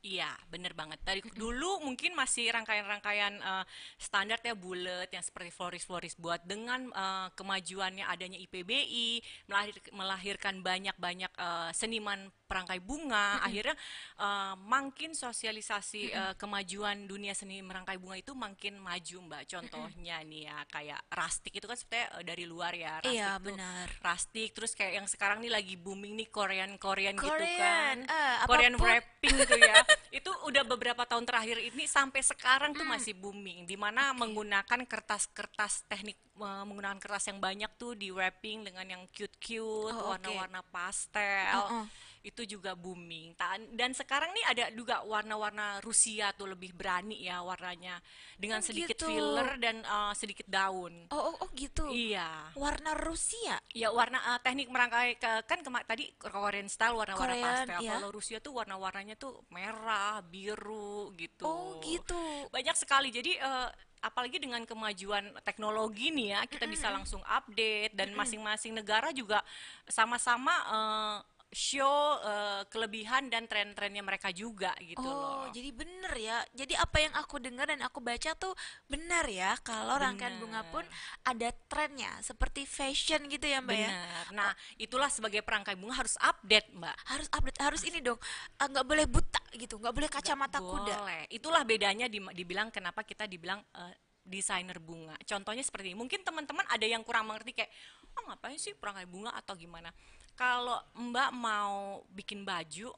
Iya, 0.00 0.32
bener 0.48 0.72
banget. 0.72 0.96
Dari 1.04 1.20
dulu 1.36 1.84
mungkin 1.84 2.16
masih 2.16 2.48
rangkaian-rangkaian 2.48 3.36
eh, 3.36 3.64
standar 4.00 4.40
ya 4.40 4.56
bulat 4.56 5.12
yang 5.12 5.20
seperti 5.20 5.52
floris-floris 5.52 6.16
buat 6.16 6.40
dengan 6.48 6.88
eh, 6.88 7.28
kemajuannya 7.36 8.08
adanya 8.08 8.40
IPBI 8.40 9.20
melahir- 9.44 9.92
melahirkan 9.92 10.64
banyak-banyak 10.64 11.32
eh, 11.36 11.70
seniman 11.76 12.32
perangkai 12.50 12.82
bunga. 12.82 13.38
Akhirnya 13.40 13.78
eh, 14.18 14.54
makin 14.58 15.14
sosialisasi 15.14 16.02
eh, 16.10 16.34
kemajuan 16.34 17.06
dunia 17.06 17.30
seni 17.30 17.62
merangkai 17.62 17.94
bunga 17.96 18.18
itu 18.18 18.34
makin 18.34 18.74
maju, 18.76 19.16
Mbak. 19.30 19.42
Contohnya 19.46 20.18
nih 20.26 20.50
ya 20.50 20.58
kayak 20.66 21.00
rustic 21.08 21.54
itu 21.54 21.70
kan 21.70 21.78
sebenarnya 21.78 22.08
eh, 22.10 22.24
dari 22.26 22.44
luar 22.44 22.72
ya. 22.74 22.94
Rustic 22.98 23.14
Iya, 23.14 23.30
tuh 23.30 23.44
benar. 23.46 23.86
Rustic 24.02 24.48
terus 24.50 24.72
kayak 24.74 24.92
yang 24.98 25.06
sekarang 25.06 25.38
nih 25.38 25.52
lagi 25.54 25.78
booming 25.78 26.18
nih 26.18 26.28
Korean 26.28 26.74
Korean 26.74 27.14
gitu 27.14 27.30
Korean, 27.30 28.02
kan. 28.02 28.10
eh, 28.10 28.36
Korean 28.44 28.74
apa 28.74 28.80
pun. 28.82 28.86
wrapping 28.90 29.36
tuh 29.46 29.60
ya. 29.60 29.76
itu 30.18 30.30
udah 30.42 30.66
beberapa 30.66 31.06
tahun 31.06 31.22
terakhir 31.22 31.62
ini 31.62 31.86
sampai 31.86 32.18
sekarang 32.18 32.74
tuh 32.74 32.82
masih 32.82 33.14
booming 33.14 33.62
di 33.62 33.78
mana 33.78 34.10
menggunakan 34.10 34.82
kertas-kertas 34.82 35.86
teknik 35.86 36.18
menggunakan 36.34 36.96
kertas 36.96 37.28
yang 37.28 37.36
banyak 37.36 37.68
tuh 37.76 37.92
di 37.92 38.08
wrapping 38.08 38.64
dengan 38.64 38.86
yang 38.88 39.02
cute-cute, 39.12 39.92
Oh, 39.92 40.16
warna-warna 40.16 40.64
pastel. 40.64 41.52
Oh, 41.52 41.84
oh. 41.84 41.86
Itu 42.20 42.44
juga 42.44 42.76
booming. 42.76 43.32
Dan 43.72 43.96
sekarang 43.96 44.28
nih 44.30 44.44
ada 44.44 44.64
juga 44.70 45.00
warna-warna 45.02 45.80
Rusia 45.80 46.36
tuh 46.36 46.52
lebih 46.52 46.76
berani 46.76 47.24
ya 47.24 47.40
warnanya 47.40 47.96
dengan 48.36 48.60
Oh, 48.60 48.66
sedikit 48.66 48.92
gitu. 48.92 49.08
filler 49.08 49.56
dan 49.56 49.80
eh, 49.80 50.12
sedikit 50.12 50.44
daun. 50.44 51.08
Oh, 51.08 51.32
oh, 51.32 51.36
oh 51.40 51.48
gitu. 51.56 51.88
Iya. 51.88 52.52
Warna 52.52 52.92
Rusia. 52.92 53.56
Ya 53.72 53.88
warna 53.88 54.20
eh, 54.20 54.40
teknik 54.44 54.68
merangkai 54.68 55.16
ke- 55.16 55.44
kan 55.48 55.64
kema- 55.64 55.88
tadi 55.88 56.12
Korean 56.16 56.68
style 56.68 56.92
warna-warna 56.92 57.36
pastel. 57.40 57.80
iya. 57.80 57.96
Kalau 57.96 58.12
Rusia 58.12 58.38
tuh 58.38 58.52
warna-warnanya 58.52 59.16
tuh 59.16 59.40
merah, 59.48 60.20
biru 60.20 61.16
gitu. 61.16 61.48
Oh, 61.48 61.80
gitu. 61.80 62.20
Banyak 62.52 62.76
sekali. 62.76 63.08
Jadi 63.08 63.32
eh, 63.34 63.68
apalagi 64.00 64.36
dengan 64.36 64.64
kemajuan 64.64 65.28
teknologi 65.40 66.08
nih 66.08 66.32
ya, 66.32 66.40
kita 66.44 66.64
bisa 66.64 66.88
langsung 66.88 67.20
update 67.20 67.92
dan 67.92 68.12
masing-masing 68.12 68.72
negara 68.72 69.08
juga 69.10 69.40
sama-sama 69.86 70.52
eh, 70.68 71.18
show 71.50 71.90
eh, 72.22 72.62
kelebihan 72.70 73.26
dan 73.26 73.50
tren-trennya 73.50 74.06
mereka 74.06 74.30
juga 74.30 74.70
gitu 74.78 75.02
Oh, 75.02 75.46
loh. 75.46 75.50
jadi 75.50 75.74
bener 75.74 76.12
ya. 76.14 76.38
Jadi 76.54 76.78
apa 76.78 77.02
yang 77.02 77.10
aku 77.18 77.42
dengar 77.42 77.66
dan 77.66 77.82
aku 77.82 77.98
baca 77.98 78.38
tuh 78.38 78.54
benar 78.86 79.26
ya. 79.26 79.58
Kalau 79.60 79.98
rangkaian 79.98 80.38
bunga 80.38 80.62
pun 80.70 80.86
ada 81.26 81.50
trennya, 81.66 82.14
seperti 82.22 82.62
fashion 82.64 83.26
gitu 83.26 83.50
ya, 83.50 83.58
Mbak 83.58 83.76
ya. 83.76 83.90
Benar. 83.90 84.24
Nah, 84.30 84.50
itulah 84.78 85.10
sebagai 85.10 85.42
perangkai 85.42 85.74
bunga 85.74 85.98
harus 85.98 86.14
update, 86.22 86.70
Mbak. 86.70 86.96
Harus 87.10 87.28
update, 87.34 87.58
harus 87.58 87.82
ini 87.82 87.98
dong. 87.98 88.18
Ah, 88.54 88.70
nggak 88.70 88.86
boleh 88.86 89.06
buta 89.10 89.42
gitu, 89.58 89.74
nggak 89.82 89.94
boleh 89.94 90.06
kacamata 90.08 90.62
kuda. 90.62 90.96
Boleh. 91.02 91.22
Itulah 91.34 91.66
bedanya 91.66 92.06
di- 92.06 92.22
dibilang 92.38 92.70
kenapa 92.70 93.02
kita 93.02 93.26
dibilang 93.26 93.58
eh, 93.74 93.94
desainer 94.22 94.78
bunga. 94.78 95.18
Contohnya 95.26 95.64
seperti 95.66 95.90
ini. 95.90 95.98
Mungkin 95.98 96.22
teman-teman 96.22 96.62
ada 96.70 96.86
yang 96.86 97.02
kurang 97.02 97.26
mengerti 97.26 97.50
kayak, 97.58 97.72
oh 98.20 98.28
ngapain 98.28 98.60
sih 98.60 98.76
perangkai 98.76 99.08
bunga 99.08 99.32
atau 99.32 99.56
gimana? 99.56 99.88
Kalau 100.36 100.76
Mbak 100.94 101.30
mau 101.32 102.04
bikin 102.12 102.44
baju, 102.44 102.92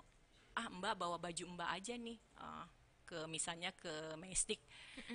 ah 0.55 0.67
Mbak 0.69 0.95
bawa 0.95 1.17
baju 1.17 1.45
Mbak 1.55 1.71
aja 1.71 1.95
nih 1.95 2.19
eh, 2.19 2.65
ke 3.07 3.19
misalnya 3.27 3.71
ke 3.75 4.19
Mestik. 4.19 4.59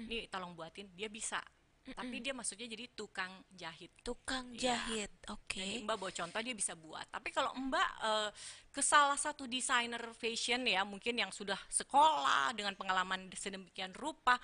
Nih 0.08 0.28
tolong 0.28 0.56
buatin, 0.56 0.88
dia 0.96 1.08
bisa. 1.08 1.40
Tapi 1.88 2.20
dia 2.20 2.36
maksudnya 2.36 2.68
jadi 2.68 2.84
tukang 2.92 3.32
jahit. 3.48 3.88
Tukang 4.04 4.52
Iya. 4.52 4.76
jahit. 4.76 5.12
Oke. 5.32 5.64
Jadi 5.64 5.88
Mbak 5.88 5.96
bawa 5.96 6.12
contoh 6.12 6.40
dia 6.44 6.52
bisa 6.52 6.76
buat. 6.76 7.08
Tapi 7.08 7.32
kalau 7.32 7.56
Mbak 7.56 7.90
eh, 8.04 8.30
ke 8.76 8.82
salah 8.84 9.16
satu 9.16 9.48
desainer 9.48 10.04
fashion 10.12 10.68
ya, 10.68 10.84
mungkin 10.84 11.16
yang 11.16 11.32
sudah 11.32 11.56
sekolah 11.72 12.52
dengan 12.52 12.76
pengalaman 12.76 13.32
sedemikian 13.32 13.96
rupa, 13.96 14.36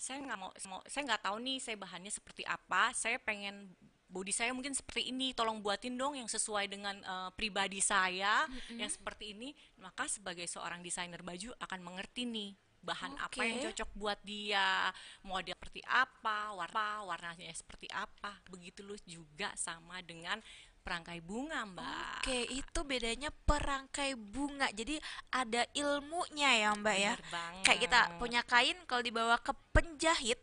saya 0.00 0.24
nggak 0.24 0.38
mau- 0.40 0.56
saya 0.88 1.02
nggak 1.04 1.20
tahu 1.24 1.36
nih 1.44 1.60
saya 1.60 1.76
bahannya 1.76 2.08
seperti 2.08 2.48
apa. 2.48 2.96
Saya 2.96 3.20
pengen 3.20 3.76
body 4.06 4.32
saya 4.32 4.54
mungkin 4.54 4.72
seperti 4.72 5.10
ini, 5.10 5.34
tolong 5.34 5.58
buatin 5.60 5.98
dong 5.98 6.14
yang 6.14 6.30
sesuai 6.30 6.70
dengan 6.70 6.96
eh, 7.00 7.30
pribadi 7.34 7.82
saya, 7.82 8.46
yang 8.70 8.90
seperti 8.90 9.34
ini. 9.34 9.52
Maka 9.82 10.06
sebagai 10.06 10.46
seorang 10.46 10.80
desainer 10.80 11.20
baju 11.20 11.52
akan 11.58 11.80
mengerti 11.82 12.24
nih 12.26 12.52
bahan 12.86 13.18
apa 13.18 13.42
yang 13.42 13.58
cocok 13.66 13.90
buat 13.98 14.18
dia, 14.22 14.94
model 15.26 15.58
seperti 15.58 15.82
apa, 15.90 16.54
warna 16.54 17.02
warnanya 17.02 17.50
seperti 17.50 17.90
apa. 17.90 18.38
Begitu 18.46 18.86
lu 18.86 18.94
juga 19.02 19.50
sama 19.58 19.98
dengan 20.06 20.38
perangkai 20.86 21.18
bunga, 21.18 21.66
Mbak. 21.66 22.22
Oke, 22.22 22.40
itu 22.46 22.80
bedanya 22.86 23.34
perangkai 23.34 24.14
bunga. 24.14 24.70
Jadi 24.70 25.02
ada 25.34 25.66
ilmunya 25.74 26.50
ya, 26.62 26.70
Mbak 26.78 26.96
ya. 26.96 27.12
Bener 27.18 27.26
banget. 27.34 27.64
Kayak 27.66 27.80
kita 27.90 28.00
punya 28.22 28.40
kain 28.46 28.78
kalau 28.86 29.02
dibawa 29.02 29.36
ke 29.42 29.50
penjahit 29.74 30.38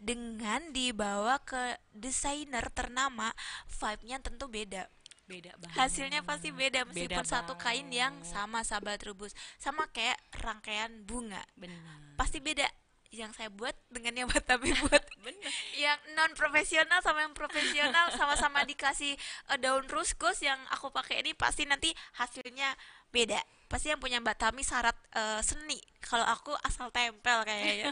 dengan 0.00 0.72
dibawa 0.72 1.40
ke 1.44 1.76
desainer 1.92 2.68
ternama, 2.72 3.32
vibe-nya 3.68 4.18
tentu 4.22 4.48
beda. 4.48 4.88
Beda 5.30 5.54
banget. 5.62 5.76
Hasilnya 5.78 6.20
pasti 6.26 6.50
beda 6.50 6.82
meskipun 6.90 7.22
Beda 7.22 7.28
satu 7.28 7.54
kain 7.54 7.86
yang 7.94 8.18
banget. 8.18 8.34
sama 8.34 8.66
sahabat 8.66 8.98
rubus. 9.06 9.30
Sama 9.62 9.86
kayak 9.94 10.18
rangkaian 10.42 11.06
bunga. 11.06 11.38
Benar. 11.54 12.18
Pasti 12.18 12.42
beda 12.42 12.66
yang 13.10 13.34
saya 13.34 13.50
buat 13.50 13.74
dengan 13.90 14.22
yang 14.22 14.26
Mbak 14.30 14.42
Tami 14.46 14.70
buat. 14.86 15.02
Benar. 15.22 15.52
yang 15.74 15.98
non 16.14 16.30
profesional 16.38 17.02
sama 17.02 17.26
yang 17.26 17.34
profesional 17.34 18.06
sama-sama 18.14 18.62
dikasih 18.62 19.18
eh, 19.50 19.58
daun 19.58 19.82
ruskus 19.90 20.38
yang 20.46 20.56
aku 20.70 20.94
pakai 20.94 21.18
ini 21.20 21.34
pasti 21.34 21.66
nanti 21.66 21.90
hasilnya 22.22 22.70
beda 23.10 23.36
pasti 23.66 23.90
yang 23.90 23.98
punya 23.98 24.22
Mbak 24.22 24.38
Tami 24.38 24.62
syarat 24.62 24.94
eh, 25.10 25.42
seni 25.42 25.82
kalau 25.98 26.22
aku 26.22 26.54
asal 26.62 26.88
tempel 26.94 27.42
kayaknya 27.42 27.90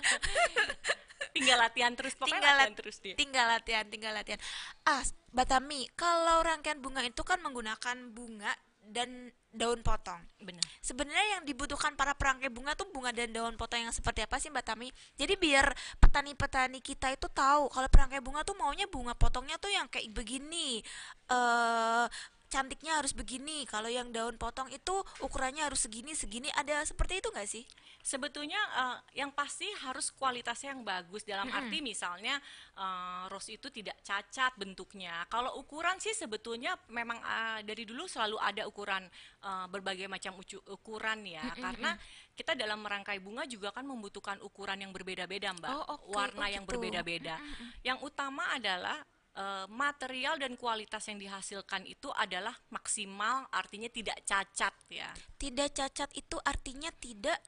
Tinggal 1.34 1.58
latihan 1.58 1.92
terus, 1.98 2.14
pokoknya 2.14 2.38
tinggal 2.38 2.54
latihan 2.54 2.70
lat- 2.70 2.78
terus 2.78 2.96
dia. 3.02 3.14
tinggal 3.18 3.46
latihan 3.50 3.84
tinggal 3.90 4.12
latihan 4.14 4.40
ah 4.86 5.02
Mbak 5.34 5.46
Tami 5.50 5.80
kalau 5.98 6.40
rangkaian 6.46 6.78
bunga 6.78 7.02
itu 7.04 7.22
kan 7.26 7.42
menggunakan 7.42 7.96
bunga 8.14 8.54
dan 8.88 9.28
daun 9.52 9.84
potong 9.84 10.16
Benar. 10.40 10.64
Sebenarnya 10.80 11.26
yang 11.36 11.42
dibutuhkan 11.44 11.92
para 11.92 12.16
perangkai 12.16 12.48
bunga 12.48 12.72
tuh 12.72 12.88
bunga 12.88 13.12
dan 13.12 13.28
daun 13.36 13.52
potong 13.60 13.84
yang 13.84 13.92
seperti 13.92 14.24
apa 14.24 14.40
sih 14.40 14.48
Mbak 14.48 14.64
Tami? 14.64 14.88
Jadi 15.20 15.34
biar 15.36 15.68
petani-petani 16.00 16.80
kita 16.80 17.12
itu 17.12 17.28
tahu 17.28 17.68
kalau 17.68 17.88
perangkai 17.92 18.24
bunga 18.24 18.40
tuh 18.48 18.56
maunya 18.56 18.88
bunga 18.88 19.12
potongnya 19.12 19.60
tuh 19.60 19.68
yang 19.68 19.90
kayak 19.92 20.08
begini. 20.14 20.80
Eh 21.28 22.06
cantiknya 22.48 22.98
harus 22.98 23.12
begini. 23.12 23.68
Kalau 23.68 23.92
yang 23.92 24.08
daun 24.10 24.40
potong 24.40 24.72
itu 24.72 25.04
ukurannya 25.20 25.68
harus 25.68 25.84
segini 25.84 26.16
segini. 26.16 26.48
Ada 26.56 26.88
seperti 26.88 27.20
itu 27.20 27.28
nggak 27.28 27.48
sih? 27.48 27.64
Sebetulnya 28.00 28.56
eh, 28.56 29.20
yang 29.20 29.30
pasti 29.36 29.68
harus 29.84 30.08
kualitasnya 30.16 30.72
yang 30.72 30.82
bagus 30.82 31.28
dalam 31.28 31.46
arti 31.52 31.84
misalnya 31.84 32.40
eh, 32.74 33.22
rose 33.28 33.52
itu 33.52 33.68
tidak 33.68 34.00
cacat 34.00 34.56
bentuknya. 34.56 35.28
Kalau 35.28 35.60
ukuran 35.60 36.00
sih 36.00 36.16
sebetulnya 36.16 36.72
memang 36.88 37.20
eh, 37.20 37.60
dari 37.68 37.84
dulu 37.84 38.08
selalu 38.08 38.40
ada 38.40 38.64
ukuran 38.64 39.04
eh, 39.44 39.66
berbagai 39.68 40.08
macam 40.08 40.40
ucu- 40.40 40.64
ukuran 40.72 41.28
ya. 41.28 41.44
Karena 41.52 41.92
kita 42.32 42.54
dalam 42.54 42.80
merangkai 42.80 43.18
bunga 43.20 43.44
juga 43.44 43.74
kan 43.74 43.82
membutuhkan 43.84 44.38
ukuran 44.40 44.78
yang 44.78 44.94
berbeda-beda, 44.94 45.52
Mbak. 45.58 45.70
Oh, 45.74 45.84
oke. 46.00 46.14
Warna 46.16 46.46
Oh, 46.46 46.50
yang 46.54 46.64
gitu. 46.64 46.70
berbeda-beda. 46.78 47.36
Yang 47.82 47.98
utama 48.06 48.46
adalah 48.54 49.02
eh, 49.38 49.66
material 49.70 50.42
dan 50.42 50.58
kualitas 50.58 51.06
yang 51.06 51.22
dihasilkan 51.22 51.86
itu 51.86 52.10
adalah 52.10 52.58
maksimal, 52.74 53.46
artinya 53.54 53.86
tidak 53.86 54.18
cacat 54.26 54.74
ya. 54.90 55.14
Tidak 55.38 55.70
cacat 55.70 56.10
itu 56.18 56.36
artinya 56.42 56.90
tidak 56.90 57.38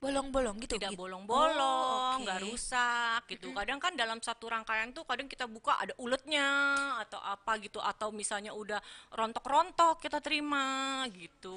bolong-bolong 0.00 0.56
gitu. 0.64 0.80
tidak 0.80 0.96
gitu. 0.96 1.00
bolong-bolong, 1.04 2.16
Oh, 2.16 2.24
nggak 2.24 2.40
oke. 2.40 2.46
rusak 2.48 3.22
gitu. 3.28 3.52
Kadang 3.52 3.78
kan 3.78 3.92
dalam 3.94 4.18
satu 4.24 4.48
rangkaian 4.48 4.90
tuh 4.96 5.04
kadang 5.04 5.28
kita 5.28 5.44
buka 5.44 5.76
ada 5.76 5.92
uletnya 6.00 6.48
atau 7.04 7.20
apa 7.20 7.60
gitu 7.60 7.78
atau 7.78 8.08
misalnya 8.08 8.56
udah 8.56 8.80
rontok-rontok 9.12 10.00
kita 10.00 10.24
terima 10.24 11.04
gitu. 11.12 11.52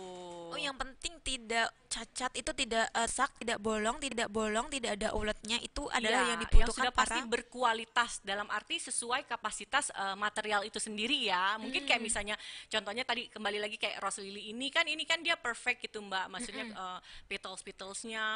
Oh, 0.52 0.60
yang 0.60 0.76
penting 0.76 1.18
tidak 1.24 1.72
cacat 1.88 2.36
itu 2.36 2.52
tidak 2.52 2.92
eh, 2.92 3.08
rusak, 3.08 3.32
tidak 3.40 3.60
bolong, 3.64 3.98
tidak 4.04 4.28
bolong, 4.28 4.68
tidak 4.68 5.00
ada 5.00 5.16
uletnya. 5.16 5.58
Itu 5.64 5.88
adalah 5.88 6.28
Iya, 6.28 6.30
yang 6.36 6.42
dibutuhkan 6.44 6.90
sudah 6.90 6.94
para 6.94 7.06
pasti 7.16 7.20
berkualitas 7.30 8.12
dalam 8.26 8.50
arti 8.52 8.76
sesuai 8.82 9.24
kapasitas 9.24 9.94
eh, 9.96 10.18
material 10.20 10.68
itu 10.68 10.84
sendiri 10.84 11.32
ya. 11.32 11.56
Mungkin 11.62 11.88
kayak 11.88 12.02
misalnya 12.04 12.36
contohnya 12.68 13.08
tadi 13.08 13.32
kembali 13.32 13.62
lagi 13.64 13.80
kayak 13.80 14.04
rose 14.04 14.20
lily 14.20 14.52
ini 14.52 14.68
kan 14.68 14.84
ini 14.84 15.08
kan 15.08 15.24
dia 15.24 15.40
perfect 15.40 15.86
gitu 15.88 16.04
Mbak. 16.04 16.26
Maksudnya 16.28 16.66
eh, 16.68 17.00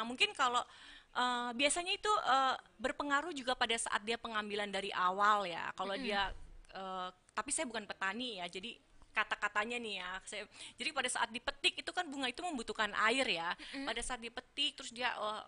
Mungkin 0.04 0.34
kalau 0.34 0.62
eh, 1.14 1.50
biasanya 1.54 1.92
itu 1.94 2.12
eh, 2.26 2.56
berpengaruh 2.78 3.32
juga 3.34 3.54
pada 3.54 3.74
saat 3.78 4.02
dia 4.02 4.18
pengambilan 4.18 4.68
dari 4.70 4.90
awal 4.94 5.46
ya. 5.46 5.70
Kalau 5.74 5.94
dia 5.98 6.30
eh, 6.74 7.08
tapi 7.34 7.50
saya 7.54 7.66
bukan 7.70 7.86
petani 7.86 8.42
ya. 8.42 8.46
Jadi 8.50 8.74
kata-katanya 9.14 9.78
nih 9.82 9.94
ya. 9.98 10.10
Saya, 10.22 10.42
jadi 10.78 10.90
pada 10.94 11.08
saat 11.10 11.30
dipetik 11.34 11.82
itu 11.82 11.90
kan 11.90 12.06
bunga 12.06 12.30
itu 12.30 12.42
membutuhkan 12.44 12.94
air 13.10 13.26
ya. 13.26 13.54
Pada 13.82 14.00
saat 14.02 14.22
dipetik 14.22 14.78
terus 14.78 14.94
dia 14.94 15.10
eh, 15.10 15.42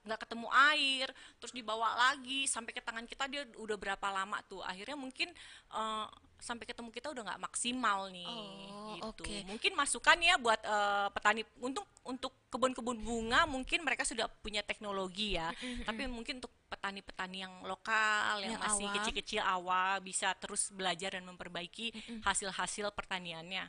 nggak 0.00 0.24
ketemu 0.24 0.48
air, 0.72 1.12
terus 1.36 1.52
dibawa 1.52 1.92
lagi 2.08 2.48
sampai 2.48 2.72
ke 2.72 2.80
tangan 2.80 3.04
kita 3.04 3.28
dia 3.28 3.44
udah 3.60 3.76
berapa 3.76 4.06
lama 4.08 4.40
tuh. 4.48 4.64
Akhirnya 4.64 4.96
mungkin 4.96 5.28
eh, 5.74 6.06
sampai 6.40 6.64
ketemu 6.66 6.90
kita 6.90 7.12
udah 7.12 7.22
nggak 7.32 7.42
maksimal 7.46 8.08
nih. 8.10 8.26
Oh, 8.26 8.96
gitu. 8.96 9.24
oke. 9.24 9.36
Mungkin 9.46 9.72
masukan 9.76 10.18
ya 10.18 10.34
buat 10.40 10.60
eh, 10.60 11.08
petani 11.14 11.42
untuk 11.60 11.86
untuk 12.04 12.32
kebun-kebun 12.50 12.98
bunga 13.00 13.46
mungkin 13.46 13.86
mereka 13.86 14.02
sudah 14.02 14.26
punya 14.26 14.64
teknologi 14.66 15.38
ya. 15.38 15.54
Tapi 15.86 16.10
mungkin 16.10 16.42
untuk 16.42 16.52
petani-petani 16.66 17.44
yang 17.46 17.54
lokal 17.62 18.42
yang, 18.42 18.58
Yang 18.58 18.62
masih 18.66 18.86
kecil-kecil 18.98 19.42
awal 19.44 20.02
bisa 20.02 20.34
terus 20.38 20.72
belajar 20.74 21.14
dan 21.14 21.24
memperbaiki 21.28 21.92
hasil-hasil 22.26 22.90
pertaniannya. 22.96 23.68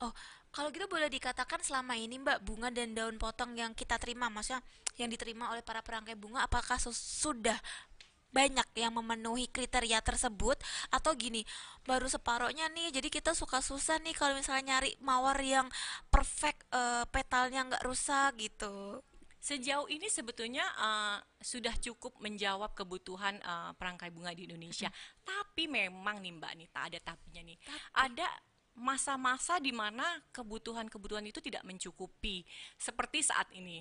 Oh, 0.00 0.12
kalau 0.50 0.72
gitu 0.74 0.88
boleh 0.90 1.06
dikatakan 1.06 1.62
selama 1.62 1.94
ini 1.94 2.18
Mbak 2.18 2.42
bunga 2.42 2.74
dan 2.74 2.90
daun 2.90 3.20
potong 3.20 3.54
yang 3.54 3.70
kita 3.76 4.00
terima, 4.02 4.26
maksudnya 4.26 4.64
yang 4.98 5.06
diterima 5.06 5.52
oleh 5.54 5.62
para 5.62 5.78
perangkai 5.84 6.18
bunga, 6.18 6.42
apakah 6.48 6.80
sudah 6.80 7.54
banyak 8.30 8.66
yang 8.78 8.94
memenuhi 8.94 9.50
kriteria 9.50 10.00
tersebut 10.02 10.58
atau 10.94 11.12
gini 11.18 11.42
baru 11.84 12.06
separohnya 12.06 12.70
nih 12.70 12.94
jadi 12.94 13.08
kita 13.10 13.34
suka 13.34 13.58
susah 13.58 13.98
nih 14.02 14.14
kalau 14.14 14.38
misalnya 14.38 14.78
nyari 14.78 14.94
mawar 15.02 15.38
yang 15.42 15.66
perfect 16.08 16.62
eh, 16.70 17.04
petalnya 17.10 17.66
nggak 17.66 17.84
rusak 17.86 18.38
gitu 18.38 19.02
Sejauh 19.40 19.88
ini 19.88 20.04
sebetulnya 20.12 20.60
eh, 20.76 21.18
sudah 21.40 21.72
cukup 21.80 22.20
menjawab 22.20 22.76
kebutuhan 22.76 23.40
eh, 23.40 23.72
perangkai 23.72 24.12
bunga 24.12 24.36
di 24.36 24.44
Indonesia. 24.44 24.92
Tapi 25.24 25.64
memang 25.64 26.20
nih 26.20 26.36
Mbak 26.36 26.52
Nita 26.60 26.80
ada 26.84 27.00
tapinya 27.00 27.40
nih. 27.40 27.56
Ada 27.96 28.28
masa-masa 28.76 29.56
di 29.56 29.72
mana 29.72 30.04
kebutuhan-kebutuhan 30.36 31.24
itu 31.24 31.40
tidak 31.40 31.64
mencukupi. 31.64 32.44
Seperti 32.76 33.24
saat 33.24 33.48
ini. 33.56 33.80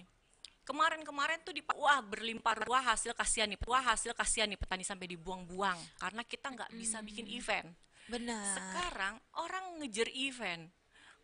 Kemarin-kemarin 0.69 1.41
tuh 1.41 1.49
di 1.49 1.65
wah 1.65 1.97
berlimpah 2.05 2.69
ruah 2.69 2.93
hasil 2.93 3.17
kasihan 3.17 3.49
nih, 3.49 3.57
wah 3.65 3.81
hasil 3.81 4.13
kasihan 4.13 4.45
nih 4.45 4.53
petani 4.53 4.85
sampai 4.85 5.09
dibuang-buang 5.09 5.81
karena 5.97 6.21
kita 6.21 6.53
nggak 6.53 6.69
bisa 6.77 7.01
bikin 7.01 7.25
event. 7.25 7.73
benar 8.05 8.53
Sekarang 8.53 9.17
orang 9.41 9.81
ngejar 9.81 10.05
event. 10.13 10.69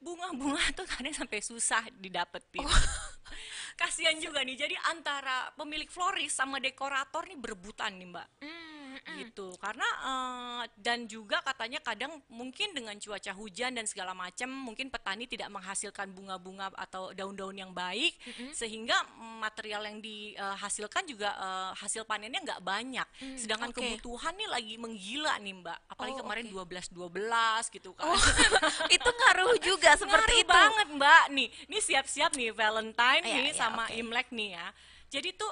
Bunga-bunga 0.02 0.66
tuh 0.78 0.90
kadang 0.90 1.14
sampai 1.14 1.46
susah 1.46 1.86
didapetin. 1.94 2.66
Kasihan 3.82 4.18
juga 4.18 4.42
nih. 4.42 4.56
Jadi 4.56 4.76
antara 4.90 5.52
pemilik 5.54 5.90
floris 5.92 6.32
sama 6.34 6.58
dekorator 6.64 7.28
nih 7.28 7.38
berebutan 7.38 7.92
nih, 8.02 8.08
Mbak. 8.08 8.28
Hmm, 8.42 8.75
hmm. 9.06 9.18
Gitu. 9.22 9.48
Karena 9.62 9.88
eh, 10.02 10.64
dan 10.82 11.06
juga 11.06 11.40
katanya 11.46 11.80
kadang 11.80 12.18
mungkin 12.28 12.74
dengan 12.74 12.98
cuaca 12.98 13.32
hujan 13.38 13.78
dan 13.78 13.86
segala 13.86 14.18
macam 14.18 14.50
mungkin 14.50 14.90
petani 14.90 15.30
tidak 15.30 15.54
menghasilkan 15.54 16.10
bunga-bunga 16.12 16.74
atau 16.76 17.14
daun-daun 17.14 17.56
yang 17.56 17.72
baik 17.72 18.18
sehingga 18.52 18.98
mm, 19.16 19.38
material 19.46 19.86
yang 19.86 20.02
dihasilkan 20.02 21.06
juga 21.06 21.30
eh, 21.38 21.72
hasil 21.78 22.04
panennya 22.10 22.42
nggak 22.42 22.62
banyak. 22.66 23.08
Sedangkan 23.38 23.70
oke. 23.70 23.78
kebutuhan 23.78 24.34
nih 24.36 24.50
lagi 24.50 24.76
menggila 24.82 25.38
nih, 25.38 25.54
Mbak. 25.62 25.80
Apalagi 25.94 26.14
Oh, 26.16 26.24
kemarin 26.24 26.46
oke. 26.48 26.64
12 26.96 26.96
12 26.96 27.76
gitu 27.76 27.92
kan. 27.94 28.08
itu 28.96 29.10
ngaruh 29.10 29.56
juga 29.60 29.92
seperti 30.02 30.32
Ngaruh 30.32 30.44
itu 30.48 30.54
banget 30.56 30.88
mbak 30.96 31.24
nih 31.32 31.48
ini 31.70 31.78
siap-siap 31.82 32.32
nih 32.34 32.50
Valentine 32.56 33.24
Iya, 33.26 33.36
nih 33.36 33.44
iya, 33.52 33.54
sama 33.54 33.84
oke. 33.88 33.98
Imlek 34.00 34.28
nih 34.32 34.50
ya 34.56 34.68
jadi 35.12 35.30
tuh 35.38 35.52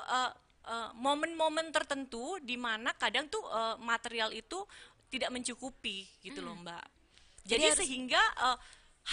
eh, 0.67 0.89
momen-momen 0.95 1.71
tertentu 1.71 2.39
di 2.39 2.55
mana 2.55 2.95
kadang 2.95 3.27
tuh 3.27 3.43
eh, 3.43 3.75
material 3.81 4.31
itu 4.31 4.63
tidak 5.11 5.29
mencukupi 5.29 6.09
gitu 6.25 6.41
loh 6.41 6.57
mbak. 6.57 6.83
Jadi 7.43 7.69
jadi, 7.69 7.77
sehingga 7.77 8.23
eh, 8.51 8.57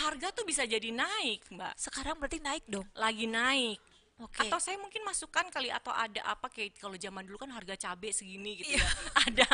harga 0.00 0.30
tuh 0.30 0.46
bisa 0.46 0.62
jadi 0.64 0.90
naik 0.94 1.50
mbak. 1.50 1.74
Sekarang 1.76 2.16
berarti 2.16 2.38
naik 2.38 2.64
dong? 2.70 2.86
Lagi 2.94 3.26
naik 3.26 3.89
oke 4.20 4.40
atau 4.46 4.58
saya 4.60 4.76
mungkin 4.76 5.00
masukkan 5.02 5.48
kali 5.48 5.72
atau 5.72 5.90
ada 5.90 6.20
apa 6.28 6.46
kayak 6.52 6.76
kalau 6.76 6.94
zaman 6.94 7.24
dulu 7.24 7.40
kan 7.40 7.50
harga 7.50 7.74
cabai 7.88 8.12
segini 8.12 8.60
gitu 8.60 8.76
Iya. 8.76 8.84
ya 8.84 8.88
ada 9.26 9.46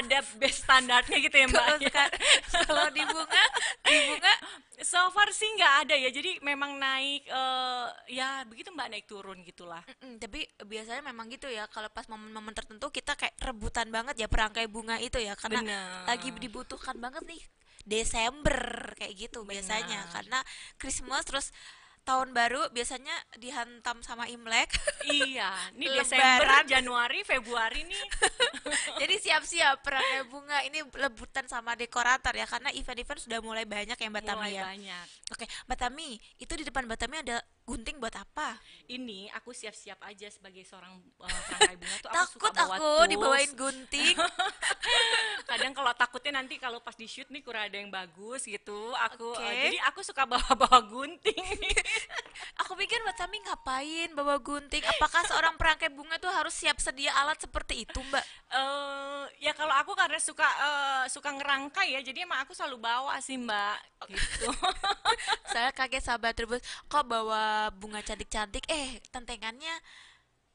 ada 0.00 0.18
base 0.40 0.64
standarnya 0.64 1.16
gitu 1.20 1.36
ya 1.36 1.46
mbak 1.46 1.60
kalau 1.62 1.78
ya. 1.84 2.04
kalau 2.64 2.86
di 2.90 3.02
bunga 3.04 3.44
di 3.84 3.96
bunga 4.08 4.34
So 4.74 4.98
far 5.14 5.30
sih 5.30 5.46
nggak 5.54 5.86
ada 5.86 5.94
ya, 5.94 6.10
jadi 6.10 6.42
memang 6.42 6.82
naik 6.82 7.30
eh, 7.30 7.86
ya 8.10 8.42
begitu 8.42 8.74
mbak 8.74 8.90
naik 8.90 9.06
turun 9.06 9.38
gitulah. 9.46 9.78
Mm-mm, 9.86 10.18
tapi 10.18 10.50
biasanya 10.66 10.98
memang 10.98 11.30
gitu 11.30 11.46
ya 11.46 11.70
kalau 11.70 11.86
pas 11.94 12.10
momen-momen 12.10 12.50
tertentu 12.50 12.90
kita 12.90 13.14
kayak 13.14 13.38
rebutan 13.38 13.86
banget 13.94 14.18
ya 14.18 14.26
perangkai 14.26 14.66
bunga 14.66 14.98
itu 14.98 15.22
ya 15.22 15.38
karena 15.38 15.62
Benar. 15.62 16.10
lagi 16.10 16.34
dibutuhkan 16.34 16.98
banget 16.98 17.22
nih 17.22 17.38
Desember 17.86 18.58
kayak 18.98 19.14
gitu 19.14 19.46
biasanya 19.46 20.10
Benar. 20.10 20.12
karena 20.12 20.38
Christmas 20.74 21.22
terus 21.22 21.46
tahun 22.04 22.36
baru 22.36 22.68
biasanya 22.70 23.16
dihantam 23.40 24.04
sama 24.04 24.28
Imlek 24.28 24.68
iya, 25.08 25.50
ini. 25.72 25.88
Desember, 25.98 26.62
Januari, 26.68 27.24
Februari 27.24 27.88
nih 27.88 28.04
Jadi 29.00 29.14
siap-siap 29.20 29.80
perangkai 29.80 30.28
bunga 30.28 30.60
ini 30.68 30.84
lebutan 31.00 31.48
sama 31.48 31.74
dekorator 31.74 32.32
ya 32.36 32.44
karena 32.44 32.70
event-event 32.72 33.20
sudah 33.20 33.38
mulai 33.40 33.64
banyak 33.64 33.96
ya 33.96 34.08
Mbak 34.08 34.24
Tami 34.24 34.48
ya. 34.52 34.62
banyak. 34.68 35.06
Oke, 35.32 35.44
Mbak 35.68 35.78
Tami, 35.80 36.10
itu 36.40 36.52
di 36.54 36.64
depan 36.64 36.84
Mbak 36.84 36.98
Tami 37.00 37.16
ada 37.24 37.40
gunting 37.64 37.96
buat 37.96 38.12
apa? 38.12 38.60
Ini 38.86 39.32
aku 39.32 39.56
siap-siap 39.56 39.96
aja 40.04 40.28
sebagai 40.28 40.62
seorang 40.68 41.00
eh, 41.00 41.40
perangkai 41.48 41.76
bunga 41.80 41.96
tuh 41.98 42.10
aku 42.12 42.16
Takut 42.20 42.32
suka 42.36 42.48
bawa 42.52 42.76
aku 42.76 42.84
tools. 42.84 43.10
dibawain 43.10 43.52
gunting. 43.56 44.14
kadang 45.50 45.72
kalau 45.76 45.92
takutnya 45.92 46.40
nanti 46.40 46.56
kalau 46.56 46.80
pas 46.80 46.96
di 46.96 47.04
shoot 47.04 47.28
nih 47.28 47.44
kurang 47.44 47.68
ada 47.68 47.76
yang 47.76 47.92
bagus 47.92 48.48
gitu 48.48 48.96
aku 48.96 49.36
eh, 49.44 49.68
jadi 49.68 49.78
aku 49.92 50.00
suka 50.00 50.24
bawa-bawa 50.24 50.80
gunting 50.88 51.36
Aku 52.64 52.78
pikir 52.78 52.96
Mbak 53.02 53.16
Tami 53.18 53.38
ngapain 53.44 54.10
bawa 54.14 54.38
gunting? 54.38 54.82
Apakah 54.86 55.26
seorang 55.26 55.58
perangkai 55.58 55.90
bunga 55.90 56.16
tuh 56.22 56.30
harus 56.30 56.54
siap 56.54 56.78
sedia 56.78 57.10
alat 57.18 57.38
seperti 57.38 57.82
itu, 57.82 57.98
Mbak? 57.98 58.24
eh 58.54 59.22
ya 59.42 59.50
kalau 59.52 59.74
aku 59.74 59.92
karena 59.98 60.20
suka 60.22 60.46
eh, 60.46 61.04
suka 61.10 61.34
ngerangkai 61.34 61.90
ya 61.90 62.00
jadi 62.00 62.22
emang 62.22 62.38
aku 62.46 62.54
selalu 62.54 62.78
bawa 62.78 63.18
sih 63.18 63.34
mbak 63.34 63.78
gitu 64.14 64.46
Saya 65.54 65.74
kaget 65.74 66.02
sahabat 66.06 66.38
terus 66.38 66.62
kok 66.86 67.04
bawa 67.06 67.53
bunga 67.74 68.00
cantik-cantik 68.00 68.64
eh 68.70 69.00
tentengannya 69.10 69.74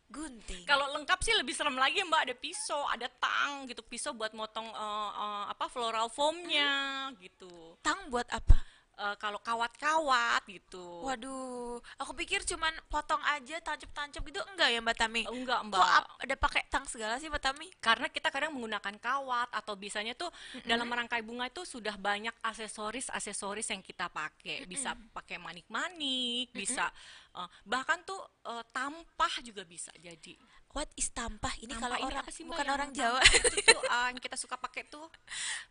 gunting. 0.10 0.66
kalau 0.66 0.90
lengkap 0.98 1.22
sih 1.22 1.38
lebih 1.38 1.54
serem 1.54 1.78
lagi 1.78 2.02
mbak 2.02 2.26
ada 2.26 2.36
pisau 2.36 2.82
ada 2.90 3.06
tang 3.22 3.70
gitu 3.70 3.86
pisau 3.86 4.18
buat 4.18 4.34
motong 4.34 4.66
eh, 4.66 5.12
eh, 5.14 5.44
apa 5.54 5.66
floral 5.70 6.10
foamnya 6.10 7.14
gitu 7.22 7.78
Tang 7.86 8.10
buat 8.10 8.28
apa? 8.34 8.58
Eh, 9.00 9.16
kalau 9.16 9.40
kawat-kawat 9.40 10.44
gitu 10.52 11.08
Waduh, 11.08 11.80
aku 12.04 12.12
pikir 12.20 12.44
cuman 12.44 12.76
potong 12.92 13.24
aja 13.32 13.56
tancap-tancap 13.64 14.20
gitu 14.28 14.44
enggak 14.52 14.76
ya 14.76 14.84
Mbak 14.84 14.98
Tami? 15.00 15.24
enggak 15.24 15.72
mbak 15.72 15.80
Kok 15.80 16.28
ada 16.28 16.36
pakai 16.36 16.68
tang 16.68 16.84
segala 16.84 17.16
sih 17.16 17.32
Mbak 17.32 17.40
Tami? 17.40 17.68
karena 17.80 18.12
kita 18.12 18.28
kadang 18.28 18.52
menggunakan 18.52 19.00
kawat 19.00 19.56
atau 19.56 19.80
biasanya 19.80 20.20
tuh 20.20 20.28
dalam 20.68 20.84
merangkai 20.84 21.24
bunga 21.24 21.48
itu 21.48 21.64
sudah 21.64 21.96
banyak 21.96 22.36
aksesoris-aksesoris 22.44 23.72
yang 23.72 23.80
kita 23.80 24.12
pakai. 24.12 24.68
Bisa 24.68 24.92
pakai 25.16 25.40
manik-manik, 25.40 26.52
bisa 26.52 26.92
eh, 27.36 27.50
bahkan 27.66 28.02
tuh 28.06 28.20
eh, 28.48 28.64
tampah 28.74 29.34
juga 29.46 29.66
bisa 29.66 29.94
jadi. 29.98 30.34
What 30.70 30.90
is 30.98 31.10
tampah? 31.10 31.50
Ini 31.58 31.74
Tampah 31.74 31.82
kalau 31.82 31.98
ini 31.98 32.08
orang 32.14 32.28
sih, 32.30 32.44
bukan 32.46 32.66
yang 32.66 32.76
orang 32.78 32.90
Jawa. 32.94 33.22
Itu 33.26 33.58
tuh 33.66 33.82
eh, 33.96 34.08
yang 34.14 34.22
kita 34.22 34.38
suka 34.38 34.56
pakai 34.58 34.86
tuh 34.86 35.08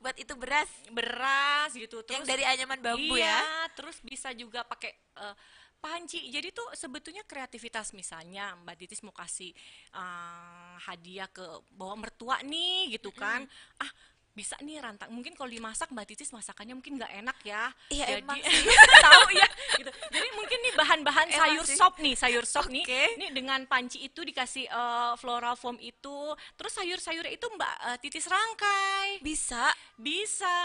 Buat 0.02 0.16
itu 0.18 0.34
beras 0.34 0.70
beras 0.90 1.70
gitu 1.74 2.02
yang 2.10 2.26
terus 2.26 2.30
dari 2.34 2.44
anyaman 2.46 2.78
bambu 2.82 3.14
iya, 3.14 3.38
ya. 3.38 3.42
terus 3.78 4.02
bisa 4.02 4.34
juga 4.34 4.66
pakai 4.66 4.90
eh, 4.94 5.34
panci. 5.78 6.26
Jadi 6.34 6.50
tuh 6.50 6.66
sebetulnya 6.74 7.22
kreativitas 7.22 7.94
misalnya 7.94 8.58
Mbak 8.66 8.76
Titis 8.78 9.02
mau 9.06 9.14
kasih 9.14 9.54
eh, 9.94 10.74
hadiah 10.82 11.30
ke 11.30 11.46
bawa 11.74 11.94
mertua 11.94 12.42
nih 12.42 12.98
gitu 12.98 13.14
kan. 13.14 13.46
Ah, 13.78 13.90
bisa 14.34 14.54
nih 14.62 14.78
rantang. 14.78 15.10
Mungkin 15.10 15.34
kalau 15.34 15.50
dimasak 15.50 15.90
Mbak 15.90 16.06
Titis 16.14 16.30
masakannya 16.30 16.78
mungkin 16.78 16.94
nggak 16.98 17.12
enak 17.24 17.38
ya. 17.42 17.72
Iya, 17.90 18.06
Jadi 18.06 18.22
emang 18.22 18.38
sih. 18.46 18.64
tahu 19.02 19.28
ya 19.34 19.48
gitu. 19.78 19.90
Jadi 19.90 20.28
mungkin 20.38 20.58
nih 20.62 20.72
bahan-bahan 20.78 21.26
sayur 21.30 21.64
sih. 21.66 21.76
sop 21.78 21.94
nih, 21.98 22.14
sayur 22.14 22.44
sop 22.46 22.66
nih. 22.70 22.84
Oke. 22.86 23.02
Nih 23.18 23.30
dengan 23.34 23.60
panci 23.66 23.98
itu 24.06 24.22
dikasih 24.22 24.70
eh, 24.70 25.12
floral 25.18 25.58
foam 25.58 25.76
itu, 25.82 26.32
terus 26.54 26.72
sayur-sayurnya 26.74 27.32
itu 27.34 27.46
Mbak 27.50 27.74
eh, 27.90 27.96
Titis 27.98 28.26
rangkai. 28.30 29.18
Bisa. 29.20 29.74
Bisa. 29.98 30.56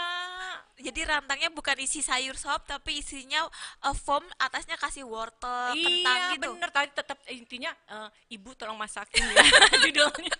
Jadi 0.74 1.00
rantangnya 1.06 1.54
bukan 1.54 1.78
isi 1.78 2.02
sayur 2.02 2.34
sop 2.34 2.66
tapi 2.66 2.98
isinya 2.98 3.46
uh, 3.86 3.94
foam 3.94 4.26
atasnya 4.42 4.74
kasih 4.74 5.06
wortel, 5.06 5.70
kentang 5.78 6.18
iya, 6.18 6.34
gitu. 6.34 6.50
bener 6.50 6.70
tadi 6.74 6.90
tetap 6.90 7.18
intinya 7.30 7.70
eh, 7.86 8.34
ibu 8.34 8.50
tolong 8.58 8.74
masakin 8.74 9.22
ya 9.22 9.44
judulnya. 9.86 10.38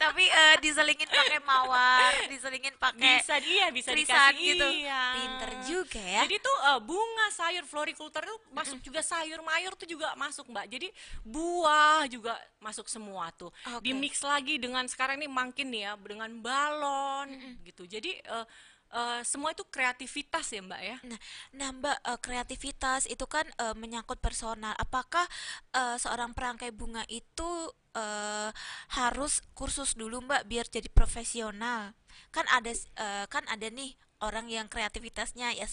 Tapi 0.00 0.24
eh, 0.24 0.56
diselingin 0.64 1.10
pakai 1.12 1.40
mawar, 1.44 2.24
diselingin 2.32 2.74
pakai 2.80 3.20
bisa 3.20 3.36
dia 3.42 3.66
bisa 3.68 3.90
dikasih 3.92 4.56
gitu. 4.56 4.66
iya. 4.80 5.04
Pinter 5.18 5.50
juga 5.68 6.00
ya. 6.00 6.22
Jadi 6.24 6.36
tuh 6.40 6.56
eh, 6.72 6.80
bunga 6.80 7.26
sayur 7.34 7.64
floriculture 7.68 8.24
itu 8.24 8.36
masuk 8.54 8.78
juga 8.80 9.00
sayur 9.04 9.44
mayur 9.44 9.76
tuh 9.76 9.84
juga 9.84 10.14
masuk 10.16 10.48
mbak. 10.48 10.66
Jadi 10.72 10.88
buah 11.20 12.08
juga 12.08 12.32
masuk 12.62 12.88
semua 12.88 13.28
tuh. 13.36 13.52
Oke. 13.76 13.84
Di 13.84 13.92
mix 13.92 14.24
lagi 14.24 14.56
dengan 14.56 14.88
sekarang 14.88 15.20
ini 15.20 15.28
makin 15.28 15.68
nih 15.68 15.82
ya 15.90 15.92
dengan 16.00 16.30
balon 16.40 17.28
gitu. 17.68 17.84
Jadi 17.84 18.16
eh, 18.24 18.46
eh, 18.90 19.22
semua 19.22 19.54
itu 19.54 19.62
kreativitas 19.66 20.50
ya 20.50 20.60
mbak 20.62 20.80
ya. 20.82 20.96
Nah, 21.06 21.20
nah 21.54 21.70
Mbak, 21.74 21.98
eh, 22.06 22.18
kreativitas 22.22 23.06
itu 23.06 23.24
kan 23.30 23.46
eh, 23.58 23.74
menyangkut 23.78 24.18
personal. 24.18 24.74
Apakah 24.78 25.26
eh, 25.74 25.96
seorang 25.98 26.34
perangkai 26.34 26.70
bunga 26.74 27.06
itu 27.10 27.50
eh, 27.94 28.50
harus 28.98 29.42
kursus 29.54 29.94
dulu 29.94 30.22
Mbak 30.26 30.42
biar 30.50 30.66
jadi 30.66 30.88
profesional? 30.90 31.94
Kan 32.34 32.46
ada 32.50 32.70
eh, 32.74 33.24
kan 33.30 33.44
ada 33.46 33.66
nih 33.70 33.94
orang 34.22 34.46
yang 34.50 34.66
kreativitasnya 34.68 35.54
ya 35.56 35.66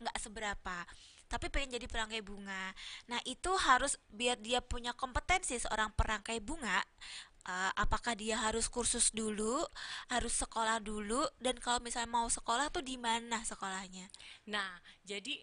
nggak 0.00 0.16
seberapa. 0.20 0.84
Tapi 1.28 1.52
pengen 1.52 1.76
jadi 1.76 1.84
perangkai 1.84 2.24
bunga. 2.24 2.72
Nah, 3.12 3.20
itu 3.28 3.52
harus 3.60 4.00
biar 4.08 4.40
dia 4.40 4.64
punya 4.64 4.96
kompetensi 4.96 5.60
seorang 5.60 5.92
perangkai 5.92 6.40
bunga. 6.40 6.80
Eh, 7.48 7.72
apakah 7.74 8.12
dia 8.12 8.36
harus 8.36 8.68
kursus 8.68 9.10
dulu, 9.10 9.64
harus 10.12 10.36
sekolah 10.36 10.78
dulu, 10.84 11.24
dan 11.40 11.56
kalau 11.58 11.80
misalnya 11.80 12.12
mau 12.12 12.28
sekolah 12.28 12.68
tuh 12.68 12.84
di 12.84 13.00
mana 13.00 13.40
sekolahnya? 13.42 14.12
Nah, 14.52 14.78
jadi 15.02 15.40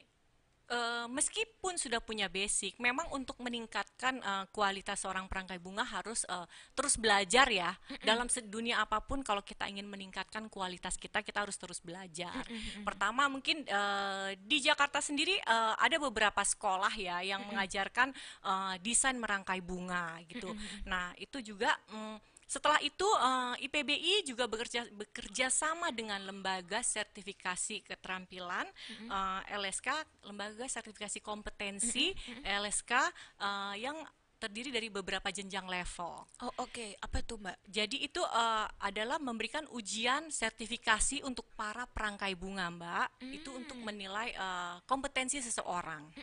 eh, 0.70 1.08
meskipun 1.10 1.78
sudah 1.78 2.02
punya 2.02 2.30
basic, 2.30 2.78
memang 2.82 3.10
untuk 3.14 3.38
meningkatkan 3.42 4.22
eh, 4.22 4.46
kualitas 4.52 5.02
seorang 5.02 5.30
perangkai 5.30 5.58
bunga 5.62 5.86
harus 5.86 6.26
eh, 6.26 6.48
terus 6.74 6.98
belajar 7.00 7.48
ya. 7.50 7.72
Dalam 8.02 8.28
dunia 8.50 8.82
apa 8.84 9.02
pun, 9.02 9.22
kalau 9.26 9.42
kita 9.42 9.66
ingin 9.66 9.88
meningkatkan 9.90 10.50
kualitas 10.52 11.00
kita, 11.00 11.26
kita 11.26 11.46
harus 11.46 11.58
terus 11.58 11.80
belajar. 11.82 12.46
Pertama, 12.84 13.26
mungkin 13.32 13.66
eh, 13.66 14.38
di 14.40 14.62
Jakarta 14.62 15.02
sendiri 15.02 15.38
eh, 15.40 15.74
ada 15.78 15.98
beberapa 15.98 16.42
sekolah 16.42 16.94
ya 16.98 17.22
yang 17.26 17.46
mengajarkan 17.50 18.14
eh, 18.46 18.76
desain 18.82 19.18
merangkai 19.18 19.62
bunga 19.64 20.20
gitu. 20.30 20.52
Nah, 20.86 21.14
itu 21.18 21.42
juga 21.42 21.74
mm, 21.90 22.35
setelah 22.46 22.78
itu 22.86 23.06
eh, 23.06 23.66
IPBI 23.66 24.26
juga 24.30 24.46
bekerja 24.46 24.86
bekerja 24.94 25.50
sama 25.50 25.90
dengan 25.90 26.22
lembaga 26.22 26.86
sertifikasi 26.86 27.82
keterampilan 27.82 28.70
eh, 29.10 29.42
LSK, 29.58 29.90
lembaga 30.30 30.70
sertifikasi 30.70 31.20
kompetensi 31.26 32.14
LSK 32.46 32.94
eh, 33.42 33.76
yang 33.82 33.98
terdiri 34.46 34.70
dari 34.70 34.94
beberapa 34.94 35.34
jenjang 35.34 35.66
level. 35.66 36.22
Oh 36.46 36.54
oke, 36.62 36.94
apa 37.02 37.18
itu 37.18 37.34
Mbak? 37.42 37.58
Jadi 37.66 37.98
itu 38.06 38.22
eh, 38.22 38.68
adalah 38.78 39.18
memberikan 39.18 39.66
ujian 39.74 40.30
sertifikasi 40.30 41.26
untuk 41.26 41.50
para 41.58 41.90
perangkai 41.90 42.38
bunga, 42.38 42.70
Mbak. 42.70 43.26
Itu 43.26 43.58
untuk 43.58 43.82
menilai 43.82 44.38
eh, 44.38 44.76
kompetensi 44.86 45.42
seseorang. 45.42 46.14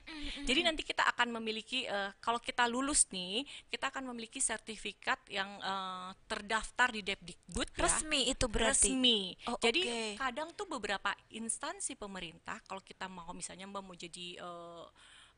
Jadi 0.46 0.60
nanti 0.62 0.86
kita 0.86 1.02
akan 1.10 1.34
memiliki 1.42 1.82
eh, 1.90 2.14
kalau 2.22 2.38
kita 2.38 2.70
lulus 2.70 3.10
nih, 3.10 3.42
kita 3.66 3.90
akan 3.90 4.14
memiliki 4.14 4.38
sertifikat 4.38 5.18
yang 5.26 5.58
eh, 5.58 6.08
terdaftar 6.30 6.94
di 6.94 7.02
Depdikbud 7.02 7.74
ya. 7.74 7.90
Resmi 7.90 8.30
itu 8.30 8.46
berarti. 8.46 8.94
Resmi. 8.94 9.20
Oh, 9.50 9.58
Jadi 9.58 9.82
oke. 9.82 10.02
kadang 10.22 10.48
tuh 10.54 10.70
beberapa 10.70 11.10
instansi 11.34 11.98
pemerintah 11.98 12.62
kalau 12.70 12.84
kita 12.84 13.10
mau 13.10 13.34
misalnya 13.34 13.66
Mbak 13.66 13.82
mau 13.82 13.96
jadi 13.98 14.38
eh, 14.38 14.86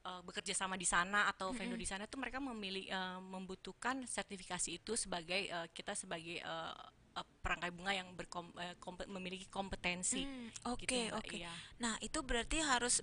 eh, 0.05 0.21
bekerja 0.23 0.53
sama 0.55 0.77
di 0.77 0.85
sana 0.85 1.27
atau 1.27 1.51
vendor 1.51 1.75
di 1.75 1.85
sana 1.85 2.05
tuh 2.05 2.21
mereka 2.21 2.39
memilih 2.39 2.85
eh, 2.87 3.19
membutuhkan 3.21 4.05
sertifikasi 4.05 4.77
itu 4.77 4.93
sebagai 4.95 5.49
eh, 5.49 5.67
kita 5.73 5.93
sebagai 5.93 6.39
eh, 6.39 6.75
perangkai 7.15 7.71
bunga 7.71 7.95
yang 7.95 8.11
berkom, 8.13 8.51
eh, 8.59 8.75
kompe- 8.77 9.07
memiliki 9.07 9.47
kompetensi. 9.47 10.27
Hmm, 10.27 10.51
gitu, 10.51 10.67
Oke 10.75 10.99
Mbak. 11.09 11.19
oke. 11.23 11.37
Iya. 11.39 11.53
Nah 11.79 11.95
itu 11.99 12.19
berarti 12.21 12.59
harus 12.59 13.01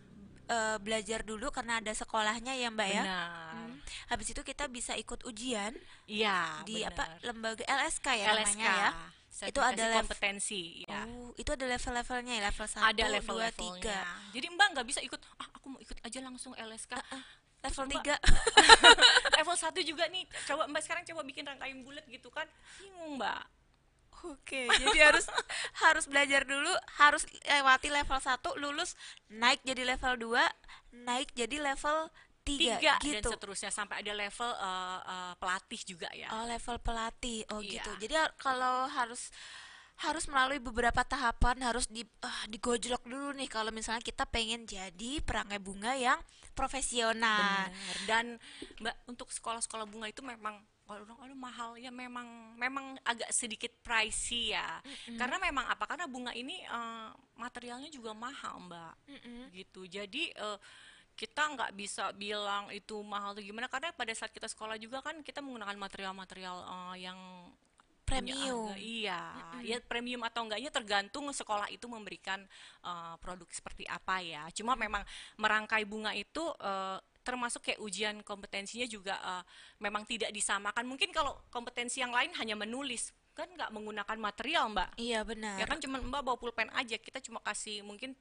eh, 0.48 0.78
belajar 0.84 1.24
dulu 1.24 1.48
karena 1.48 1.80
ada 1.80 1.96
sekolahnya 1.96 2.52
ya 2.54 2.68
Mbak 2.68 2.90
ya. 2.92 3.04
Benar. 3.08 3.56
Hmm. 3.56 3.76
Habis 4.12 4.28
itu 4.36 4.42
kita 4.44 4.68
bisa 4.68 5.00
ikut 5.00 5.24
ujian 5.24 5.72
Iya, 6.06 6.60
di 6.68 6.84
apa 6.84 7.08
benar. 7.08 7.24
lembaga 7.24 7.64
LSK 7.64 8.08
ya 8.20 8.36
LSK. 8.36 8.60
namanya 8.60 8.72
ya. 8.76 8.92
Itu 9.48 9.64
ada 9.64 10.04
kompetensi, 10.04 10.84
ya. 10.84 11.08
Oh, 11.08 11.32
itu 11.40 11.48
ada 11.56 11.64
level-levelnya 11.64 12.34
ya, 12.36 12.42
level 12.52 12.68
1, 12.68 12.84
ada 12.84 13.04
level 13.08 13.36
2, 13.40 13.48
levelnya. 13.48 14.04
3. 14.28 14.36
Jadi 14.36 14.46
Mbak 14.52 14.68
nggak 14.76 14.88
bisa 14.92 15.00
ikut, 15.00 15.22
ah 15.40 15.48
aku 15.62 15.70
mau 15.70 15.80
ikut 15.80 15.94
aja 16.02 16.20
langsung 16.26 16.58
LSK. 16.58 16.98
Level 17.62 17.86
Mbak. 17.86 18.18
3. 18.18 19.38
level 19.38 19.54
1 19.54 19.86
juga 19.86 20.10
nih. 20.10 20.26
Coba 20.50 20.66
Mbak 20.66 20.82
sekarang 20.82 21.04
coba 21.06 21.22
bikin 21.22 21.46
rangkaian 21.46 21.86
bulat 21.86 22.02
gitu 22.10 22.34
kan. 22.34 22.50
Bingung, 22.82 23.22
Mbak. 23.22 23.62
Oke, 24.22 24.70
jadi 24.70 25.10
harus 25.10 25.26
harus 25.82 26.06
belajar 26.06 26.46
dulu, 26.46 26.70
harus 27.02 27.26
lewati 27.42 27.90
level 27.90 28.22
1, 28.22 28.38
lulus, 28.62 28.94
naik 29.34 29.66
jadi 29.66 29.82
level 29.82 30.38
2, 30.94 31.02
naik 31.10 31.34
jadi 31.34 31.58
level 31.58 32.06
3 32.46 32.46
Tiga 32.46 32.94
dan 33.02 33.18
gitu. 33.18 33.34
seterusnya 33.34 33.74
sampai 33.74 34.06
ada 34.06 34.14
level 34.14 34.50
eh, 34.54 35.00
eh, 35.10 35.34
pelatih 35.42 35.82
juga 35.86 36.10
ya. 36.14 36.30
Oh, 36.38 36.46
level 36.46 36.78
pelatih. 36.86 37.46
Oh, 37.50 37.66
Iya. 37.66 37.82
gitu. 37.82 37.92
Jadi 37.98 38.14
kalau 38.38 38.86
harus 38.94 39.34
harus 40.00 40.26
melalui 40.26 40.58
beberapa 40.58 41.04
tahapan 41.06 41.62
harus 41.62 41.86
di 41.86 42.02
ah, 42.26 42.46
digojlok 42.50 43.06
dulu 43.06 43.38
nih 43.38 43.46
kalau 43.52 43.70
misalnya 43.70 44.02
kita 44.02 44.26
pengen 44.26 44.66
jadi 44.66 45.22
perangkai 45.22 45.62
bunga 45.62 45.94
yang 45.94 46.18
profesional. 46.54 47.70
Benar. 47.70 47.98
Dan 48.08 48.26
Mbak 48.82 48.96
untuk 49.08 49.30
sekolah-sekolah 49.30 49.86
bunga 49.86 50.08
itu 50.10 50.26
memang 50.26 50.60
kalau 50.92 51.08
orang 51.08 51.20
aduh 51.24 51.40
mahal. 51.40 51.70
Ya 51.80 51.88
memang 51.88 52.28
memang 52.60 53.00
agak 53.08 53.32
sedikit 53.32 53.72
pricey 53.80 54.52
ya. 54.52 54.84
Karena 55.16 55.40
memang 55.40 55.64
apa? 55.72 55.88
Karena 55.88 56.06
bunga 56.12 56.36
ini 56.36 56.60
eh, 56.60 57.10
materialnya 57.40 57.88
juga 57.88 58.12
mahal 58.12 58.68
mbak. 58.68 58.94
Mm-mm. 59.08 59.42
gitu. 59.56 59.88
Jadi 59.88 60.36
eh, 60.36 60.60
kita 61.16 61.54
nggak 61.56 61.72
bisa 61.78 62.12
bilang 62.12 62.68
itu 62.76 63.00
mahal 63.08 63.32
atau 63.32 63.44
gimana. 63.44 63.72
Karena 63.72 63.96
pada 63.96 64.12
saat 64.12 64.36
kita 64.36 64.52
sekolah 64.52 64.76
juga 64.76 65.00
kan 65.00 65.24
kita 65.24 65.40
menggunakan 65.40 65.80
material-material 65.80 66.58
eh, 66.60 67.08
yang 67.08 67.20
Premium. 68.12 68.68
harga 68.68 68.78
iya. 68.78 69.22
Ya 69.64 69.78
premium 69.80 70.22
atau 70.28 70.44
enggaknya 70.44 70.68
tergantung 70.68 71.26
sekolah 71.32 71.72
itu 71.72 71.88
memberikan 71.88 72.44
eh, 72.84 73.16
produk 73.24 73.48
seperti 73.50 73.88
apa 73.88 74.20
ya. 74.20 74.44
Cuma 74.52 74.76
memang 74.76 75.02
merangkai 75.40 75.88
bunga 75.88 76.12
itu 76.12 76.44
eh, 76.60 77.00
termasuk 77.22 77.62
kayak 77.62 77.80
ujian 77.80 78.16
kompetensinya 78.26 78.86
juga 78.86 79.16
eh, 79.16 79.44
memang 79.80 80.04
tidak 80.04 80.30
disamakan. 80.36 80.84
Mungkin 80.84 81.16
kalau 81.16 81.40
kompetensi 81.48 82.04
yang 82.04 82.12
lain 82.12 82.36
hanya 82.36 82.60
menulis 82.60 83.16
kan 83.32 83.48
nggak 83.48 83.72
menggunakan 83.72 84.18
material 84.20 84.68
mbak. 84.76 84.92
Iya 85.00 85.24
benar. 85.24 85.56
ya 85.56 85.64
kan 85.64 85.80
cuma 85.80 86.04
mbak 86.04 86.20
bawa 86.20 86.36
pulpen 86.36 86.68
aja 86.76 87.00
kita 87.00 87.24
cuma 87.24 87.40
kasih 87.40 87.80
mungkin 87.80 88.12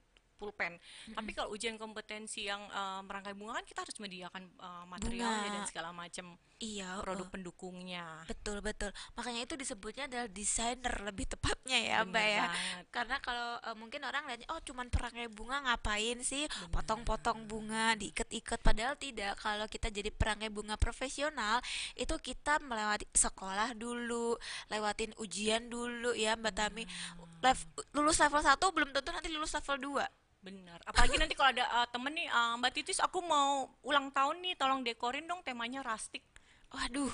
pulpen 0.40 0.80
tapi 1.12 1.36
kalau 1.36 1.52
ujian 1.52 1.76
kompetensi 1.76 2.48
yang 2.48 2.64
eh, 2.72 3.00
merangkai 3.04 3.36
bunga 3.36 3.60
kan 3.60 3.66
kita 3.68 3.84
harus 3.84 3.96
mediakan 4.00 4.48
eh, 4.48 4.84
materialnya 4.88 5.44
Bunga. 5.44 5.56
dan 5.60 5.64
segala 5.68 5.90
macam 5.92 6.40
Iya. 6.60 7.00
produk 7.00 7.24
oh. 7.24 7.32
pendukungnya 7.32 8.20
Betul 8.28 8.60
betul. 8.60 8.92
Makanya 9.16 9.48
itu 9.48 9.56
disebutnya 9.56 10.04
adalah 10.04 10.28
desainer 10.28 10.92
lebih 11.02 11.24
tepatnya 11.24 11.78
ya, 11.80 11.98
Bener 12.04 12.12
Mbak 12.12 12.26
ya. 12.28 12.40
banget. 12.44 12.84
Karena 12.92 13.16
kalau 13.24 13.50
eh, 13.64 13.76
mungkin 13.80 14.00
orang 14.04 14.22
lihatnya 14.28 14.48
oh 14.52 14.60
cuman 14.60 14.86
perangai 14.92 15.26
bunga 15.32 15.56
ngapain 15.64 16.20
sih? 16.20 16.44
Potong-potong 16.68 17.48
bunga, 17.48 17.96
diikat-ikat 17.96 18.60
padahal 18.60 18.94
tidak. 19.00 19.40
Kalau 19.40 19.64
kita 19.66 19.88
jadi 19.88 20.12
perangai 20.12 20.52
bunga 20.52 20.76
profesional, 20.76 21.64
itu 21.96 22.12
kita 22.20 22.60
melewati 22.60 23.08
sekolah 23.10 23.72
dulu, 23.72 24.36
lewatin 24.68 25.16
ujian 25.16 25.66
dulu 25.72 26.12
ya, 26.12 26.36
Mbak 26.36 26.54
Tami. 26.54 26.84
Lev- 27.40 27.68
lulus 27.96 28.20
level 28.20 28.44
1 28.44 28.60
belum 28.60 28.90
tentu 28.92 29.08
nanti 29.10 29.32
lulus 29.32 29.56
level 29.56 29.96
2. 29.96 30.19
Benar. 30.40 30.80
Apalagi 30.88 31.20
nanti 31.20 31.36
kalau 31.36 31.52
ada 31.52 31.68
uh, 31.68 31.86
temen 31.92 32.12
nih, 32.16 32.28
uh, 32.32 32.56
Mbak 32.56 32.72
Titis, 32.72 33.00
aku 33.04 33.20
mau 33.20 33.68
ulang 33.84 34.08
tahun 34.08 34.40
nih, 34.40 34.56
tolong 34.56 34.80
dekorin 34.80 35.28
dong 35.28 35.44
temanya 35.44 35.84
rustic. 35.84 36.24
Waduh. 36.72 37.12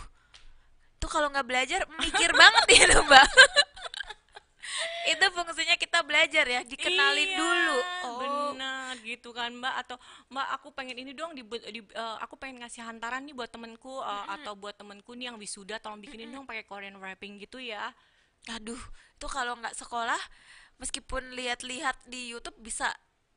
Tuh 1.02 1.10
kalau 1.10 1.28
nggak 1.34 1.46
belajar 1.46 1.80
mikir 1.98 2.30
banget 2.30 2.64
ya 2.70 2.82
tuh, 2.94 3.02
Mbak. 3.02 3.26
itu 5.12 5.26
fungsinya 5.30 5.76
kita 5.78 6.02
belajar 6.02 6.44
ya, 6.46 6.60
dikenalin 6.66 7.30
Iya, 7.30 7.38
dulu. 7.38 7.78
Oh, 8.06 8.14
benar 8.18 8.94
gitu 9.02 9.34
kan 9.34 9.50
Mbak. 9.50 9.74
Atau 9.86 9.96
Mbak, 10.30 10.46
aku 10.62 10.68
pengen 10.74 10.96
ini 11.02 11.10
dong, 11.10 11.34
di, 11.34 11.42
di- 11.46 11.94
uh, 11.98 12.18
aku 12.22 12.38
pengen 12.38 12.62
ngasih 12.62 12.86
hantaran 12.86 13.26
nih 13.26 13.34
buat 13.34 13.50
temenku 13.50 14.02
uh, 14.02 14.26
atau 14.38 14.54
buat 14.54 14.78
temenku 14.78 15.18
nih 15.18 15.34
yang 15.34 15.38
wisuda, 15.38 15.82
tolong 15.82 15.98
bikinin 15.98 16.30
dong 16.30 16.46
pakai 16.46 16.62
Korean 16.62 16.98
wrapping 17.02 17.42
gitu 17.42 17.58
ya. 17.58 17.90
aduh, 18.46 18.78
tuh 19.18 19.26
kalau 19.26 19.58
nggak 19.58 19.74
sekolah, 19.74 20.18
meskipun 20.78 21.34
lihat-lihat 21.34 22.06
di 22.06 22.30
YouTube 22.30 22.54
bisa 22.62 22.94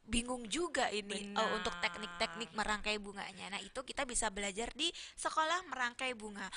bingung 0.09 0.43
juga 0.49 0.89
ini 0.89 1.31
oh, 1.37 1.49
untuk 1.55 1.71
teknik-teknik 1.79 2.51
merangkai 2.57 2.97
bunganya. 2.97 3.53
Nah, 3.53 3.61
itu 3.61 3.79
kita 3.85 4.03
bisa 4.09 4.33
belajar 4.33 4.73
di 4.73 4.89
sekolah 5.15 5.69
merangkai 5.69 6.17
bunga. 6.17 6.49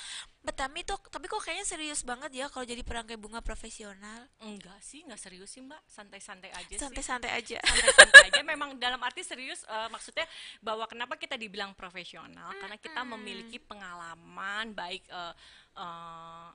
Betami 0.42 0.82
tuh, 0.82 0.98
tapi 1.06 1.30
kok 1.30 1.44
kayaknya 1.44 1.62
serius 1.68 2.02
banget 2.02 2.32
ya 2.34 2.50
kalau 2.50 2.66
jadi 2.66 2.82
perangkai 2.82 3.20
bunga 3.20 3.44
profesional. 3.44 4.26
Enggak 4.42 4.80
sih, 4.82 5.04
nggak 5.06 5.20
serius 5.20 5.52
sih 5.52 5.62
Mbak. 5.62 5.82
Santai-santai 5.86 6.50
aja 6.50 6.74
sih. 6.74 6.82
Santai-santai 6.82 7.30
aja. 7.30 7.58
santai-santai 7.62 8.22
aja 8.32 8.40
memang 8.42 8.74
dalam 8.80 8.98
arti 9.04 9.22
serius 9.22 9.62
eh, 9.68 9.88
maksudnya 9.92 10.26
bahwa 10.58 10.88
kenapa 10.90 11.14
kita 11.20 11.38
dibilang 11.38 11.76
profesional 11.76 12.50
karena 12.58 12.76
kita 12.80 13.00
memiliki 13.06 13.60
pengalaman 13.62 14.72
baik 14.74 15.04
eh, 15.06 15.34
eh, 15.78 16.48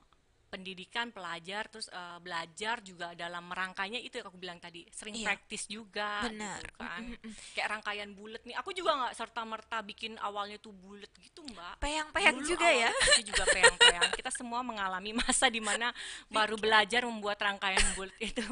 pendidikan 0.48 1.12
pelajar 1.12 1.68
terus 1.68 1.86
uh, 1.92 2.16
belajar 2.18 2.80
juga 2.80 3.12
dalam 3.12 3.46
rangkanya 3.52 4.00
itu 4.00 4.18
yang 4.20 4.28
aku 4.28 4.38
bilang 4.40 4.58
tadi. 4.58 4.88
Sering 4.90 5.20
iya. 5.20 5.26
praktis 5.32 5.68
juga 5.68 6.24
benar. 6.26 6.60
gitu 6.60 6.74
kan. 6.80 7.02
Mm 7.04 7.36
kayak 7.54 7.68
rangkaian 7.70 8.10
bulat 8.14 8.42
nih. 8.44 8.54
Aku 8.60 8.70
juga 8.72 8.94
nggak 8.96 9.14
serta 9.14 9.42
merta 9.44 9.78
bikin 9.84 10.16
awalnya 10.20 10.58
tuh 10.58 10.72
bulat 10.72 11.10
gitu 11.20 11.44
mbak. 11.54 11.80
Peyang-peyang 11.80 12.38
juga 12.44 12.68
ya. 12.70 12.90
itu 13.14 13.30
juga 13.30 13.44
peyang-peyang. 13.50 14.10
Kita 14.16 14.30
semua 14.32 14.60
mengalami 14.64 15.12
masa 15.14 15.46
di 15.52 15.60
mana 15.60 15.92
baru 16.36 16.56
iya. 16.56 16.62
belajar 16.62 17.02
membuat 17.04 17.38
rangkaian 17.40 17.84
bulat 17.94 18.16
itu 18.18 18.42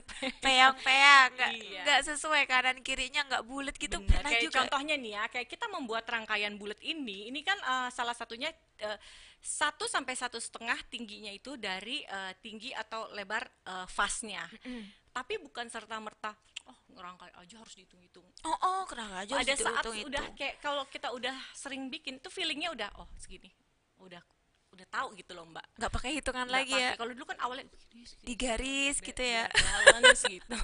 peyang-peyang 0.45 1.29
nggak 1.37 1.53
iya. 1.57 1.83
Gak 1.87 2.01
sesuai 2.13 2.43
kanan 2.47 2.79
kirinya 2.85 3.23
nggak 3.27 3.45
bulat 3.47 3.75
gitu 3.77 3.99
benar. 4.01 4.21
pernah 4.21 4.31
kayak 4.31 4.45
juga. 4.45 4.57
contohnya 4.63 4.95
nih 4.99 5.13
ya 5.17 5.25
kayak 5.33 5.49
kita 5.49 5.67
membuat 5.71 6.05
rangkaian 6.07 6.55
bulat 6.59 6.79
ini 6.83 7.29
ini 7.31 7.41
kan 7.43 7.59
uh, 7.63 7.89
salah 7.91 8.15
satunya 8.17 8.51
uh, 8.83 8.99
satu 9.47 9.87
sampai 9.87 10.19
satu 10.19 10.43
setengah 10.43 10.75
tingginya 10.91 11.31
itu 11.31 11.55
dari 11.55 12.03
uh, 12.11 12.35
tinggi 12.43 12.75
atau 12.75 13.07
lebar 13.15 13.47
uh, 13.71 13.87
vasnya. 13.87 14.43
Mm. 14.67 14.83
Tapi 15.15 15.39
bukan 15.39 15.71
serta 15.71 16.03
merta 16.03 16.35
oh 16.67 16.79
ngerangkai 16.91 17.31
aja 17.39 17.63
harus 17.63 17.79
dihitung-hitung. 17.79 18.27
Oh, 18.43 18.59
oh, 18.59 18.83
kerangkai 18.91 19.23
aja 19.23 19.33
Ada 19.39 19.55
harus 19.55 19.63
saat 19.63 19.85
udah 19.87 20.27
kayak 20.35 20.59
kalau 20.59 20.83
kita 20.91 21.15
udah 21.15 21.39
sering 21.55 21.87
bikin 21.87 22.19
tuh 22.19 22.35
feelingnya 22.35 22.75
udah 22.75 22.91
oh 22.99 23.07
segini. 23.15 23.55
Udah 24.03 24.21
udah 24.77 24.89
tahu 24.93 25.17
gitu 25.17 25.33
loh 25.33 25.49
mbak 25.49 25.65
Gak 25.81 25.89
pakai 25.89 26.21
hitungan 26.21 26.45
nggak 26.45 26.53
lagi 26.61 26.75
pake. 26.77 26.85
ya 26.85 26.91
kalau 27.01 27.13
dulu 27.17 27.25
kan 27.33 27.39
awalnya 27.41 27.65
di 28.21 28.35
garis 28.37 29.01
gitu 29.01 29.23
ya 29.25 29.49
balance 29.49 30.23
gitu 30.37 30.59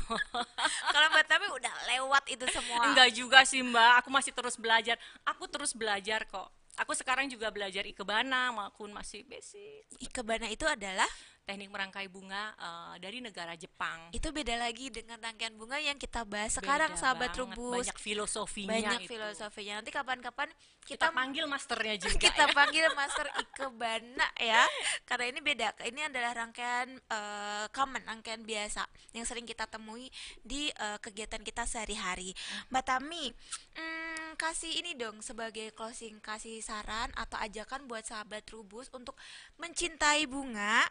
kalau 0.93 1.07
mbak 1.17 1.25
tapi 1.25 1.49
udah 1.49 1.75
lewat 1.97 2.25
itu 2.29 2.45
semua 2.53 2.93
enggak 2.93 3.09
juga 3.17 3.41
sih 3.49 3.65
mbak 3.65 4.05
aku 4.05 4.13
masih 4.13 4.37
terus 4.37 4.61
belajar 4.61 5.01
aku 5.25 5.49
terus 5.49 5.73
belajar 5.73 6.29
kok 6.29 6.53
Aku 6.83 6.99
sekarang 6.99 7.31
juga 7.31 7.47
belajar 7.55 7.87
ikebana, 7.87 8.51
maupun 8.51 8.91
masih 8.91 9.23
basic. 9.23 9.87
ikebana 10.03 10.51
itu 10.51 10.67
adalah 10.67 11.07
Teknik 11.43 11.69
merangkai 11.69 12.07
bunga 12.07 12.55
eh, 12.55 12.95
dari 13.03 13.19
negara 13.19 13.59
Jepang. 13.59 14.15
itu 14.15 14.31
beda 14.31 14.55
lagi 14.55 14.95
dengan 14.95 15.19
rangkaian 15.19 15.59
bunga 15.59 15.75
yang 15.77 15.99
kita 15.99 16.23
bahas 16.23 16.55
sekarang 16.55 16.95
Beda 16.95 17.01
sahabat 17.03 17.35
banget, 17.35 17.41
rubus 17.43 17.87
Banyak 17.91 17.99
filosofinya 17.99 18.71
banyak 18.71 19.01
itu. 19.03 19.11
filosofinya. 19.11 19.73
Nanti 19.83 19.91
kapan-kapan 19.91 20.49
Kita, 20.87 20.87
kita 20.87 21.07
panggil 21.11 21.45
masternya 21.51 21.97
juga 22.07 22.15
kita 22.17 22.45
ya. 22.47 22.55
panggil 22.55 22.87
master 22.99 23.27
ikebana 23.43 24.27
ya. 24.39 24.63
Karena 25.03 25.25
ini 25.29 25.41
beda. 25.43 25.75
Ini 25.83 26.01
adalah 26.07 26.33
rangkaian 26.33 26.89
eh, 26.95 27.67
common 27.75 28.03
rangkaian 28.07 28.43
biasa 28.47 28.87
yang 29.11 29.27
sering 29.27 29.43
kita 29.43 29.67
temui 29.67 30.07
di 30.47 30.71
eh, 30.71 30.99
kegiatan 31.03 31.43
kita 31.43 31.67
sehari-hari. 31.67 32.31
Mbak 32.71 32.85
Tami 32.87 33.35
hmm, 33.75 34.39
kasih 34.39 34.79
ini 34.79 34.95
dong 34.95 35.19
sebagai 35.21 35.75
closing 35.75 36.23
kasih 36.23 36.63
saran 36.63 37.11
atau 37.19 37.35
ajakan 37.43 37.91
buat 37.91 38.07
sahabat 38.07 38.47
rubus 38.55 38.87
untuk 38.95 39.19
mencintai 39.59 40.25
bunga 40.31 40.87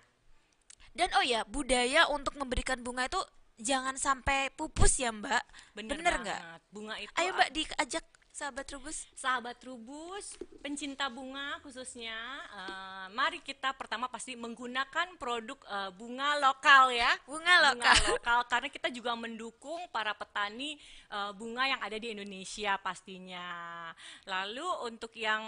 dan 0.97 1.09
oh 1.15 1.25
ya 1.25 1.47
budaya 1.47 2.07
untuk 2.11 2.35
memberikan 2.35 2.79
bunga 2.83 3.07
itu 3.07 3.21
jangan 3.61 3.95
sampai 3.95 4.49
pupus 4.57 4.97
ya 4.97 5.13
mbak 5.13 5.43
Bener, 5.77 5.95
bener 6.01 6.15
nggak. 6.19 6.41
Bunga 6.73 6.95
itu 6.97 7.11
ayo 7.15 7.29
mbak 7.37 7.49
diajak 7.53 8.05
sahabat 8.31 8.63
rubus 8.71 9.11
sahabat 9.11 9.59
rubus, 9.67 10.39
pencinta 10.63 11.11
bunga 11.11 11.59
khususnya, 11.61 12.15
eh, 12.47 13.05
mari 13.11 13.43
kita 13.43 13.75
pertama 13.75 14.07
pasti 14.07 14.39
menggunakan 14.39 15.19
produk 15.19 15.59
eh, 15.67 15.91
bunga 15.91 16.39
lokal 16.39 16.95
ya. 16.95 17.11
bunga 17.27 17.43
bunga 17.43 17.55
lokal 17.75 17.95
lokal 18.15 18.39
karena 18.47 18.69
kita 18.71 18.87
juga 18.89 19.13
mendukung 19.19 19.83
para 19.91 20.15
petani 20.15 20.79
eh, 21.11 21.31
bunga 21.35 21.67
yang 21.75 21.81
ada 21.83 21.99
di 21.99 22.15
Indonesia 22.15 22.79
pastinya. 22.79 23.91
Lalu 24.23 24.67
untuk 24.87 25.11
yang 25.19 25.43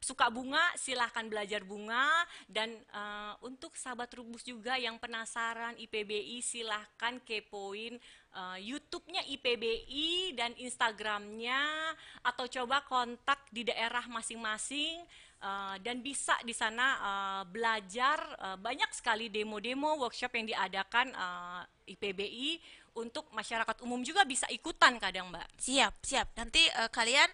suka 0.00 0.28
bunga 0.30 0.60
silahkan 0.76 1.26
belajar 1.26 1.62
bunga. 1.66 2.06
Dan 2.46 2.72
eh, 2.72 3.34
untuk 3.42 3.74
sahabat 3.74 4.12
rubus 4.16 4.44
juga 4.46 4.76
yang 4.76 5.00
penasaran 5.00 5.76
IPBI 5.76 6.40
silahkan 6.44 7.18
kepoin 7.22 7.98
eh, 8.32 8.58
YouTube-nya 8.60 9.24
IPBI 9.26 10.36
dan 10.36 10.52
Instagramnya. 10.56 11.92
Atau 12.22 12.48
coba 12.48 12.84
kontak 12.86 13.42
di 13.50 13.66
daerah 13.66 14.04
masing-masing 14.08 15.02
eh, 15.42 15.76
dan 15.82 16.00
bisa 16.04 16.36
di 16.46 16.52
sana 16.52 16.86
eh, 17.00 17.42
belajar 17.50 18.18
eh, 18.40 18.58
banyak 18.60 18.90
sekali 18.94 19.28
demo-demo 19.32 20.00
workshop 20.02 20.32
yang 20.36 20.46
diadakan 20.48 21.12
eh, 21.12 21.62
IPBI 21.96 22.58
untuk 22.96 23.28
masyarakat 23.36 23.84
umum 23.84 24.00
juga 24.00 24.24
bisa 24.24 24.48
ikutan 24.48 24.96
kadang 24.96 25.28
mbak. 25.28 25.44
Siap, 25.60 26.00
siap. 26.00 26.32
Nanti 26.40 26.64
eh, 26.64 26.88
kalian 26.88 27.28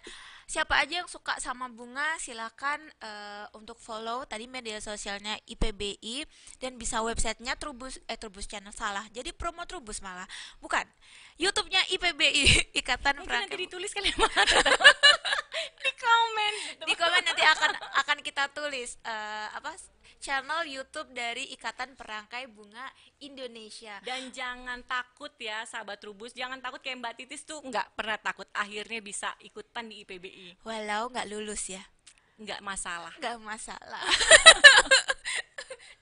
siapa 0.45 0.79
aja 0.79 1.03
yang 1.03 1.09
suka 1.09 1.39
sama 1.39 1.71
bunga 1.71 2.05
silakan 2.19 2.79
eh, 2.99 3.45
untuk 3.55 3.79
follow 3.79 4.23
tadi 4.27 4.45
media 4.45 4.77
sosialnya 4.83 5.39
IPBI 5.47 6.27
dan 6.59 6.75
bisa 6.75 6.99
websitenya 7.01 7.55
Trubus 7.55 7.99
eh 8.07 8.17
Trubus 8.19 8.45
Channel 8.47 8.75
salah. 8.75 9.07
Jadi 9.11 9.31
promo 9.31 9.63
Trubus 9.63 10.03
malah. 10.03 10.27
Bukan. 10.59 10.85
YouTube-nya 11.33 11.81
IPBI 11.97 12.45
Ikatan 12.85 13.17
mungkin 13.17 13.33
nanti 13.33 13.57
Perangkat 13.57 13.65
ditulis 13.65 13.89
kali 13.89 14.13
ya, 14.13 14.17
di 15.83 15.91
komen 15.97 16.53
di 16.85 16.93
komen 16.93 17.21
nanti 17.25 17.43
akan 17.43 17.71
akan 18.05 18.17
kita 18.21 18.53
tulis 18.53 19.01
eh, 19.01 19.47
apa 19.49 19.73
channel 20.23 20.63
YouTube 20.63 21.11
dari 21.11 21.51
Ikatan 21.51 21.99
Perangkai 21.99 22.47
Bunga 22.47 22.87
Indonesia. 23.19 23.99
Dan 24.07 24.31
jangan 24.31 24.79
takut 24.87 25.35
ya 25.35 25.67
sahabat 25.67 25.99
Rubus, 25.99 26.31
jangan 26.31 26.63
takut 26.63 26.79
kayak 26.79 27.03
Mbak 27.03 27.13
Titis 27.19 27.43
tuh 27.43 27.59
nggak 27.59 27.91
pernah 27.91 28.15
takut 28.15 28.47
akhirnya 28.55 29.03
bisa 29.03 29.35
ikutan 29.43 29.91
di 29.91 30.07
IPBI. 30.07 30.63
Walau 30.63 31.11
nggak 31.11 31.27
lulus 31.27 31.67
ya, 31.67 31.83
Nggak 32.39 32.63
masalah. 32.63 33.11
nggak 33.19 33.37
masalah. 33.43 33.99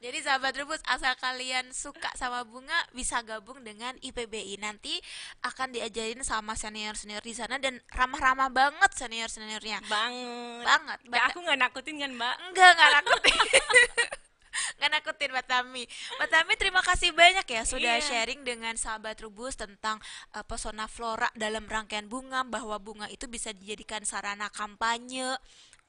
sahabat 0.01 0.57
Rubus, 0.57 0.81
asal 0.89 1.13
kalian 1.21 1.69
suka 1.69 2.09
sama 2.17 2.41
bunga 2.41 2.73
bisa 2.89 3.21
gabung 3.21 3.61
dengan 3.61 3.93
IPBI. 4.01 4.57
Nanti 4.57 4.97
akan 5.45 5.77
diajarin 5.77 6.25
sama 6.25 6.57
senior-senior 6.57 7.21
di 7.21 7.37
sana 7.37 7.61
dan 7.61 7.77
ramah-ramah 7.93 8.49
banget 8.49 8.91
senior-seniornya. 8.97 9.85
Banget. 9.85 10.65
Banget. 10.65 10.99
Ya, 11.05 11.29
aku 11.29 11.45
nggak 11.45 11.59
nakutin 11.61 12.01
kan, 12.01 12.11
Mbak? 12.17 12.35
Enggak, 12.49 12.69
enggak 12.73 12.89
nakutin. 12.97 13.37
Nggak 14.77 14.91
nakutin 14.97 15.29
Mbak 15.31 15.47
Tami. 15.47 15.83
Mbak 16.19 16.29
Tami 16.33 16.53
terima 16.59 16.81
kasih 16.83 17.15
banyak 17.15 17.45
ya 17.47 17.61
sudah 17.63 18.01
Iya. 18.01 18.03
sharing 18.03 18.41
dengan 18.43 18.75
sahabat 18.75 19.15
Rubus 19.23 19.55
tentang 19.55 20.01
uh, 20.35 20.43
pesona 20.43 20.91
flora 20.91 21.29
dalam 21.37 21.69
rangkaian 21.69 22.09
bunga 22.09 22.43
bahwa 22.43 22.75
bunga 22.81 23.07
itu 23.07 23.29
bisa 23.31 23.55
dijadikan 23.55 24.03
sarana 24.03 24.51
kampanye 24.51 25.37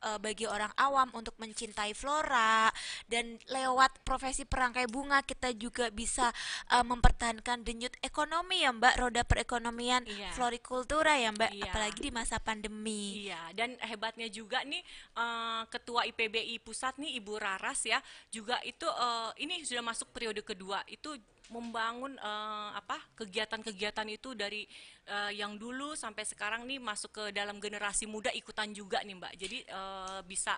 uh, 0.02 0.18
bagi 0.18 0.44
orang 0.44 0.70
awam 0.76 1.08
untuk 1.14 1.34
mencintai 1.38 1.94
flora 1.94 2.68
dan 3.06 3.38
lewat 3.48 4.02
profesi 4.02 4.42
perangkai 4.42 4.86
bunga 4.86 5.22
kita 5.22 5.54
juga 5.54 5.88
bisa 5.88 6.30
uh, 6.68 6.82
mempertahankan 6.82 7.62
denyut 7.62 7.94
ekonomi 8.00 8.62
ya 8.62 8.70
Mbak 8.70 8.94
roda 8.98 9.22
perekonomian 9.22 10.04
Iya. 10.04 10.34
florikultura 10.34 11.14
ya 11.16 11.30
Mbak 11.30 11.50
Iya. 11.54 11.64
apalagi 11.66 12.00
di 12.02 12.10
masa 12.10 12.36
pandemi. 12.36 13.26
Iya, 13.26 13.38
dan 13.54 13.78
hebatnya 13.80 14.26
juga 14.26 14.60
nih 14.64 14.82
eh, 15.14 15.62
ketua 15.68 16.04
IPBI 16.04 16.58
pusat 16.58 16.98
nih 16.98 17.22
Ibu 17.22 17.38
Raras 17.38 17.86
ya, 17.86 18.02
juga 18.28 18.58
itu 18.62 18.84
eh, 18.84 19.30
ini 19.40 19.62
sudah 19.62 19.84
masuk 19.84 20.10
periode 20.10 20.42
kedua 20.42 20.82
itu 20.88 21.14
membangun 21.52 22.16
eh, 22.16 22.70
apa 22.72 22.96
kegiatan-kegiatan 23.20 24.08
itu 24.08 24.32
dari 24.32 24.64
eh, 25.04 25.30
yang 25.36 25.60
dulu 25.60 25.92
sampai 25.92 26.24
sekarang 26.24 26.64
nih 26.64 26.80
masuk 26.80 27.12
ke 27.12 27.24
dalam 27.36 27.60
generasi 27.60 28.08
muda 28.08 28.32
ikutan 28.32 28.72
juga 28.72 29.04
nih 29.04 29.14
Mbak. 29.20 29.32
Jadi 29.36 29.58
eh, 29.68 30.20
bisa 30.24 30.56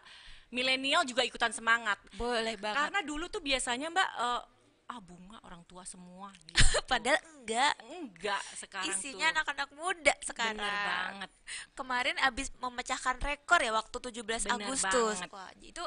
milenial 0.54 1.02
juga 1.02 1.26
ikutan 1.26 1.50
semangat. 1.50 1.98
Boleh 2.14 2.54
banget. 2.54 2.78
Karena 2.78 3.00
dulu 3.02 3.26
tuh 3.26 3.42
biasanya 3.42 3.90
Mbak 3.90 4.10
eh, 4.22 4.42
ah 4.84 5.00
bunga 5.00 5.40
orang 5.48 5.64
tua 5.64 5.80
semua 5.88 6.28
gitu. 6.44 6.60
Padahal 6.92 7.16
enggak 7.32 7.72
Enggak 7.88 8.42
sekarang 8.52 8.92
isinya 8.92 9.32
anak-anak 9.32 9.70
muda 9.72 10.14
sekarang. 10.20 10.60
Bener 10.60 10.76
banget. 10.84 11.30
Kemarin 11.72 12.16
abis 12.20 12.52
memecahkan 12.60 13.16
rekor 13.24 13.64
ya 13.64 13.72
waktu 13.72 13.96
17 13.96 14.20
Bener 14.20 14.52
Agustus. 14.60 15.16
banget. 15.24 15.32
Wah, 15.32 15.50
itu 15.64 15.84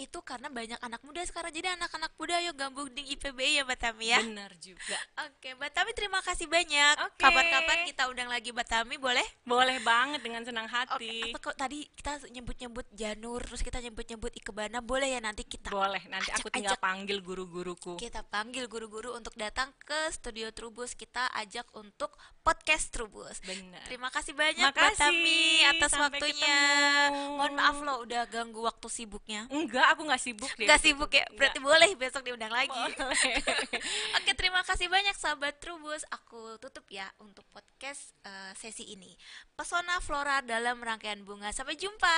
itu 0.00 0.18
karena 0.20 0.48
banyak 0.48 0.78
anak 0.78 1.00
muda 1.00 1.20
sekarang. 1.22 1.50
Jadi 1.50 1.68
anak-anak 1.70 2.12
muda 2.14 2.34
ayo 2.36 2.52
gabung 2.52 2.88
di 2.88 3.04
IPBI 3.10 3.58
ya 3.58 3.62
Mbak 3.62 3.78
Tami 3.78 4.06
ya. 4.08 4.18
Bener 4.20 4.52
juga. 4.56 4.96
Oke, 5.22 5.52
Mbak 5.52 5.70
Tami 5.70 5.90
terima 5.92 6.20
kasih 6.20 6.46
banyak. 6.46 6.94
Oke. 7.02 7.20
Kapan-kapan 7.20 7.78
kita 7.84 8.02
undang 8.06 8.28
lagi 8.28 8.50
Mbak 8.50 8.66
Tami 8.66 8.96
boleh? 8.96 9.26
Boleh 9.42 9.76
banget 9.80 10.20
dengan 10.20 10.40
senang 10.40 10.64
Oke, 10.64 10.74
hati. 10.96 11.12
apa 11.26 11.38
kok 11.38 11.54
tadi 11.54 11.84
kita 11.92 12.12
nyebut-nyebut 12.28 12.86
Janur, 12.90 13.40
terus 13.42 13.60
kita 13.60 13.78
nyebut-nyebut 13.78 14.32
Ikebana, 14.32 14.80
boleh 14.80 15.08
ya 15.08 15.20
nanti 15.20 15.42
kita 15.42 15.68
Boleh, 15.68 16.00
nanti 16.06 16.30
aku 16.30 16.48
tinggal 16.48 16.72
ajak-ajak 16.72 16.80
panggil 16.80 17.18
guru-guruku. 17.20 17.92
kita 17.96 18.22
panggil 18.24 18.64
guru-guru 18.66 19.12
untuk 19.12 19.34
datang 19.34 19.68
ke 19.80 20.08
studio 20.10 20.48
Trubus 20.50 20.94
kita 20.94 21.26
ajak 21.34 21.66
untuk 21.72 22.14
podcast 22.40 22.88
Trubus 22.88 23.42
Bener. 23.42 23.82
terima 23.84 24.08
kasih 24.08 24.32
banyak 24.32 24.64
Makasih, 24.66 24.96
Tami 24.96 25.40
atas 25.66 25.90
sampai 25.90 26.06
waktunya 26.16 26.58
ketemu. 27.04 27.36
mohon 27.36 27.52
maaf 27.52 27.76
loh 27.78 27.98
udah 28.00 28.22
ganggu 28.26 28.60
waktu 28.60 28.86
sibuknya 28.88 29.44
Enggak, 29.50 29.89
aku 29.92 30.06
nggak 30.06 30.22
sibuk 30.22 30.52
deh. 30.56 30.66
Gak 30.66 30.80
sibuk 30.82 31.10
ya? 31.10 31.26
Berarti 31.34 31.58
boleh 31.58 31.90
besok 31.98 32.22
diundang 32.26 32.52
lagi. 32.52 32.70
Boleh. 32.70 33.34
oke 34.18 34.32
terima 34.38 34.62
kasih 34.62 34.86
banyak 34.86 35.16
sahabat 35.18 35.58
Trubus. 35.58 36.06
Aku 36.10 36.58
tutup 36.62 36.86
ya 36.88 37.10
untuk 37.18 37.44
podcast 37.50 38.14
eh, 38.22 38.52
sesi 38.54 38.86
ini. 38.94 39.14
Pesona 39.54 39.98
flora 39.98 40.40
dalam 40.40 40.78
rangkaian 40.80 41.22
bunga. 41.26 41.50
Sampai 41.50 41.74
jumpa 41.74 42.16